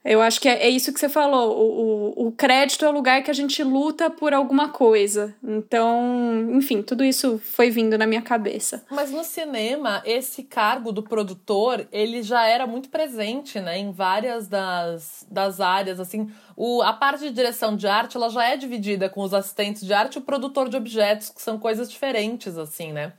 Eu 0.02 0.22
acho 0.22 0.40
que 0.40 0.48
é, 0.48 0.66
é 0.66 0.68
isso 0.68 0.92
que 0.94 0.98
você 0.98 1.10
falou. 1.10 1.58
O, 1.58 2.22
o, 2.22 2.26
o, 2.28 2.32
crédito 2.32 2.86
é 2.86 2.88
o 2.88 2.92
lugar 2.92 3.22
que 3.22 3.30
a 3.30 3.34
gente 3.34 3.62
luta 3.62 4.08
por 4.08 4.32
alguma 4.32 4.70
coisa. 4.70 5.34
Então, 5.44 6.48
enfim, 6.52 6.80
tudo 6.82 7.04
isso 7.04 7.38
foi 7.38 7.68
vindo 7.68 7.98
na 7.98 8.06
minha 8.06 8.22
cabeça. 8.22 8.82
Mas 8.90 9.10
no 9.10 9.22
cinema, 9.22 10.02
esse 10.06 10.42
cargo 10.42 10.90
do 10.90 11.02
produtor, 11.02 11.86
ele 11.92 12.22
já 12.22 12.46
era 12.46 12.66
muito 12.66 12.88
presente, 12.88 13.60
né? 13.60 13.78
Em 13.78 13.92
várias 13.92 14.48
das, 14.48 15.26
das 15.30 15.60
áreas, 15.60 16.00
assim. 16.00 16.30
O, 16.56 16.80
a 16.80 16.94
parte 16.94 17.20
de 17.20 17.30
direção 17.30 17.76
de 17.76 17.86
arte, 17.86 18.16
ela 18.16 18.30
já 18.30 18.44
é 18.44 18.56
dividida 18.56 19.10
com 19.10 19.20
os 19.20 19.34
assistentes 19.34 19.84
de 19.84 19.92
arte 19.92 20.14
e 20.14 20.18
o 20.18 20.22
produtor 20.22 20.70
de 20.70 20.78
objetos, 20.78 21.28
que 21.28 21.42
são 21.42 21.58
coisas 21.58 21.90
diferentes, 21.90 22.56
assim, 22.56 22.90
né? 22.90 23.12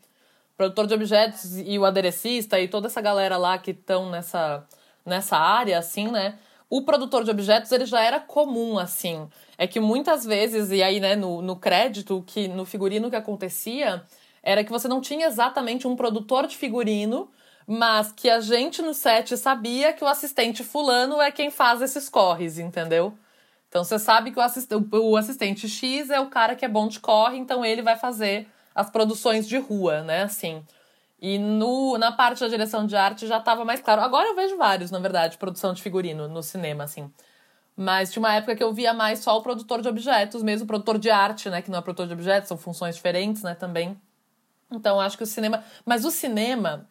O 0.56 0.58
produtor 0.58 0.88
de 0.88 0.96
objetos 0.96 1.60
e 1.60 1.78
o 1.78 1.86
aderecista 1.86 2.60
e 2.60 2.68
toda 2.68 2.88
essa 2.88 3.02
galera 3.02 3.38
lá 3.38 3.60
que 3.60 3.70
estão 3.70 4.10
nessa, 4.10 4.66
nessa 5.06 5.38
área, 5.38 5.78
assim, 5.78 6.08
né? 6.08 6.40
O 6.72 6.84
produtor 6.84 7.26
de 7.26 7.30
objetos 7.30 7.70
ele 7.74 7.86
já 7.86 8.02
era 8.02 8.18
comum, 8.18 8.80
assim. 8.80 9.28
É 9.58 9.68
que 9.68 9.78
muitas 9.78 10.24
vezes, 10.24 10.72
e 10.72 10.82
aí, 10.82 11.02
né, 11.02 11.18
no, 11.18 11.42
no 11.42 11.58
crédito, 11.58 12.24
que 12.26 12.48
no 12.48 12.64
figurino 12.64 13.10
que 13.10 13.16
acontecia, 13.18 14.02
era 14.42 14.64
que 14.64 14.72
você 14.72 14.88
não 14.88 15.02
tinha 15.02 15.28
exatamente 15.28 15.86
um 15.86 15.98
produtor 15.98 16.48
de 16.48 16.56
figurino, 16.56 17.30
mas 17.68 18.14
que 18.14 18.30
a 18.30 18.40
gente 18.40 18.82
no 18.82 18.94
set 18.94 19.36
sabia 19.36 19.92
que 19.92 20.02
o 20.02 20.08
assistente 20.08 20.64
fulano 20.64 21.22
é 21.22 21.30
quem 21.30 21.52
faz 21.52 21.82
esses 21.82 22.08
corres, 22.08 22.58
entendeu? 22.58 23.14
Então 23.68 23.84
você 23.84 24.00
sabe 24.00 24.32
que 24.32 24.40
o, 24.40 24.42
assist 24.42 24.70
o 24.74 25.18
assistente 25.18 25.68
X 25.68 26.10
é 26.10 26.22
o 26.22 26.30
cara 26.30 26.56
que 26.56 26.64
é 26.64 26.70
bom 26.70 26.88
de 26.88 27.02
corre, 27.02 27.38
então 27.38 27.66
ele 27.66 27.82
vai 27.82 27.98
fazer 27.98 28.48
as 28.74 28.90
produções 28.90 29.46
de 29.46 29.58
rua, 29.58 30.04
né? 30.04 30.24
Assim. 30.24 30.64
E 31.22 31.38
no, 31.38 32.00
na 32.00 32.12
parte 32.12 32.40
da 32.40 32.48
direção 32.48 32.86
de 32.88 32.96
arte 32.96 33.28
já 33.28 33.38
estava 33.38 33.64
mais 33.64 33.80
claro. 33.80 34.02
Agora 34.02 34.30
eu 34.30 34.36
vejo 34.36 34.58
vários, 34.58 34.90
na 34.90 34.98
verdade, 34.98 35.38
produção 35.38 35.72
de 35.72 35.82
figurino 35.82 36.28
no 36.28 36.42
cinema, 36.42 36.84
assim. 36.86 37.14
Mas 37.76 38.12
tinha 38.12 38.22
uma 38.22 38.34
época 38.34 38.56
que 38.56 38.64
eu 38.64 38.74
via 38.74 38.92
mais 38.94 39.20
só 39.20 39.38
o 39.38 39.42
produtor 39.42 39.82
de 39.82 39.88
objetos, 39.88 40.42
mesmo 40.42 40.66
o 40.66 40.68
produtor 40.68 40.98
de 40.98 41.12
arte, 41.12 41.48
né? 41.50 41.62
Que 41.62 41.70
não 41.70 41.78
é 41.78 41.82
produtor 41.82 42.08
de 42.08 42.14
objetos, 42.14 42.48
são 42.48 42.58
funções 42.58 42.96
diferentes, 42.96 43.44
né? 43.44 43.54
Também. 43.54 43.96
Então 44.72 45.00
acho 45.00 45.16
que 45.16 45.24
o 45.24 45.28
cinema. 45.28 45.64
Mas 45.86 46.06
o 46.06 46.12
cinema. 46.12 46.88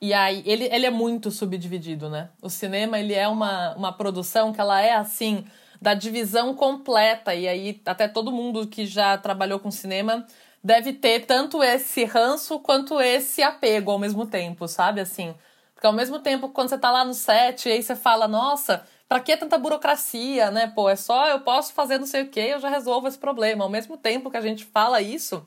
E 0.00 0.12
aí, 0.12 0.42
ele, 0.46 0.64
ele 0.64 0.86
é 0.86 0.90
muito 0.90 1.30
subdividido, 1.30 2.08
né? 2.10 2.30
O 2.40 2.48
cinema, 2.50 2.98
ele 2.98 3.14
é 3.14 3.28
uma, 3.28 3.74
uma 3.76 3.92
produção 3.92 4.52
que 4.52 4.60
ela 4.60 4.80
é 4.80 4.94
assim, 4.94 5.44
da 5.80 5.94
divisão 5.94 6.54
completa. 6.54 7.34
E 7.34 7.48
aí, 7.48 7.80
até 7.86 8.08
todo 8.08 8.32
mundo 8.32 8.66
que 8.66 8.86
já 8.86 9.16
trabalhou 9.18 9.60
com 9.60 9.70
cinema 9.70 10.26
deve 10.62 10.92
ter 10.92 11.26
tanto 11.26 11.62
esse 11.62 12.04
ranço 12.04 12.60
quanto 12.60 13.00
esse 13.00 13.42
apego 13.42 13.90
ao 13.90 13.98
mesmo 13.98 14.26
tempo, 14.26 14.68
sabe? 14.68 15.00
Assim. 15.00 15.34
Porque 15.74 15.86
ao 15.86 15.92
mesmo 15.92 16.20
tempo, 16.20 16.48
quando 16.50 16.68
você 16.68 16.78
tá 16.78 16.90
lá 16.90 17.04
no 17.04 17.14
set, 17.14 17.68
aí 17.68 17.82
você 17.82 17.96
fala, 17.96 18.28
nossa, 18.28 18.86
pra 19.08 19.20
que 19.20 19.36
tanta 19.36 19.58
burocracia, 19.58 20.50
né? 20.50 20.70
Pô, 20.74 20.88
é 20.88 20.96
só 20.96 21.28
eu 21.28 21.40
posso 21.40 21.72
fazer 21.72 21.98
não 21.98 22.06
sei 22.06 22.22
o 22.22 22.28
que, 22.28 22.40
eu 22.40 22.60
já 22.60 22.68
resolvo 22.68 23.08
esse 23.08 23.18
problema. 23.18 23.64
Ao 23.64 23.70
mesmo 23.70 23.96
tempo 23.96 24.30
que 24.30 24.36
a 24.36 24.40
gente 24.40 24.64
fala 24.64 25.00
isso, 25.02 25.44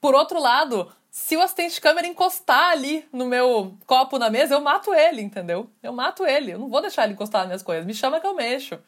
por 0.00 0.14
outro 0.14 0.40
lado, 0.40 0.90
se 1.10 1.36
o 1.36 1.42
assistente 1.42 1.74
de 1.74 1.80
câmera 1.80 2.06
encostar 2.06 2.70
ali 2.70 3.06
no 3.12 3.26
meu 3.26 3.76
copo 3.86 4.18
na 4.18 4.30
mesa, 4.30 4.54
eu 4.54 4.60
mato 4.60 4.94
ele, 4.94 5.20
entendeu? 5.22 5.68
Eu 5.82 5.92
mato 5.92 6.24
ele. 6.26 6.52
Eu 6.52 6.58
não 6.58 6.68
vou 6.68 6.80
deixar 6.80 7.04
ele 7.04 7.12
encostar 7.12 7.40
nas 7.40 7.48
minhas 7.48 7.62
coisas. 7.62 7.86
Me 7.86 7.94
chama 7.94 8.20
que 8.20 8.26
eu 8.26 8.34
mexo. 8.34 8.78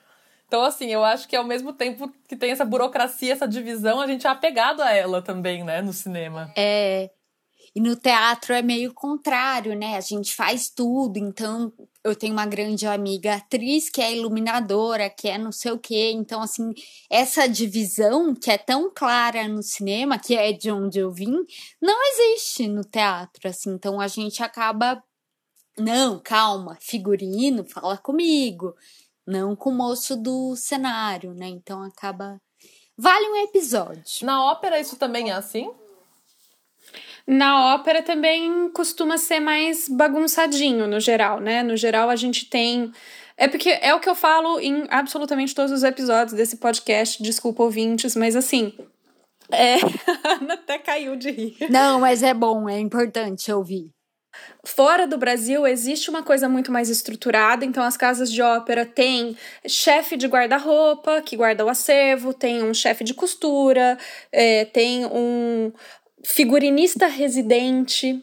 Então, 0.49 0.63
assim, 0.63 0.87
eu 0.87 1.05
acho 1.05 1.29
que 1.29 1.37
ao 1.37 1.45
mesmo 1.45 1.75
tempo 1.75 2.11
que 2.27 2.35
tem 2.35 2.51
essa 2.51 2.65
burocracia, 2.65 3.35
essa 3.35 3.47
divisão, 3.47 4.01
a 4.01 4.07
gente 4.07 4.27
é 4.27 4.31
apegado 4.31 4.81
a 4.81 4.91
ela 4.91 5.21
também, 5.21 5.63
né, 5.63 5.83
no 5.83 5.93
cinema. 5.93 6.51
É. 6.57 7.11
E 7.77 7.81
no 7.83 7.95
teatro 7.95 8.55
é 8.55 8.63
meio 8.63 8.95
contrário, 8.95 9.77
né? 9.77 9.95
A 9.99 10.01
gente 10.01 10.35
faz 10.35 10.71
tudo. 10.71 11.19
Então, 11.19 11.71
eu 12.03 12.17
tenho 12.17 12.33
uma 12.33 12.47
grande 12.47 12.87
amiga 12.87 13.35
atriz 13.35 13.91
que 13.91 14.01
é 14.01 14.17
iluminadora, 14.17 15.11
que 15.11 15.29
é 15.29 15.37
não 15.37 15.53
sei 15.53 15.73
o 15.73 15.79
quê. 15.79 16.13
Então, 16.15 16.41
assim, 16.41 16.73
essa 17.11 17.47
divisão 17.47 18.35
que 18.35 18.51
é 18.51 18.57
tão 18.57 18.91
clara 18.93 19.47
no 19.47 19.63
cinema, 19.63 20.19
que 20.19 20.35
é 20.35 20.51
de 20.51 20.71
onde 20.71 20.99
eu 20.99 21.13
vim, 21.13 21.45
não 21.81 21.97
existe 22.07 22.67
no 22.67 22.83
teatro, 22.83 23.47
assim. 23.47 23.71
Então, 23.71 24.01
a 24.01 24.09
gente 24.09 24.43
acaba 24.43 25.05
não, 25.77 26.19
calma, 26.19 26.79
figurino, 26.81 27.65
fala 27.65 27.99
comigo 27.99 28.75
não 29.29 29.55
com 29.55 29.71
o 29.71 29.75
moço 29.75 30.17
do 30.17 30.57
cenário, 30.57 31.35
né? 31.35 31.47
Então 31.47 31.83
acaba. 31.83 32.41
Vale 32.97 33.29
um 33.29 33.37
episódio. 33.45 34.03
Na 34.27 34.43
ópera 34.51 34.81
isso 34.81 34.97
também 34.97 35.31
é 35.31 35.35
assim? 35.35 35.71
Na 37.27 37.75
ópera 37.75 38.03
também 38.03 38.71
costuma 38.71 39.19
ser 39.19 39.39
mais 39.39 39.87
bagunçadinho, 39.87 40.87
no 40.87 40.99
geral, 40.99 41.41
né? 41.41 41.63
No 41.63 41.77
geral, 41.77 42.09
a 42.09 42.17
gente 42.17 42.47
tem. 42.47 42.91
É 43.37 43.47
porque 43.47 43.69
é 43.69 43.95
o 43.95 44.01
que 44.01 44.09
eu 44.09 44.15
falo 44.15 44.59
em 44.59 44.87
absolutamente 44.89 45.55
todos 45.55 45.71
os 45.71 45.85
episódios 45.85 46.33
desse 46.33 46.57
podcast, 46.57 47.23
desculpa 47.23 47.63
ouvintes, 47.63 48.17
mas 48.17 48.35
assim. 48.35 48.73
É. 49.51 49.75
A 50.25 50.33
Ana 50.41 50.55
até 50.55 50.79
caiu 50.79 51.17
de 51.17 51.31
rir. 51.31 51.57
Não, 51.71 52.01
mas 52.01 52.23
é 52.23 52.33
bom, 52.33 52.69
é 52.69 52.79
importante 52.79 53.53
ouvir. 53.53 53.91
Fora 54.65 55.07
do 55.07 55.17
Brasil 55.17 55.67
existe 55.67 56.11
uma 56.11 56.23
coisa 56.23 56.49
muito 56.49 56.71
mais 56.71 56.91
estruturada, 56.91 57.65
então 57.65 57.83
as 57.83 57.97
casas 57.97 58.31
de 58.31 58.43
ópera 58.43 58.85
têm 58.85 59.37
chefe 59.67 60.17
de 60.17 60.27
guarda-roupa 60.27 61.23
que 61.23 61.37
guarda 61.37 61.65
o 61.65 61.69
acervo, 61.69 62.35
tem 62.35 62.63
um 62.63 62.75
chefe 62.75 63.05
de 63.05 63.15
costura, 63.15 63.97
é, 64.33 64.65
tem 64.67 65.07
um 65.07 65.73
figurinista 66.25 67.07
residente. 67.07 68.23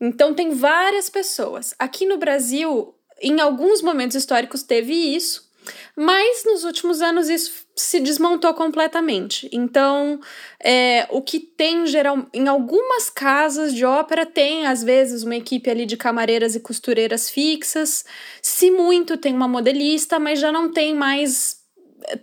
Então 0.00 0.34
tem 0.34 0.50
várias 0.50 1.08
pessoas. 1.08 1.74
Aqui 1.78 2.06
no 2.06 2.18
Brasil, 2.18 2.94
em 3.20 3.40
alguns 3.40 3.80
momentos 3.82 4.16
históricos 4.16 4.62
teve 4.62 4.92
isso, 4.92 5.50
mas 5.96 6.44
nos 6.44 6.64
últimos 6.64 7.00
anos 7.00 7.28
isso 7.28 7.66
se 7.74 8.00
desmontou 8.00 8.52
completamente. 8.54 9.48
Então, 9.52 10.20
é, 10.62 11.06
o 11.10 11.22
que 11.22 11.40
tem 11.40 11.86
geral 11.86 12.26
em 12.32 12.46
algumas 12.48 13.08
casas 13.08 13.74
de 13.74 13.84
ópera 13.84 14.26
tem 14.26 14.66
às 14.66 14.82
vezes 14.82 15.22
uma 15.22 15.36
equipe 15.36 15.70
ali 15.70 15.86
de 15.86 15.96
camareiras 15.96 16.54
e 16.54 16.60
costureiras 16.60 17.30
fixas. 17.30 18.04
Se 18.40 18.70
muito 18.70 19.16
tem 19.16 19.34
uma 19.34 19.48
modelista, 19.48 20.18
mas 20.18 20.38
já 20.38 20.52
não 20.52 20.70
tem 20.70 20.94
mais 20.94 21.62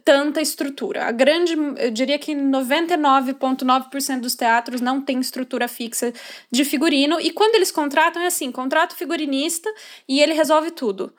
tanta 0.04 0.42
estrutura. 0.42 1.06
A 1.06 1.12
grande, 1.12 1.54
eu 1.78 1.92
diria 1.92 2.20
que 2.20 2.34
99,9% 2.34 4.20
dos 4.20 4.36
teatros 4.36 4.82
não 4.82 5.02
tem 5.02 5.20
estrutura 5.20 5.68
fixa 5.68 6.14
de 6.52 6.66
figurino 6.66 7.20
e 7.20 7.32
quando 7.32 7.56
eles 7.56 7.72
contratam 7.72 8.22
é 8.22 8.28
assim, 8.28 8.52
contrata 8.52 8.94
o 8.94 8.98
figurinista 8.98 9.72
e 10.08 10.22
ele 10.22 10.34
resolve 10.34 10.72
tudo. 10.72 11.14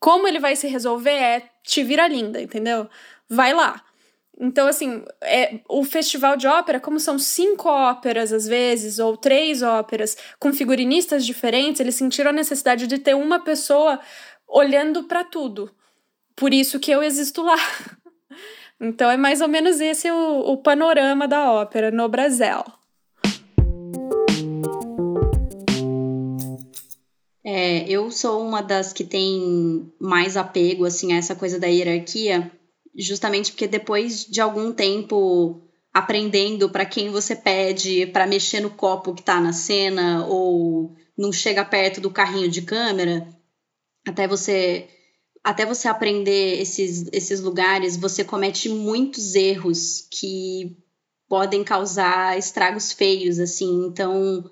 Como 0.00 0.26
ele 0.26 0.40
vai 0.40 0.56
se 0.56 0.66
resolver 0.66 1.10
é 1.10 1.42
te 1.62 1.84
vira 1.84 2.08
linda, 2.08 2.40
entendeu? 2.40 2.88
Vai 3.28 3.52
lá. 3.52 3.84
Então, 4.42 4.66
assim, 4.66 5.04
é, 5.22 5.60
o 5.68 5.84
festival 5.84 6.34
de 6.34 6.46
ópera, 6.46 6.80
como 6.80 6.98
são 6.98 7.18
cinco 7.18 7.68
óperas 7.68 8.32
às 8.32 8.46
vezes, 8.46 8.98
ou 8.98 9.14
três 9.14 9.62
óperas, 9.62 10.16
com 10.38 10.50
figurinistas 10.50 11.26
diferentes, 11.26 11.78
eles 11.78 11.94
sentiram 11.94 12.30
a 12.30 12.32
necessidade 12.32 12.86
de 12.86 12.98
ter 12.98 13.14
uma 13.14 13.38
pessoa 13.40 14.00
olhando 14.48 15.04
para 15.04 15.22
tudo. 15.22 15.70
Por 16.34 16.54
isso 16.54 16.80
que 16.80 16.90
eu 16.90 17.02
existo 17.02 17.42
lá. 17.42 17.56
Então, 18.82 19.10
é 19.10 19.16
mais 19.18 19.42
ou 19.42 19.48
menos 19.48 19.78
esse 19.78 20.10
o, 20.10 20.38
o 20.40 20.56
panorama 20.56 21.28
da 21.28 21.52
ópera 21.52 21.90
no 21.90 22.08
Brasil. 22.08 22.64
É, 27.52 27.82
eu 27.88 28.12
sou 28.12 28.46
uma 28.46 28.62
das 28.62 28.92
que 28.92 29.02
tem 29.02 29.92
mais 29.98 30.36
apego 30.36 30.84
assim 30.84 31.12
a 31.12 31.16
essa 31.16 31.34
coisa 31.34 31.58
da 31.58 31.66
hierarquia, 31.66 32.48
justamente 32.94 33.50
porque 33.50 33.66
depois 33.66 34.24
de 34.24 34.40
algum 34.40 34.72
tempo 34.72 35.60
aprendendo 35.92 36.70
para 36.70 36.84
quem 36.84 37.10
você 37.10 37.34
pede 37.34 38.06
para 38.06 38.24
mexer 38.24 38.60
no 38.60 38.70
copo 38.70 39.12
que 39.12 39.20
está 39.20 39.40
na 39.40 39.52
cena 39.52 40.24
ou 40.28 40.94
não 41.18 41.32
chega 41.32 41.64
perto 41.64 42.00
do 42.00 42.08
carrinho 42.08 42.48
de 42.48 42.62
câmera, 42.62 43.26
até 44.06 44.28
você 44.28 44.88
até 45.42 45.66
você 45.66 45.88
aprender 45.88 46.60
esses, 46.60 47.08
esses 47.12 47.40
lugares, 47.40 47.96
você 47.96 48.22
comete 48.22 48.68
muitos 48.68 49.34
erros 49.34 50.06
que 50.08 50.76
podem 51.28 51.64
causar 51.64 52.38
estragos 52.38 52.92
feios, 52.92 53.40
assim. 53.40 53.86
Então, 53.86 54.48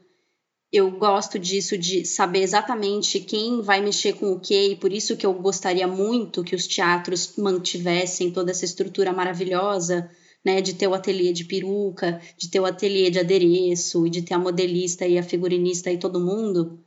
eu 0.71 0.91
gosto 0.91 1.39
disso, 1.39 1.79
de 1.79 2.05
saber 2.05 2.43
exatamente 2.43 3.21
quem 3.21 3.62
vai 3.62 3.81
mexer 3.81 4.12
com 4.14 4.33
o 4.33 4.41
quê, 4.41 4.73
e 4.73 4.77
por 4.77 4.93
isso 4.93 5.16
que 5.16 5.25
eu 5.25 5.33
gostaria 5.33 5.89
muito 5.89 6.45
que 6.45 6.55
os 6.55 6.66
teatros 6.66 7.35
mantivessem 7.37 8.31
toda 8.31 8.51
essa 8.51 8.66
estrutura 8.66 9.12
maravilhosa, 9.12 10.11
né, 10.45 10.61
de 10.61 10.75
ter 10.75 10.87
o 10.87 10.95
ateliê 10.95 11.33
de 11.33 11.45
peruca, 11.45 12.21
de 12.37 12.51
ter 12.51 12.61
o 12.61 12.66
ateliê 12.66 13.11
de 13.11 13.19
adereço, 13.19 14.07
e 14.07 14.11
de 14.11 14.23
ter 14.23 14.35
a 14.35 14.39
modelista 14.39 15.07
e 15.07 15.19
a 15.19 15.23
figurinista 15.23 15.91
e 15.91 15.99
todo 15.99 16.21
mundo, 16.21 16.79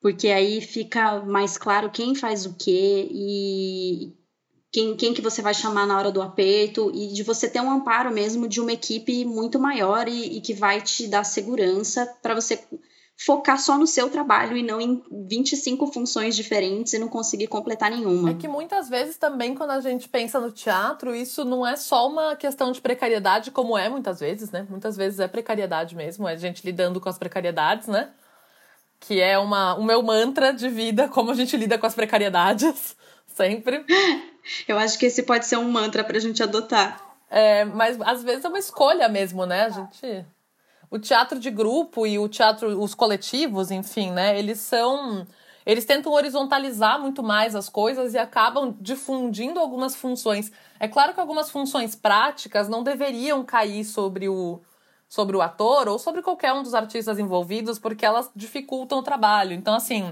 porque 0.00 0.28
aí 0.28 0.60
fica 0.60 1.24
mais 1.24 1.56
claro 1.56 1.90
quem 1.90 2.14
faz 2.14 2.46
o 2.46 2.54
quê 2.54 3.08
e 3.10 4.17
quem, 4.70 4.96
quem 4.96 5.14
que 5.14 5.22
você 5.22 5.40
vai 5.40 5.54
chamar 5.54 5.86
na 5.86 5.96
hora 5.96 6.12
do 6.12 6.20
aperto 6.20 6.90
e 6.94 7.08
de 7.08 7.22
você 7.22 7.48
ter 7.48 7.60
um 7.60 7.70
amparo 7.70 8.10
mesmo 8.10 8.46
de 8.46 8.60
uma 8.60 8.72
equipe 8.72 9.24
muito 9.24 9.58
maior 9.58 10.08
e, 10.08 10.36
e 10.36 10.40
que 10.40 10.52
vai 10.52 10.80
te 10.80 11.06
dar 11.06 11.24
segurança 11.24 12.06
para 12.22 12.34
você 12.34 12.62
focar 13.20 13.58
só 13.58 13.76
no 13.76 13.86
seu 13.86 14.08
trabalho 14.08 14.56
e 14.56 14.62
não 14.62 14.80
em 14.80 15.02
25 15.10 15.88
funções 15.88 16.36
diferentes 16.36 16.92
e 16.92 16.98
não 16.98 17.08
conseguir 17.08 17.48
completar 17.48 17.90
nenhuma. 17.90 18.30
É 18.30 18.34
que 18.34 18.46
muitas 18.46 18.88
vezes 18.88 19.16
também 19.16 19.54
quando 19.54 19.70
a 19.70 19.80
gente 19.80 20.08
pensa 20.08 20.38
no 20.38 20.52
teatro, 20.52 21.14
isso 21.14 21.44
não 21.44 21.66
é 21.66 21.76
só 21.76 22.06
uma 22.06 22.36
questão 22.36 22.70
de 22.70 22.80
precariedade, 22.80 23.50
como 23.50 23.76
é 23.76 23.88
muitas 23.88 24.20
vezes, 24.20 24.52
né? 24.52 24.66
Muitas 24.70 24.96
vezes 24.96 25.18
é 25.18 25.26
precariedade 25.26 25.96
mesmo, 25.96 26.28
é 26.28 26.32
a 26.34 26.36
gente 26.36 26.64
lidando 26.64 27.00
com 27.00 27.08
as 27.08 27.18
precariedades, 27.18 27.88
né? 27.88 28.10
que 29.00 29.20
é 29.20 29.38
uma, 29.38 29.74
o 29.74 29.84
meu 29.84 30.02
mantra 30.02 30.52
de 30.52 30.68
vida, 30.68 31.08
como 31.08 31.30
a 31.30 31.34
gente 31.34 31.56
lida 31.56 31.78
com 31.78 31.86
as 31.86 31.94
precariedades, 31.94 32.96
sempre. 33.26 33.84
Eu 34.66 34.78
acho 34.78 34.98
que 34.98 35.06
esse 35.06 35.22
pode 35.22 35.46
ser 35.46 35.56
um 35.56 35.70
mantra 35.70 36.04
pra 36.04 36.18
gente 36.18 36.42
adotar. 36.42 37.00
É, 37.30 37.64
mas 37.64 38.00
às 38.00 38.22
vezes 38.22 38.44
é 38.44 38.48
uma 38.48 38.58
escolha 38.58 39.08
mesmo, 39.08 39.44
né? 39.44 39.66
A 39.66 39.68
gente. 39.68 40.26
O 40.90 40.98
teatro 40.98 41.38
de 41.38 41.50
grupo 41.50 42.06
e 42.06 42.18
o 42.18 42.28
teatro, 42.28 42.80
os 42.80 42.94
coletivos, 42.94 43.70
enfim, 43.70 44.10
né? 44.10 44.38
Eles 44.38 44.58
são. 44.60 45.26
Eles 45.66 45.84
tentam 45.84 46.12
horizontalizar 46.12 46.98
muito 46.98 47.22
mais 47.22 47.54
as 47.54 47.68
coisas 47.68 48.14
e 48.14 48.18
acabam 48.18 48.74
difundindo 48.80 49.60
algumas 49.60 49.94
funções. 49.94 50.50
É 50.80 50.88
claro 50.88 51.12
que 51.12 51.20
algumas 51.20 51.50
funções 51.50 51.94
práticas 51.94 52.70
não 52.70 52.82
deveriam 52.82 53.44
cair 53.44 53.84
sobre 53.84 54.30
o, 54.30 54.62
sobre 55.06 55.36
o 55.36 55.42
ator 55.42 55.86
ou 55.86 55.98
sobre 55.98 56.22
qualquer 56.22 56.54
um 56.54 56.62
dos 56.62 56.72
artistas 56.72 57.18
envolvidos, 57.18 57.78
porque 57.78 58.06
elas 58.06 58.30
dificultam 58.34 59.00
o 59.00 59.02
trabalho. 59.02 59.52
Então, 59.52 59.74
assim, 59.74 60.10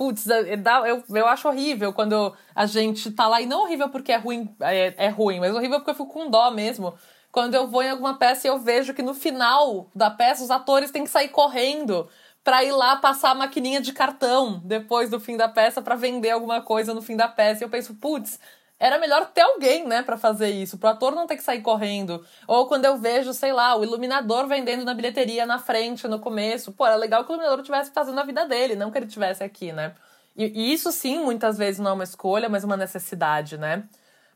putz, 0.00 0.26
é, 0.30 0.54
é, 0.54 0.62
eu, 0.86 1.04
eu 1.10 1.26
acho 1.26 1.46
horrível 1.46 1.92
quando 1.92 2.34
a 2.54 2.64
gente 2.64 3.10
tá 3.10 3.28
lá, 3.28 3.42
e 3.42 3.44
não 3.44 3.64
horrível 3.64 3.90
porque 3.90 4.10
é 4.10 4.16
ruim, 4.16 4.48
é, 4.60 4.94
é 4.96 5.08
ruim, 5.10 5.38
mas 5.38 5.54
horrível 5.54 5.76
porque 5.76 5.90
eu 5.90 5.94
fico 5.94 6.06
com 6.06 6.30
dó 6.30 6.50
mesmo. 6.50 6.94
Quando 7.30 7.54
eu 7.54 7.66
vou 7.66 7.82
em 7.82 7.90
alguma 7.90 8.14
peça 8.16 8.46
e 8.46 8.50
eu 8.50 8.58
vejo 8.58 8.94
que 8.94 9.02
no 9.02 9.12
final 9.12 9.90
da 9.94 10.10
peça 10.10 10.42
os 10.42 10.50
atores 10.50 10.90
têm 10.90 11.04
que 11.04 11.10
sair 11.10 11.28
correndo 11.28 12.08
para 12.42 12.64
ir 12.64 12.72
lá 12.72 12.96
passar 12.96 13.32
a 13.32 13.34
maquininha 13.34 13.78
de 13.78 13.92
cartão 13.92 14.62
depois 14.64 15.10
do 15.10 15.20
fim 15.20 15.36
da 15.36 15.50
peça 15.50 15.82
para 15.82 15.96
vender 15.96 16.30
alguma 16.30 16.62
coisa 16.62 16.94
no 16.94 17.02
fim 17.02 17.14
da 17.14 17.28
peça. 17.28 17.62
E 17.62 17.66
eu 17.66 17.68
penso, 17.68 17.94
putz, 17.94 18.40
era 18.80 18.98
melhor 18.98 19.26
ter 19.26 19.42
alguém, 19.42 19.86
né, 19.86 20.02
para 20.02 20.16
fazer 20.16 20.48
isso, 20.48 20.78
pro 20.78 20.88
ator 20.88 21.14
não 21.14 21.26
ter 21.26 21.36
que 21.36 21.42
sair 21.42 21.60
correndo. 21.60 22.24
Ou 22.48 22.66
quando 22.66 22.86
eu 22.86 22.96
vejo, 22.96 23.34
sei 23.34 23.52
lá, 23.52 23.76
o 23.76 23.84
iluminador 23.84 24.46
vendendo 24.46 24.86
na 24.86 24.94
bilheteria 24.94 25.44
na 25.44 25.58
frente, 25.58 26.08
no 26.08 26.18
começo. 26.18 26.72
Pô, 26.72 26.86
era 26.86 26.96
legal 26.96 27.22
que 27.22 27.30
o 27.30 27.34
iluminador 27.34 27.60
estivesse 27.60 27.92
fazendo 27.92 28.18
a 28.18 28.24
vida 28.24 28.46
dele, 28.46 28.74
não 28.74 28.90
que 28.90 28.96
ele 28.96 29.04
estivesse 29.04 29.44
aqui, 29.44 29.70
né? 29.70 29.94
E, 30.34 30.72
isso 30.72 30.90
sim, 30.90 31.18
muitas 31.22 31.58
vezes 31.58 31.78
não 31.78 31.90
é 31.90 31.92
uma 31.92 32.04
escolha, 32.04 32.48
mas 32.48 32.64
uma 32.64 32.76
necessidade, 32.76 33.58
né? 33.58 33.84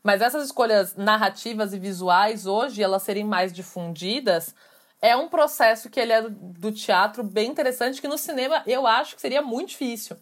Mas 0.03 0.21
essas 0.21 0.45
escolhas 0.45 0.95
narrativas 0.95 1.73
e 1.73 1.79
visuais, 1.79 2.45
hoje, 2.45 2.83
elas 2.83 3.01
serem 3.01 3.23
mais 3.23 3.51
difundidas, 3.51 4.53
é 5.01 5.15
um 5.15 5.27
processo 5.27 5.89
que 5.89 5.99
ele 5.99 6.13
é 6.13 6.21
do 6.21 6.71
teatro 6.71 7.23
bem 7.23 7.49
interessante, 7.49 7.99
que 7.99 8.07
no 8.07 8.17
cinema 8.17 8.61
eu 8.67 8.85
acho 8.85 9.15
que 9.15 9.21
seria 9.21 9.41
muito 9.41 9.69
difícil. 9.69 10.15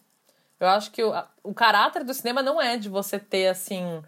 Eu 0.60 0.70
acho 0.70 0.92
que 0.92 1.04
o, 1.04 1.12
o 1.44 1.54
caráter 1.54 2.06
do 2.06 2.14
cinema 2.14 2.42
não 2.42 2.62
é 2.62 2.78
de 2.78 2.88
você 2.88 3.20
ter, 3.20 3.48
assim, 3.48 4.02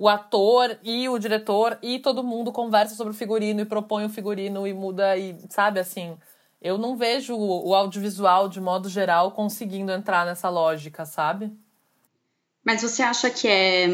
o 0.00 0.08
ator 0.08 0.78
e 0.82 1.10
o 1.10 1.18
diretor 1.18 1.78
e 1.82 1.98
todo 1.98 2.24
mundo 2.24 2.50
conversa 2.50 2.94
sobre 2.94 3.12
o 3.12 3.16
figurino 3.16 3.60
e 3.60 3.66
propõe 3.66 4.06
o 4.06 4.08
figurino 4.08 4.66
e 4.66 4.72
muda 4.72 5.14
e 5.18 5.36
sabe 5.50 5.78
assim 5.78 6.16
eu 6.62 6.78
não 6.78 6.96
vejo 6.96 7.36
o 7.36 7.74
audiovisual 7.74 8.48
de 8.48 8.62
modo 8.62 8.88
geral 8.88 9.32
conseguindo 9.32 9.92
entrar 9.92 10.24
nessa 10.24 10.48
lógica 10.48 11.04
sabe? 11.04 11.52
Mas 12.64 12.80
você 12.80 13.02
acha 13.02 13.28
que 13.28 13.46
é 13.46 13.88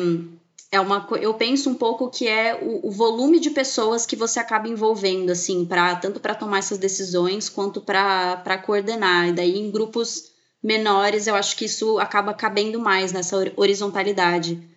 é 0.71 0.79
uma 0.79 1.05
eu 1.21 1.35
penso 1.35 1.69
um 1.71 1.75
pouco 1.75 2.09
que 2.09 2.29
é 2.29 2.55
o, 2.55 2.87
o 2.87 2.91
volume 2.93 3.41
de 3.41 3.51
pessoas 3.51 4.07
que 4.07 4.15
você 4.15 4.39
acaba 4.39 4.69
envolvendo 4.69 5.31
assim 5.33 5.65
para 5.65 5.97
tanto 5.97 6.21
para 6.21 6.37
tomar 6.37 6.59
essas 6.59 6.79
decisões 6.79 7.49
quanto 7.49 7.81
para 7.81 8.63
coordenar. 8.65 9.31
E 9.31 9.33
daí 9.33 9.59
em 9.59 9.73
grupos 9.73 10.31
menores 10.63 11.27
eu 11.27 11.35
acho 11.35 11.57
que 11.57 11.65
isso 11.65 11.99
acaba 11.99 12.33
cabendo 12.33 12.79
mais 12.79 13.11
nessa 13.11 13.37
horizontalidade 13.57 14.76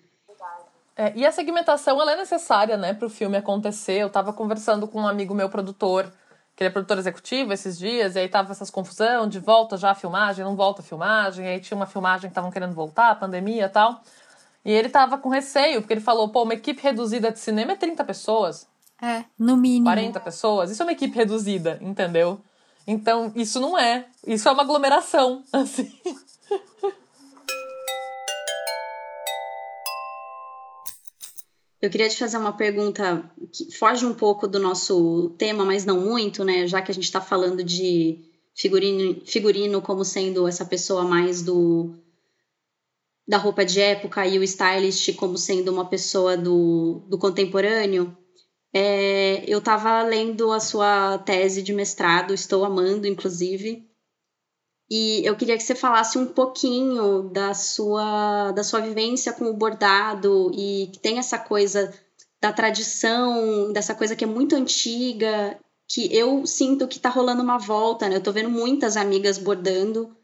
é, 1.00 1.14
e 1.16 1.26
a 1.26 1.32
segmentação 1.32 2.02
ela 2.02 2.12
é 2.12 2.18
necessária, 2.18 2.76
né, 2.76 2.94
para 2.94 3.08
o 3.08 3.10
filme 3.10 3.38
acontecer. 3.38 4.00
Eu 4.00 4.08
estava 4.08 4.34
conversando 4.34 4.86
com 4.86 5.00
um 5.00 5.08
amigo 5.08 5.34
meu 5.34 5.48
produtor, 5.48 6.12
que 6.54 6.62
ele 6.62 6.68
é 6.68 6.74
produtor 6.74 6.98
executivo 6.98 7.54
esses 7.54 7.78
dias, 7.78 8.16
e 8.16 8.20
aí 8.20 8.28
tava 8.28 8.52
essas 8.52 8.70
confusão 8.70 9.26
de 9.26 9.40
volta 9.40 9.78
já 9.78 9.92
a 9.92 9.96
filmagem, 9.96 10.44
não 10.44 10.58
volta 10.58 10.82
a 10.82 10.84
filmagem, 10.84 11.46
e 11.46 11.48
aí 11.48 11.60
tinha 11.62 11.78
uma 11.78 11.86
filmagem 11.86 12.24
que 12.24 12.32
estavam 12.34 12.52
querendo 12.52 12.74
voltar, 12.74 13.18
pandemia 13.18 13.68
e 13.68 13.70
tal. 13.70 14.02
E 14.66 14.74
ele 14.74 14.90
tava 14.90 15.18
com 15.18 15.30
receio, 15.30 15.80
porque 15.80 15.94
ele 15.94 16.02
falou, 16.02 16.28
pô, 16.28 16.44
uma 16.44 16.54
equipe 16.54 16.84
reduzida 16.84 17.32
de 17.32 17.40
cinema 17.40 17.72
é 17.72 17.76
30 17.78 18.04
pessoas. 18.04 18.68
É, 19.02 19.24
no 19.40 19.56
mínimo. 19.56 19.86
40 19.86 20.20
pessoas. 20.20 20.70
Isso 20.70 20.84
é 20.84 20.86
uma 20.86 20.92
equipe 20.92 21.16
reduzida, 21.16 21.80
entendeu? 21.80 22.42
Então, 22.86 23.32
isso 23.38 23.62
não 23.62 23.80
é. 23.80 24.06
Isso 24.28 24.50
é 24.50 24.52
uma 24.52 24.64
aglomeração, 24.64 25.44
assim. 25.54 25.90
Eu 31.82 31.90
queria 31.90 32.10
te 32.10 32.18
fazer 32.18 32.38
uma 32.38 32.52
pergunta 32.52 33.32
que 33.54 33.72
foge 33.72 34.06
um 34.06 34.14
pouco 34.14 34.48
do 34.48 34.60
nosso 34.60 35.30
tema, 35.38 35.64
mas 35.64 35.86
não 35.86 36.02
muito, 36.02 36.44
né? 36.44 36.68
Já 36.68 36.82
que 36.82 36.92
a 36.92 36.94
gente 36.94 37.06
está 37.06 37.22
falando 37.22 37.64
de 37.64 38.20
figurino, 38.54 39.22
figurino 39.26 39.82
como 39.82 40.04
sendo 40.04 40.48
essa 40.48 40.66
pessoa 40.66 41.04
mais 41.04 41.42
do 41.42 41.96
da 43.26 43.38
roupa 43.38 43.64
de 43.64 43.80
época 43.80 44.26
e 44.26 44.40
o 44.40 44.44
stylist 44.44 45.16
como 45.16 45.38
sendo 45.38 45.72
uma 45.72 45.86
pessoa 45.86 46.36
do, 46.36 47.04
do 47.08 47.18
contemporâneo. 47.18 48.18
É, 48.74 49.44
eu 49.48 49.60
estava 49.60 50.02
lendo 50.04 50.52
a 50.52 50.60
sua 50.60 51.18
tese 51.20 51.62
de 51.62 51.72
mestrado, 51.72 52.34
estou 52.34 52.66
amando, 52.66 53.08
inclusive, 53.08 53.89
e 54.90 55.22
eu 55.24 55.36
queria 55.36 55.56
que 55.56 55.64
você 55.64 55.76
falasse 55.76 56.18
um 56.18 56.26
pouquinho 56.26 57.30
da 57.32 57.54
sua, 57.54 58.52
da 58.52 58.64
sua 58.64 58.80
vivência 58.80 59.32
com 59.32 59.46
o 59.46 59.54
bordado 59.54 60.52
e 60.54 60.90
que 60.92 61.00
tem 61.00 61.20
essa 61.20 61.38
coisa 61.38 61.94
da 62.42 62.52
tradição, 62.52 63.72
dessa 63.72 63.94
coisa 63.94 64.16
que 64.16 64.24
é 64.24 64.28
muito 64.28 64.56
antiga, 64.56 65.60
que 65.88 66.16
eu 66.16 66.46
sinto 66.46 66.88
que 66.88 67.00
tá 67.00 67.10
rolando 67.10 67.44
uma 67.44 67.60
volta, 67.60 68.10
né? 68.10 68.16
Eu 68.16 68.24
tô 68.24 68.32
vendo 68.32 68.50
muitas 68.50 68.98
amigas 68.98 69.38
bordando. 69.38 70.16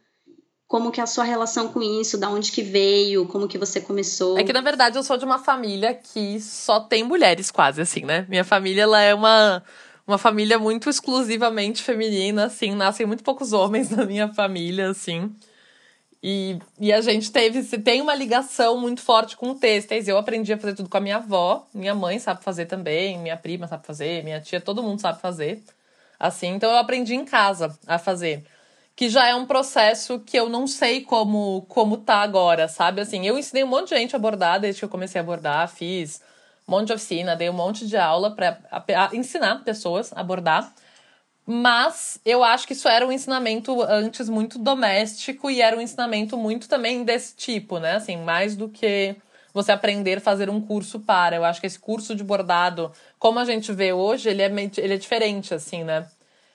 Como 0.67 0.91
que 0.91 0.99
é 0.99 1.03
a 1.03 1.07
sua 1.07 1.23
relação 1.23 1.67
com 1.67 1.83
isso? 1.83 2.17
Da 2.17 2.29
onde 2.29 2.51
que 2.51 2.63
veio? 2.63 3.27
Como 3.27 3.47
que 3.47 3.57
você 3.57 3.79
começou? 3.79 4.37
É 4.37 4.43
que, 4.43 4.53
na 4.53 4.61
verdade, 4.61 4.97
eu 4.97 5.03
sou 5.03 5.15
de 5.15 5.25
uma 5.25 5.37
família 5.37 5.93
que 5.93 6.39
só 6.39 6.79
tem 6.79 7.03
mulheres, 7.03 7.51
quase, 7.51 7.81
assim, 7.81 8.01
né? 8.01 8.25
Minha 8.27 8.43
família, 8.43 8.81
ela 8.81 8.99
é 8.99 9.13
uma 9.13 9.61
uma 10.07 10.17
família 10.17 10.59
muito 10.59 10.89
exclusivamente 10.89 11.81
feminina, 11.81 12.45
assim, 12.45 12.75
nascem 12.75 13.05
muito 13.05 13.23
poucos 13.23 13.53
homens 13.53 13.89
na 13.91 14.05
minha 14.05 14.31
família, 14.33 14.89
assim. 14.89 15.35
E, 16.21 16.57
e 16.79 16.91
a 16.91 17.01
gente 17.01 17.31
teve, 17.31 17.61
tem 17.79 18.01
uma 18.01 18.15
ligação 18.15 18.79
muito 18.79 19.01
forte 19.01 19.37
com 19.37 19.53
têxteis. 19.53 20.07
Eu 20.07 20.17
aprendi 20.17 20.51
a 20.53 20.57
fazer 20.57 20.73
tudo 20.73 20.89
com 20.89 20.97
a 20.97 21.01
minha 21.01 21.17
avó, 21.17 21.67
minha 21.73 21.93
mãe 21.93 22.17
sabe 22.17 22.43
fazer 22.43 22.65
também, 22.65 23.17
minha 23.19 23.37
prima 23.37 23.67
sabe 23.67 23.85
fazer, 23.85 24.23
minha 24.23 24.41
tia, 24.41 24.59
todo 24.59 24.81
mundo 24.81 24.99
sabe 25.01 25.21
fazer. 25.21 25.63
Assim, 26.19 26.47
então 26.47 26.71
eu 26.71 26.77
aprendi 26.77 27.13
em 27.13 27.25
casa 27.25 27.77
a 27.85 27.99
fazer. 27.99 28.43
Que 28.95 29.09
já 29.09 29.27
é 29.27 29.35
um 29.35 29.45
processo 29.45 30.19
que 30.19 30.37
eu 30.37 30.49
não 30.49 30.65
sei 30.67 31.01
como, 31.01 31.63
como 31.67 31.97
tá 31.97 32.21
agora, 32.21 32.67
sabe? 32.67 33.01
Assim, 33.01 33.27
eu 33.27 33.37
ensinei 33.37 33.63
um 33.63 33.67
monte 33.67 33.89
de 33.89 33.95
gente 33.97 34.15
a 34.15 34.19
bordar 34.19 34.59
desde 34.59 34.79
que 34.79 34.85
eu 34.85 34.89
comecei 34.89 35.21
a 35.21 35.23
bordar, 35.23 35.67
fiz 35.69 36.21
um 36.67 36.71
monte 36.71 36.87
de 36.87 36.93
oficina, 36.93 37.35
dei 37.35 37.49
um 37.49 37.53
monte 37.53 37.87
de 37.87 37.97
aula 37.97 38.31
para 38.31 39.09
ensinar 39.13 39.63
pessoas 39.63 40.11
a 40.15 40.23
bordar. 40.23 40.73
Mas 41.45 42.19
eu 42.25 42.43
acho 42.43 42.65
que 42.65 42.73
isso 42.73 42.87
era 42.87 43.05
um 43.05 43.11
ensinamento 43.11 43.83
antes 43.83 44.27
muito 44.27 44.57
doméstico 44.57 45.49
e 45.49 45.61
era 45.61 45.77
um 45.77 45.81
ensinamento 45.81 46.35
muito 46.35 46.67
também 46.67 47.03
desse 47.03 47.35
tipo, 47.35 47.77
né? 47.77 47.95
Assim, 47.97 48.17
mais 48.17 48.55
do 48.55 48.67
que 48.67 49.15
você 49.53 49.71
aprender 49.71 50.17
a 50.17 50.21
fazer 50.21 50.49
um 50.49 50.59
curso 50.59 50.99
para. 50.99 51.35
Eu 51.35 51.45
acho 51.45 51.61
que 51.61 51.67
esse 51.67 51.77
curso 51.77 52.15
de 52.15 52.23
bordado, 52.23 52.91
como 53.19 53.37
a 53.37 53.45
gente 53.45 53.71
vê 53.71 53.93
hoje, 53.93 54.27
ele 54.27 54.41
é, 54.41 54.51
ele 54.77 54.93
é 54.95 54.97
diferente, 54.97 55.53
assim, 55.53 55.83
né? 55.83 56.07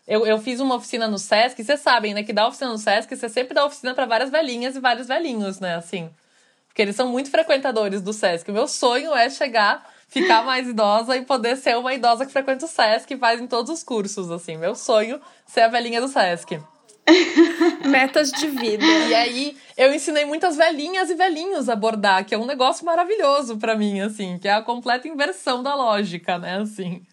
Eu, 0.09 0.27
eu 0.27 0.39
fiz 0.39 0.59
uma 0.59 0.75
oficina 0.75 1.07
no 1.07 1.19
Sesc, 1.19 1.63
vocês 1.63 1.81
sabem, 1.81 2.13
né? 2.13 2.25
Que 2.25 2.33
dá 2.33 2.49
oficina 2.49 2.71
no 2.71 2.79
Sesc, 2.79 3.15
você 3.15 3.29
sempre 3.29 3.55
dá 3.55 3.65
oficina 3.65 3.95
para 3.95 4.07
várias 4.07 4.29
velhinhas 4.29 4.75
e 4.75 4.81
vários 4.81 5.07
velhinhos, 5.07 5.61
né? 5.61 5.77
Assim. 5.77 6.11
Porque 6.67 6.83
eles 6.83 6.97
são 6.97 7.09
muito 7.09 7.31
frequentadores 7.31 8.03
do 8.03 8.13
Sesc. 8.13 8.51
O 8.51 8.55
meu 8.55 8.67
sonho 8.67 9.15
é 9.15 9.31
chegar, 9.31 9.89
ficar 10.11 10.43
mais 10.43 10.69
idosa 10.69 11.17
e 11.17 11.25
poder 11.25 11.57
ser 11.57 11.79
uma 11.79 11.95
idosa 11.95 12.27
que 12.27 12.33
frequenta 12.33 12.67
o 12.67 12.69
Sesc 12.69 13.15
e 13.15 13.17
faz 13.17 13.41
em 13.41 13.47
todos 13.47 13.71
os 13.71 13.83
cursos, 13.83 14.31
assim. 14.31 14.57
Meu 14.57 14.75
sonho 14.75 15.21
ser 15.47 15.63
a 15.63 15.69
velhinha 15.69 16.01
do 16.01 16.09
Sesc. 16.09 16.61
Metas 17.87 18.31
de 18.33 18.49
vida. 18.49 18.85
E 18.85 19.15
aí, 19.15 19.57
eu 19.77 19.95
ensinei 19.95 20.25
muitas 20.25 20.57
velhinhas 20.57 21.11
e 21.11 21.15
velhinhos 21.15 21.69
a 21.69 21.77
bordar, 21.77 22.25
que 22.25 22.35
é 22.35 22.39
um 22.39 22.45
negócio 22.45 22.85
maravilhoso 22.85 23.57
para 23.57 23.77
mim, 23.77 24.01
assim, 24.01 24.37
que 24.39 24.49
é 24.49 24.53
a 24.53 24.63
completa 24.63 25.09
inversão 25.09 25.63
da 25.63 25.75
lógica, 25.75 26.39
né, 26.39 26.59
assim. 26.59 27.07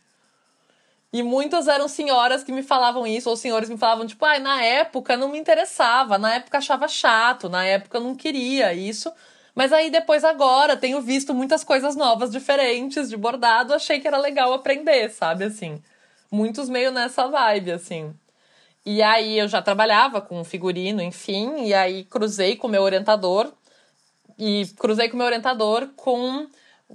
E 1.14 1.24
muitas 1.24 1.68
eram 1.68 1.88
senhoras 1.88 2.44
que 2.44 2.52
me 2.52 2.62
falavam 2.62 3.08
isso, 3.08 3.30
ou 3.30 3.38
senhores 3.38 3.70
me 3.70 3.78
falavam, 3.78 4.06
tipo, 4.06 4.26
ai, 4.26 4.38
ah, 4.38 4.42
na 4.42 4.64
época 4.64 5.16
não 5.16 5.30
me 5.30 5.40
interessava, 5.40 6.18
na 6.18 6.36
época 6.36 6.58
achava 6.58 6.88
chato, 6.88 7.48
na 7.48 7.64
época 7.64 8.00
não 8.00 8.14
queria 8.14 8.74
isso. 8.74 9.12
Mas 9.58 9.74
aí 9.74 9.90
depois, 9.90 10.24
agora, 10.24 10.78
tenho 10.78 11.02
visto 11.02 11.34
muitas 11.34 11.64
coisas 11.64 11.96
novas, 11.96 12.30
diferentes 12.30 13.10
de 13.10 13.18
bordado, 13.18 13.74
achei 13.74 14.00
que 14.00 14.08
era 14.08 14.20
legal 14.20 14.54
aprender, 14.54 15.10
sabe, 15.10 15.46
assim. 15.46 15.82
Muitos 16.30 16.70
meio 16.70 16.92
nessa 16.92 17.28
vibe, 17.28 17.72
assim. 17.72 18.14
E 18.86 19.02
aí 19.02 19.40
eu 19.40 19.48
já 19.48 19.60
trabalhava 19.60 20.22
com 20.22 20.44
figurino, 20.44 21.02
enfim, 21.02 21.66
e 21.66 21.74
aí 21.74 22.04
cruzei 22.04 22.56
com 22.56 22.68
meu 22.68 22.84
orientador 22.84 23.52
e 24.38 24.68
cruzei 24.78 25.10
com 25.10 25.18
meu 25.18 25.26
orientador 25.26 25.90
com 25.96 26.46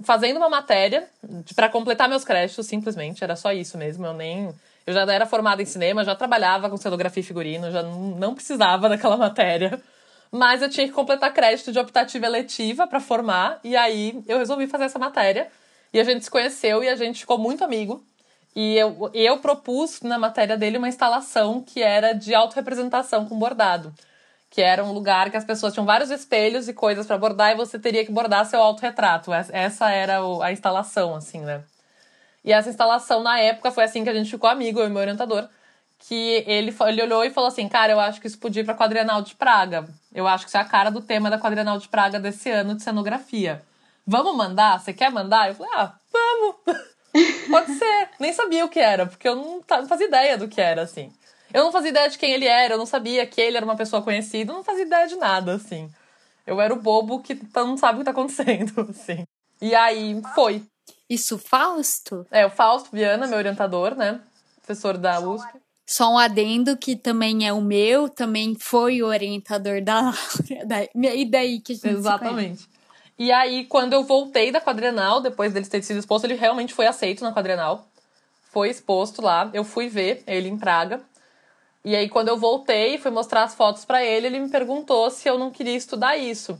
fazendo 0.01 0.37
uma 0.37 0.49
matéria 0.49 1.09
para 1.57 1.67
completar 1.67 2.07
meus 2.07 2.23
créditos, 2.23 2.65
simplesmente, 2.65 3.25
era 3.25 3.35
só 3.35 3.51
isso 3.51 3.77
mesmo, 3.77 4.05
eu 4.05 4.13
nem 4.13 4.55
eu 4.87 4.93
já 4.93 5.01
era 5.01 5.25
formada 5.25 5.61
em 5.61 5.65
cinema, 5.65 6.05
já 6.05 6.15
trabalhava 6.15 6.69
com 6.69 6.77
cenografia 6.77 7.19
e 7.19 7.25
figurino, 7.25 7.69
já 7.71 7.83
não 7.83 8.33
precisava 8.33 8.87
daquela 8.87 9.17
matéria. 9.17 9.81
Mas 10.35 10.63
eu 10.63 10.69
tinha 10.69 10.87
que 10.87 10.93
completar 10.93 11.31
crédito 11.31 11.71
de 11.71 11.77
optativa 11.77 12.25
eletiva 12.25 12.87
para 12.87 12.99
formar, 12.99 13.59
e 13.63 13.75
aí 13.75 14.19
eu 14.27 14.39
resolvi 14.39 14.65
fazer 14.65 14.85
essa 14.85 14.97
matéria. 14.97 15.47
E 15.93 15.99
a 15.99 16.03
gente 16.03 16.25
se 16.25 16.31
conheceu 16.31 16.83
e 16.83 16.89
a 16.89 16.95
gente 16.95 17.19
ficou 17.19 17.37
muito 17.37 17.63
amigo. 17.63 18.03
E 18.55 18.75
eu, 18.75 19.11
eu 19.13 19.37
propus 19.37 20.01
na 20.01 20.17
matéria 20.17 20.57
dele 20.57 20.79
uma 20.79 20.89
instalação 20.89 21.61
que 21.61 21.83
era 21.83 22.13
de 22.13 22.33
autorrepresentação 22.33 23.27
com 23.27 23.37
bordado. 23.37 23.93
Que 24.49 24.59
era 24.59 24.83
um 24.83 24.91
lugar 24.91 25.29
que 25.29 25.37
as 25.37 25.45
pessoas 25.45 25.71
tinham 25.71 25.85
vários 25.85 26.09
espelhos 26.09 26.67
e 26.67 26.73
coisas 26.73 27.05
para 27.05 27.15
bordar 27.15 27.51
e 27.51 27.55
você 27.55 27.77
teria 27.77 28.03
que 28.03 28.11
bordar 28.11 28.43
seu 28.47 28.59
autorretrato. 28.59 29.31
Essa 29.31 29.91
era 29.91 30.17
a 30.41 30.51
instalação, 30.51 31.13
assim, 31.13 31.41
né? 31.41 31.63
E 32.43 32.51
essa 32.51 32.69
instalação, 32.69 33.21
na 33.21 33.39
época, 33.39 33.69
foi 33.69 33.83
assim 33.83 34.03
que 34.03 34.09
a 34.09 34.13
gente 34.15 34.31
ficou 34.31 34.49
amigo, 34.49 34.79
eu 34.79 34.87
e 34.87 34.89
meu 34.89 35.01
orientador. 35.01 35.47
Que 36.05 36.43
ele, 36.45 36.75
ele 36.87 37.01
olhou 37.01 37.23
e 37.23 37.31
falou 37.31 37.47
assim: 37.47 37.67
Cara, 37.67 37.91
eu 37.91 37.99
acho 37.99 38.19
que 38.19 38.27
isso 38.27 38.37
podia 38.37 38.61
ir 38.61 38.65
pra 38.65 38.75
Quadrienal 38.75 39.21
de 39.21 39.35
Praga. 39.35 39.87
Eu 40.13 40.27
acho 40.27 40.45
que 40.45 40.49
isso 40.49 40.57
é 40.57 40.61
a 40.61 40.65
cara 40.65 40.89
do 40.89 41.01
tema 41.01 41.29
da 41.29 41.39
Quadrienal 41.39 41.77
de 41.77 41.87
Praga 41.87 42.19
desse 42.19 42.49
ano 42.49 42.75
de 42.75 42.83
cenografia. 42.83 43.63
Vamos 44.05 44.35
mandar? 44.35 44.79
Você 44.79 44.93
quer 44.93 45.11
mandar? 45.11 45.49
Eu 45.49 45.55
falei: 45.55 45.71
Ah, 45.75 45.93
vamos! 46.11 46.55
Pode 47.49 47.73
ser. 47.75 48.09
Nem 48.19 48.33
sabia 48.33 48.65
o 48.65 48.69
que 48.69 48.79
era, 48.79 49.05
porque 49.05 49.27
eu 49.27 49.35
não, 49.35 49.61
não 49.69 49.87
fazia 49.87 50.07
ideia 50.07 50.37
do 50.37 50.47
que 50.47 50.59
era, 50.59 50.81
assim. 50.81 51.11
Eu 51.53 51.63
não 51.63 51.71
fazia 51.71 51.91
ideia 51.91 52.09
de 52.09 52.17
quem 52.17 52.31
ele 52.31 52.47
era, 52.47 52.73
eu 52.73 52.77
não 52.77 52.85
sabia 52.85 53.25
que 53.27 53.39
ele 53.39 53.55
era 53.55 53.65
uma 53.65 53.75
pessoa 53.75 54.01
conhecida, 54.01 54.51
eu 54.51 54.55
não 54.55 54.63
fazia 54.63 54.85
ideia 54.85 55.07
de 55.07 55.15
nada, 55.15 55.53
assim. 55.53 55.89
Eu 56.45 56.59
era 56.59 56.73
o 56.73 56.81
bobo 56.81 57.21
que 57.21 57.39
não 57.55 57.77
sabe 57.77 57.95
o 57.95 57.99
que 57.99 58.05
tá 58.05 58.11
acontecendo, 58.11 58.73
assim. 58.89 59.23
E 59.61 59.75
aí, 59.75 60.19
foi. 60.33 60.63
Isso, 61.09 61.37
Fausto? 61.37 62.25
É, 62.31 62.45
o 62.45 62.49
Fausto 62.49 62.89
Viana, 62.91 63.27
meu 63.27 63.37
orientador, 63.37 63.95
né? 63.95 64.19
Professor 64.57 64.97
da 64.97 65.19
USP. 65.19 65.62
Só 65.85 66.13
um 66.13 66.17
adendo 66.17 66.77
que 66.77 66.95
também 66.95 67.45
é 67.45 67.51
o 67.51 67.61
meu, 67.61 68.07
também 68.07 68.55
foi 68.55 69.01
o 69.01 69.07
orientador 69.07 69.81
da 69.81 70.01
Laura. 70.01 70.17
E 70.95 71.25
daí 71.25 71.59
que 71.59 71.73
a 71.73 71.75
gente 71.75 71.87
Exatamente. 71.87 72.67
E 73.17 73.31
aí, 73.31 73.65
quando 73.65 73.93
eu 73.93 74.03
voltei 74.03 74.51
da 74.51 74.59
quadrenal, 74.59 75.21
depois 75.21 75.53
dele 75.53 75.67
ter 75.67 75.83
sido 75.83 75.99
exposto, 75.99 76.25
ele 76.25 76.33
realmente 76.33 76.73
foi 76.73 76.87
aceito 76.87 77.23
na 77.23 77.33
quadrenal. 77.33 77.87
Foi 78.51 78.69
exposto 78.69 79.21
lá. 79.21 79.49
Eu 79.53 79.63
fui 79.63 79.87
ver 79.87 80.23
ele 80.25 80.49
em 80.49 80.57
Praga. 80.57 81.01
E 81.85 81.95
aí, 81.95 82.09
quando 82.09 82.29
eu 82.29 82.37
voltei, 82.37 82.97
fui 82.97 83.11
mostrar 83.11 83.43
as 83.43 83.53
fotos 83.53 83.85
para 83.85 84.03
ele, 84.03 84.27
ele 84.27 84.39
me 84.39 84.49
perguntou 84.49 85.09
se 85.11 85.27
eu 85.29 85.37
não 85.37 85.51
queria 85.51 85.75
estudar 85.75 86.17
isso. 86.17 86.57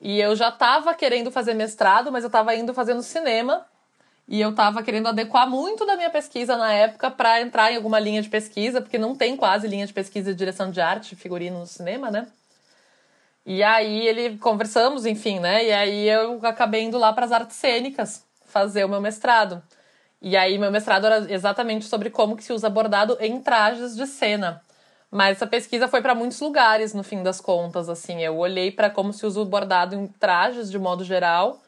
E 0.00 0.18
eu 0.20 0.34
já 0.34 0.48
estava 0.48 0.94
querendo 0.94 1.30
fazer 1.30 1.54
mestrado, 1.54 2.10
mas 2.10 2.24
eu 2.24 2.28
estava 2.28 2.54
indo 2.54 2.74
fazendo 2.74 3.02
cinema. 3.02 3.66
E 4.30 4.40
eu 4.40 4.50
estava 4.50 4.80
querendo 4.80 5.08
adequar 5.08 5.50
muito 5.50 5.84
da 5.84 5.96
minha 5.96 6.08
pesquisa 6.08 6.56
na 6.56 6.72
época 6.72 7.10
para 7.10 7.40
entrar 7.40 7.72
em 7.72 7.76
alguma 7.76 7.98
linha 7.98 8.22
de 8.22 8.28
pesquisa, 8.28 8.80
porque 8.80 8.96
não 8.96 9.16
tem 9.16 9.36
quase 9.36 9.66
linha 9.66 9.84
de 9.84 9.92
pesquisa 9.92 10.30
de 10.30 10.38
direção 10.38 10.70
de 10.70 10.80
arte, 10.80 11.16
figurino 11.16 11.58
no 11.58 11.66
cinema, 11.66 12.12
né? 12.12 12.28
E 13.44 13.60
aí 13.60 14.06
ele 14.06 14.38
conversamos, 14.38 15.04
enfim, 15.04 15.40
né? 15.40 15.64
E 15.64 15.72
aí 15.72 16.08
eu 16.08 16.38
acabei 16.46 16.82
indo 16.84 16.96
lá 16.96 17.12
para 17.12 17.24
as 17.24 17.32
artes 17.32 17.56
cênicas 17.56 18.24
fazer 18.46 18.84
o 18.84 18.88
meu 18.88 19.00
mestrado. 19.00 19.60
E 20.22 20.36
aí 20.36 20.58
meu 20.58 20.70
mestrado 20.70 21.06
era 21.06 21.32
exatamente 21.32 21.86
sobre 21.86 22.08
como 22.08 22.36
que 22.36 22.44
se 22.44 22.52
usa 22.52 22.70
bordado 22.70 23.16
em 23.18 23.40
trajes 23.40 23.96
de 23.96 24.06
cena. 24.06 24.62
Mas 25.10 25.38
essa 25.38 25.46
pesquisa 25.48 25.88
foi 25.88 26.02
para 26.02 26.14
muitos 26.14 26.38
lugares 26.38 26.94
no 26.94 27.02
fim 27.02 27.20
das 27.24 27.40
contas, 27.40 27.88
assim, 27.88 28.20
eu 28.22 28.36
olhei 28.38 28.70
para 28.70 28.88
como 28.88 29.12
se 29.12 29.26
usa 29.26 29.40
o 29.40 29.44
bordado 29.44 29.96
em 29.96 30.06
trajes 30.06 30.70
de 30.70 30.78
modo 30.78 31.02
geral. 31.02 31.60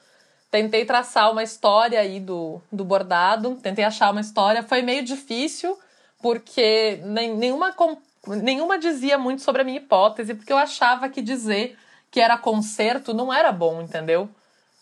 Tentei 0.52 0.84
traçar 0.84 1.32
uma 1.32 1.42
história 1.42 1.98
aí 1.98 2.20
do, 2.20 2.60
do 2.70 2.84
bordado, 2.84 3.56
tentei 3.62 3.86
achar 3.86 4.12
uma 4.12 4.20
história, 4.20 4.62
foi 4.62 4.82
meio 4.82 5.02
difícil, 5.02 5.78
porque 6.20 7.00
nem, 7.06 7.34
nenhuma 7.34 7.74
nenhuma 8.26 8.78
dizia 8.78 9.16
muito 9.16 9.40
sobre 9.40 9.62
a 9.62 9.64
minha 9.64 9.78
hipótese, 9.78 10.34
porque 10.34 10.52
eu 10.52 10.58
achava 10.58 11.08
que 11.08 11.22
dizer 11.22 11.78
que 12.10 12.20
era 12.20 12.36
concerto 12.36 13.14
não 13.14 13.32
era 13.32 13.50
bom, 13.50 13.80
entendeu? 13.80 14.28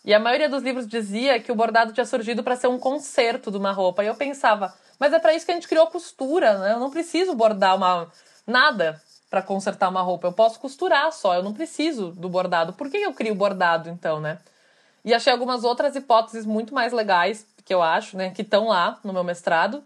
E 0.03 0.13
a 0.13 0.19
maioria 0.19 0.49
dos 0.49 0.61
livros 0.61 0.85
dizia 0.85 1.39
que 1.39 1.53
o 1.53 1.55
bordado 1.55 1.93
tinha 1.93 2.05
surgido 2.05 2.43
para 2.43 2.57
ser 2.57 2.67
um 2.67 2.77
conserto 2.77 3.49
de 3.49 3.55
uma 3.55 3.71
roupa. 3.71 4.03
E 4.03 4.07
eu 4.07 4.15
pensava, 4.15 4.73
mas 4.99 5.13
é 5.13 5.19
para 5.19 5.33
isso 5.33 5.45
que 5.45 5.53
a 5.53 5.55
gente 5.55 5.69
criou 5.69 5.87
costura, 5.87 6.57
né? 6.57 6.73
Eu 6.73 6.79
não 6.79 6.91
preciso 6.91 7.33
bordar 7.33 7.77
uma 7.77 8.11
nada 8.45 9.01
para 9.29 9.41
consertar 9.41 9.87
uma 9.87 10.01
roupa. 10.01 10.27
Eu 10.27 10.33
posso 10.33 10.59
costurar 10.59 11.13
só, 11.13 11.35
eu 11.35 11.43
não 11.43 11.53
preciso 11.53 12.11
do 12.11 12.27
bordado. 12.27 12.73
Por 12.73 12.89
que 12.89 12.97
eu 12.97 13.13
crio 13.13 13.33
bordado 13.33 13.89
então, 13.89 14.19
né? 14.19 14.39
E 15.03 15.13
achei 15.13 15.31
algumas 15.31 15.63
outras 15.63 15.95
hipóteses 15.95 16.45
muito 16.45 16.73
mais 16.73 16.93
legais 16.93 17.45
que 17.63 17.73
eu 17.73 17.81
acho, 17.81 18.17
né, 18.17 18.31
que 18.31 18.41
estão 18.41 18.67
lá 18.67 18.99
no 19.03 19.13
meu 19.13 19.23
mestrado. 19.23 19.83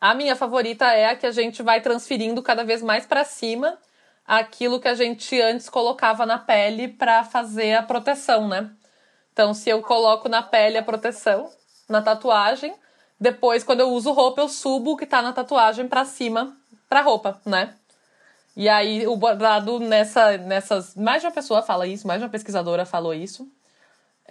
A 0.00 0.14
minha 0.14 0.34
favorita 0.34 0.84
é 0.86 1.06
a 1.06 1.16
que 1.16 1.26
a 1.26 1.30
gente 1.30 1.62
vai 1.62 1.80
transferindo 1.80 2.42
cada 2.42 2.64
vez 2.64 2.82
mais 2.82 3.06
para 3.06 3.24
cima 3.24 3.78
aquilo 4.26 4.80
que 4.80 4.88
a 4.88 4.94
gente 4.94 5.40
antes 5.40 5.68
colocava 5.68 6.24
na 6.24 6.38
pele 6.38 6.88
para 6.88 7.24
fazer 7.24 7.74
a 7.74 7.82
proteção, 7.82 8.48
né? 8.48 8.70
Então, 9.32 9.54
se 9.54 9.70
eu 9.70 9.82
coloco 9.82 10.28
na 10.28 10.42
pele 10.42 10.78
a 10.78 10.82
proteção, 10.82 11.50
na 11.88 12.02
tatuagem, 12.02 12.74
depois 13.18 13.64
quando 13.64 13.80
eu 13.80 13.90
uso 13.90 14.12
roupa, 14.12 14.40
eu 14.40 14.48
subo 14.48 14.92
o 14.92 14.96
que 14.96 15.06
tá 15.06 15.22
na 15.22 15.32
tatuagem 15.32 15.88
para 15.88 16.04
cima, 16.04 16.56
para 16.88 17.02
roupa, 17.02 17.40
né? 17.46 17.74
E 18.56 18.68
aí 18.68 19.06
o 19.06 19.16
bordado 19.16 19.78
nessa 19.78 20.36
nessas, 20.36 20.94
mais 20.94 21.22
de 21.22 21.26
uma 21.26 21.32
pessoa 21.32 21.62
fala 21.62 21.86
isso, 21.86 22.06
mais 22.06 22.20
de 22.20 22.24
uma 22.24 22.30
pesquisadora 22.30 22.84
falou 22.84 23.14
isso. 23.14 23.48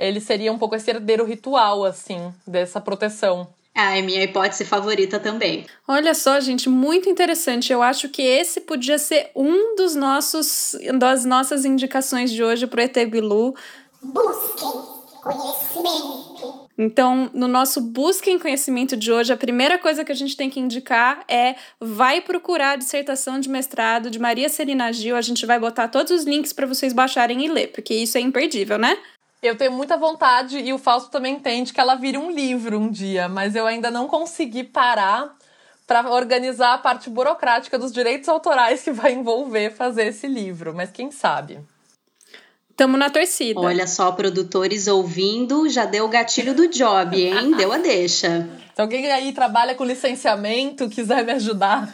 Ele 0.02 0.20
seria 0.20 0.52
um 0.52 0.58
pouco 0.58 0.76
esse 0.76 0.90
herdeiro 0.90 1.26
ritual 1.26 1.86
assim 1.86 2.34
dessa 2.46 2.82
proteção 2.82 3.48
ah, 3.74 3.98
é 3.98 4.02
minha 4.02 4.22
hipótese 4.22 4.66
favorita 4.66 5.18
também. 5.18 5.66
Olha 5.88 6.14
só, 6.14 6.40
gente, 6.42 6.68
muito 6.68 7.10
interessante. 7.10 7.72
Eu 7.72 7.82
acho 7.82 8.10
que 8.10 8.22
esse 8.22 8.62
podia 8.62 8.98
ser 8.98 9.32
um 9.34 9.76
dos 9.76 9.96
nossos 9.96 10.76
das 11.00 11.24
nossas 11.24 11.64
indicações 11.64 12.32
de 12.32 12.44
hoje 12.44 12.68
para 12.68 12.82
o 12.82 12.84
ET 12.84 13.10
Bilu. 13.10 13.56
Busquem 14.04 15.02
conhecimento. 15.22 16.62
Então, 16.78 17.30
no 17.34 17.48
nosso 17.48 17.80
Busquem 17.80 18.40
Conhecimento 18.40 18.98
de 18.98 19.12
hoje, 19.12 19.32
a 19.32 19.38
primeira 19.38 19.78
coisa 19.78 20.04
que 20.04 20.12
a 20.12 20.16
gente 20.16 20.36
tem 20.36 20.50
que 20.50 20.60
indicar 20.60 21.24
é 21.28 21.56
vai 21.80 22.22
procurar 22.22 22.72
a 22.72 22.76
dissertação 22.76 23.40
de 23.40 23.48
mestrado 23.48 24.10
de 24.10 24.18
Maria 24.18 24.50
Celina 24.50 24.92
Gil. 24.92 25.16
A 25.16 25.22
gente 25.22 25.46
vai 25.46 25.60
botar 25.60 25.90
todos 25.90 26.12
os 26.12 26.24
links 26.24 26.52
para 26.52 26.66
vocês 26.66 26.92
baixarem 26.92 27.46
e 27.46 27.48
ler, 27.48 27.68
porque 27.68 27.94
isso 27.94 28.18
é 28.18 28.22
imperdível, 28.22 28.80
né? 28.80 28.98
Eu 29.42 29.56
tenho 29.56 29.72
muita 29.72 29.98
vontade, 29.98 30.60
e 30.60 30.72
o 30.72 30.78
Fausto 30.78 31.10
também 31.10 31.36
entende, 31.36 31.74
que 31.74 31.80
ela 31.80 31.96
vire 31.96 32.18
um 32.18 32.30
livro 32.30 32.80
um 32.80 32.92
dia, 32.92 33.28
mas 33.28 33.56
eu 33.56 33.66
ainda 33.66 33.90
não 33.90 34.08
consegui 34.08 34.64
parar 34.64 35.36
para 35.88 36.12
organizar 36.12 36.76
a 36.76 36.78
parte 36.78 37.10
burocrática 37.10 37.80
dos 37.80 37.92
direitos 37.92 38.30
autorais 38.30 38.84
que 38.84 38.92
vai 38.92 39.14
envolver 39.14 39.72
fazer 39.72 40.08
esse 40.08 40.28
livro, 40.28 40.76
mas 40.76 40.92
quem 40.92 41.10
sabe. 41.10 41.60
Tamo 42.78 42.98
na 42.98 43.10
torcida. 43.10 43.60
Olha 43.60 43.88
só, 43.88 44.12
produtores 44.12 44.88
ouvindo, 44.88 45.68
já 45.68 45.86
deu 45.86 46.06
o 46.06 46.10
gatilho 46.10 46.54
do 46.54 46.68
job, 46.68 47.20
hein? 47.20 47.52
deu 47.58 47.72
a 47.72 47.78
deixa. 47.78 48.48
Se 48.76 48.82
alguém 48.82 49.12
aí 49.12 49.34
trabalha 49.34 49.76
com 49.76 49.84
licenciamento, 49.84 50.88
quiser 50.88 51.26
me 51.26 51.32
ajudar. 51.34 51.94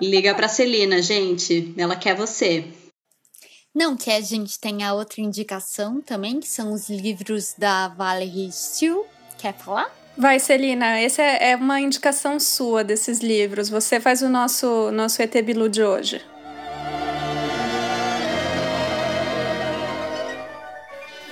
Liga 0.00 0.34
pra 0.34 0.46
Celina, 0.46 1.00
gente. 1.00 1.74
Ela 1.76 1.96
quer 1.96 2.14
você. 2.14 2.66
Não 3.76 3.94
que 3.94 4.10
a 4.10 4.22
gente 4.22 4.58
tenha 4.58 4.94
outra 4.94 5.20
indicação 5.20 6.00
também, 6.00 6.40
que 6.40 6.48
são 6.48 6.72
os 6.72 6.88
livros 6.88 7.54
da 7.58 7.88
Valerie 7.88 8.50
Steele. 8.50 9.02
Quer 9.36 9.52
falar? 9.52 9.94
Vai, 10.16 10.40
Celina, 10.40 10.98
essa 10.98 11.20
é, 11.20 11.50
é 11.50 11.56
uma 11.56 11.78
indicação 11.78 12.40
sua 12.40 12.82
desses 12.82 13.18
livros. 13.18 13.68
Você 13.68 14.00
faz 14.00 14.22
o 14.22 14.30
nosso, 14.30 14.90
nosso 14.92 15.20
ET 15.20 15.30
Bilu 15.42 15.68
de 15.68 15.82
hoje. 15.82 16.24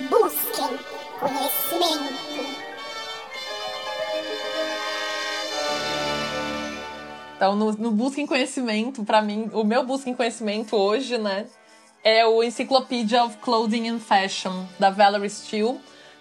Busquem 0.07 0.77
conhecimento. 1.19 2.15
Então, 7.35 7.55
no, 7.55 7.71
no 7.71 7.89
Busquem 7.89 8.27
Conhecimento, 8.27 9.03
para 9.03 9.19
mim, 9.23 9.49
o 9.51 9.63
meu 9.63 9.83
Busquem 9.83 10.13
Conhecimento 10.13 10.75
hoje, 10.75 11.17
né, 11.17 11.47
é 12.05 12.23
o 12.23 12.43
Encyclopedia 12.43 13.23
of 13.23 13.37
Clothing 13.37 13.89
and 13.89 13.99
Fashion, 13.99 14.67
da 14.77 14.91
Valerie 14.91 15.27
Steele. 15.27 15.79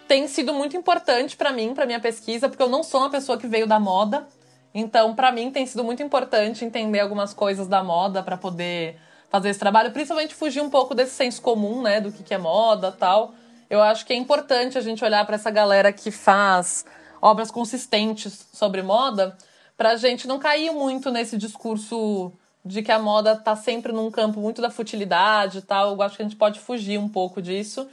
Tem 0.09 0.27
sido 0.27 0.55
muito 0.55 0.75
importante 0.75 1.37
para 1.37 1.53
mim, 1.53 1.75
para 1.75 1.85
minha 1.85 2.01
pesquisa, 2.01 2.49
porque 2.49 2.63
eu 2.63 2.71
não 2.71 2.83
sou 2.83 3.01
uma 3.01 3.11
pessoa 3.11 3.37
que 3.37 3.47
veio 3.47 3.67
da 3.67 3.79
moda. 3.79 4.27
Então, 4.75 5.15
para 5.15 5.31
mim, 5.31 5.51
tem 5.51 5.67
sido 5.67 5.85
muito 5.85 6.03
importante 6.03 6.65
entender 6.65 7.01
algumas 7.01 7.35
coisas 7.35 7.69
da 7.69 7.85
moda 7.85 8.23
para 8.23 8.39
poder 8.39 8.99
fazer 9.29 9.51
esse 9.51 9.61
trabalho, 9.61 9.93
principalmente 9.93 10.35
fugir 10.35 10.63
um 10.63 10.71
pouco 10.71 10.95
desse 10.95 11.13
senso 11.13 11.43
comum, 11.43 11.83
né, 11.83 12.01
do 12.01 12.11
que 12.11 12.33
é 12.33 12.39
moda 12.39 12.91
tal. 12.91 13.35
Eu 13.69 13.83
acho 13.83 14.07
que 14.07 14.15
é 14.15 14.17
importante 14.17 14.79
a 14.79 14.81
gente 14.81 15.05
olhar 15.05 15.27
para 15.27 15.35
essa 15.35 15.51
galera 15.51 15.93
que 15.93 16.11
faz 16.11 16.87
obras 17.21 17.51
consistentes 17.51 18.47
sobre 18.55 18.81
moda, 18.81 19.37
pra 19.77 19.97
gente 19.97 20.27
não 20.27 20.39
cair 20.39 20.71
muito 20.73 21.11
nesse 21.11 21.37
discurso 21.37 22.33
de 22.65 22.83
que 22.83 22.91
a 22.91 22.99
moda 22.99 23.37
tá 23.37 23.55
sempre 23.55 23.93
num 23.93 24.11
campo 24.11 24.41
muito 24.41 24.63
da 24.63 24.71
futilidade 24.71 25.59
e 25.59 25.63
tal. 25.63 25.93
Eu 25.93 26.03
acho 26.03 26.17
que 26.17 26.23
a 26.23 26.25
gente 26.25 26.37
pode 26.37 26.61
fugir 26.61 26.99
um 26.99 27.09
pouco 27.09 27.43
disso. 27.43 27.87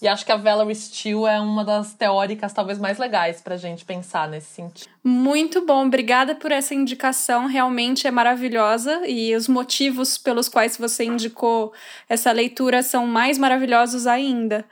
E 0.00 0.06
acho 0.06 0.24
que 0.24 0.30
a 0.30 0.36
Valerie 0.36 0.76
Steele 0.76 1.24
é 1.24 1.40
uma 1.40 1.64
das 1.64 1.92
teóricas 1.92 2.52
talvez 2.52 2.78
mais 2.78 2.98
legais 2.98 3.40
pra 3.40 3.56
gente 3.56 3.84
pensar 3.84 4.28
nesse 4.28 4.46
sentido. 4.46 4.88
Muito 5.02 5.66
bom, 5.66 5.86
obrigada 5.86 6.36
por 6.36 6.52
essa 6.52 6.72
indicação, 6.72 7.46
realmente 7.46 8.06
é 8.06 8.10
maravilhosa 8.10 9.02
e 9.08 9.34
os 9.34 9.48
motivos 9.48 10.16
pelos 10.16 10.48
quais 10.48 10.76
você 10.76 11.02
indicou 11.02 11.72
essa 12.08 12.30
leitura 12.30 12.80
são 12.80 13.08
mais 13.08 13.38
maravilhosos 13.38 14.06
ainda. 14.06 14.64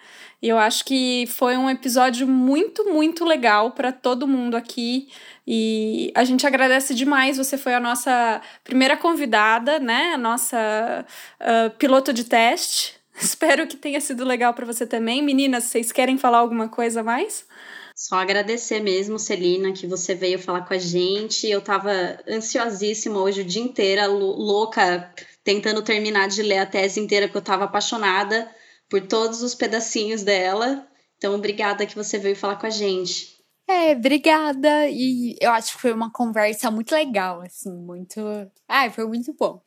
E 0.43 0.49
eu 0.49 0.59
acho 0.59 0.85
que 0.85 1.27
foi 1.29 1.57
um 1.57 1.69
episódio 1.71 2.27
muito, 2.27 2.85
muito 2.85 3.25
legal 3.25 3.71
para 3.71 3.91
todo 3.91 4.29
mundo 4.29 4.57
aqui. 4.57 5.09
E 5.47 6.13
a 6.15 6.25
gente 6.25 6.47
agradece 6.47 6.95
demais. 6.95 7.39
Você 7.39 7.57
foi 7.57 7.75
a 7.75 7.81
nossa 7.81 8.41
primeira 8.63 8.97
convidada, 8.97 9.79
né? 9.79 10.13
A 10.15 10.19
nossa 10.19 11.07
uh, 11.41 11.71
piloto 11.79 12.13
de 12.13 12.25
teste. 12.25 12.95
Espero 13.19 13.67
que 13.67 13.77
tenha 13.77 14.01
sido 14.01 14.25
legal 14.25 14.53
para 14.53 14.67
você 14.67 14.87
também. 14.87 15.23
Meninas, 15.23 15.65
vocês 15.65 15.91
querem 15.91 16.19
falar 16.19 16.39
alguma 16.39 16.69
coisa 16.69 17.03
mais? 17.03 17.47
Só 17.95 18.17
agradecer 18.17 18.81
mesmo, 18.81 19.19
Celina, 19.19 19.73
que 19.73 19.87
você 19.87 20.15
veio 20.15 20.39
falar 20.39 20.67
com 20.67 20.75
a 20.75 20.79
gente. 20.79 21.49
Eu 21.49 21.63
tava 21.63 21.91
ansiosíssima 22.29 23.19
hoje 23.19 23.41
o 23.41 23.45
dia 23.45 23.63
inteiro, 23.63 24.13
louca, 24.13 25.11
tentando 25.43 25.81
terminar 25.81 26.29
de 26.29 26.43
ler 26.43 26.59
a 26.59 26.67
tese 26.67 27.01
inteira, 27.01 27.27
porque 27.27 27.39
eu 27.39 27.43
tava 27.43 27.65
apaixonada 27.65 28.47
por 28.89 29.07
todos 29.07 29.43
os 29.43 29.55
pedacinhos 29.55 30.23
dela. 30.23 30.87
Então, 31.17 31.35
obrigada 31.35 31.87
que 31.87 31.95
você 31.95 32.19
veio 32.19 32.37
falar 32.37 32.57
com 32.57 32.67
a 32.67 32.71
gente. 32.71 33.37
É, 33.69 33.93
obrigada. 33.93 34.89
E 34.89 35.37
eu 35.41 35.51
acho 35.51 35.73
que 35.73 35.81
foi 35.81 35.93
uma 35.93 36.11
conversa 36.11 36.71
muito 36.71 36.93
legal, 36.93 37.43
assim, 37.43 37.73
muito. 37.73 38.21
Ai, 38.69 38.91
foi 38.91 39.07
muito 39.07 39.35
bom. 39.39 39.61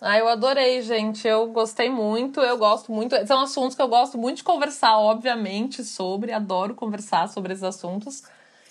Ah, 0.00 0.18
eu 0.18 0.28
adorei, 0.28 0.82
gente. 0.82 1.26
Eu 1.26 1.48
gostei 1.48 1.90
muito, 1.90 2.40
eu 2.40 2.56
gosto 2.58 2.92
muito. 2.92 3.16
São 3.26 3.40
assuntos 3.40 3.74
que 3.74 3.82
eu 3.82 3.88
gosto 3.88 4.18
muito 4.18 4.38
de 4.38 4.44
conversar, 4.44 4.98
obviamente, 4.98 5.82
sobre. 5.82 6.32
Adoro 6.32 6.74
conversar 6.74 7.28
sobre 7.28 7.52
esses 7.52 7.64
assuntos. 7.64 8.22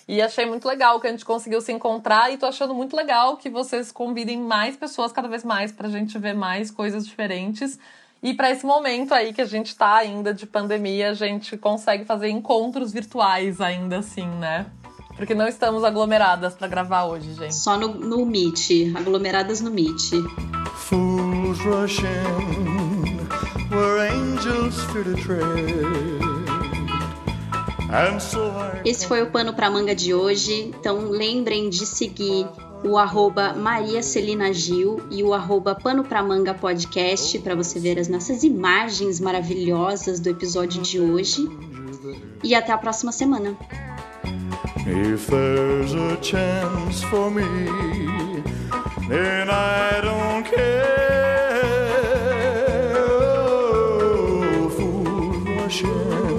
E 0.08 0.22
achei 0.22 0.46
muito 0.46 0.68
legal 0.68 1.00
que 1.00 1.08
a 1.08 1.10
gente 1.10 1.24
conseguiu 1.24 1.60
se 1.60 1.72
encontrar 1.72 2.32
e 2.32 2.38
tô 2.38 2.46
achando 2.46 2.72
muito 2.72 2.96
legal 2.96 3.36
que 3.36 3.50
vocês 3.50 3.90
convidem 3.90 4.38
mais 4.38 4.76
pessoas 4.76 5.10
cada 5.10 5.26
vez 5.26 5.42
mais 5.42 5.72
pra 5.72 5.88
gente 5.88 6.16
ver 6.16 6.32
mais 6.32 6.70
coisas 6.70 7.04
diferentes. 7.04 7.76
E 8.26 8.34
para 8.34 8.50
esse 8.50 8.66
momento 8.66 9.14
aí 9.14 9.32
que 9.32 9.40
a 9.40 9.44
gente 9.44 9.68
está 9.68 9.94
ainda 9.94 10.34
de 10.34 10.46
pandemia, 10.46 11.10
a 11.10 11.14
gente 11.14 11.56
consegue 11.56 12.04
fazer 12.04 12.28
encontros 12.28 12.92
virtuais 12.92 13.60
ainda 13.60 13.98
assim, 14.00 14.26
né? 14.26 14.66
Porque 15.16 15.32
não 15.32 15.46
estamos 15.46 15.84
aglomeradas 15.84 16.56
para 16.56 16.66
gravar 16.66 17.04
hoje, 17.04 17.32
gente. 17.34 17.54
Só 17.54 17.78
no, 17.78 17.86
no 17.86 18.26
Meet, 18.26 18.92
aglomeradas 18.96 19.60
no 19.60 19.70
Meet. 19.70 20.10
Fools 20.74 21.60
rush 21.60 22.00
in, 22.00 23.28
where 23.70 24.10
angels 24.10 24.74
fear 24.86 25.04
to 25.04 25.14
tread. 25.22 26.26
Esse 28.84 29.06
foi 29.06 29.22
o 29.22 29.30
pano 29.30 29.54
para 29.54 29.70
manga 29.70 29.94
de 29.94 30.12
hoje. 30.12 30.72
Então 30.76 31.10
lembrem 31.10 31.70
de 31.70 31.86
seguir 31.86 32.46
o 32.86 32.96
arroba 32.96 33.52
Maria 33.52 34.02
Celina 34.02 34.52
Gil 34.52 35.00
e 35.10 35.22
o 35.22 35.34
arroba 35.34 35.74
Pano 35.74 36.04
Pra 36.04 36.22
Manga 36.22 36.54
Podcast 36.54 37.38
para 37.40 37.54
você 37.54 37.80
ver 37.80 37.98
as 37.98 38.06
nossas 38.06 38.44
imagens 38.44 39.18
maravilhosas 39.18 40.20
do 40.20 40.30
episódio 40.30 40.80
de 40.80 41.00
hoje. 41.00 41.48
E 42.44 42.54
até 42.54 42.72
a 42.72 42.78
próxima 42.78 43.10
semana. 43.10 43.56
If 44.86 45.26
there's 45.26 45.94
a 45.94 46.16
chance 46.22 47.02
for 47.06 47.28
me, 47.28 47.42
then 49.08 49.48
I 49.50 50.00
don't 50.00 50.44
care. 50.44 50.86
Oh, 55.88 56.35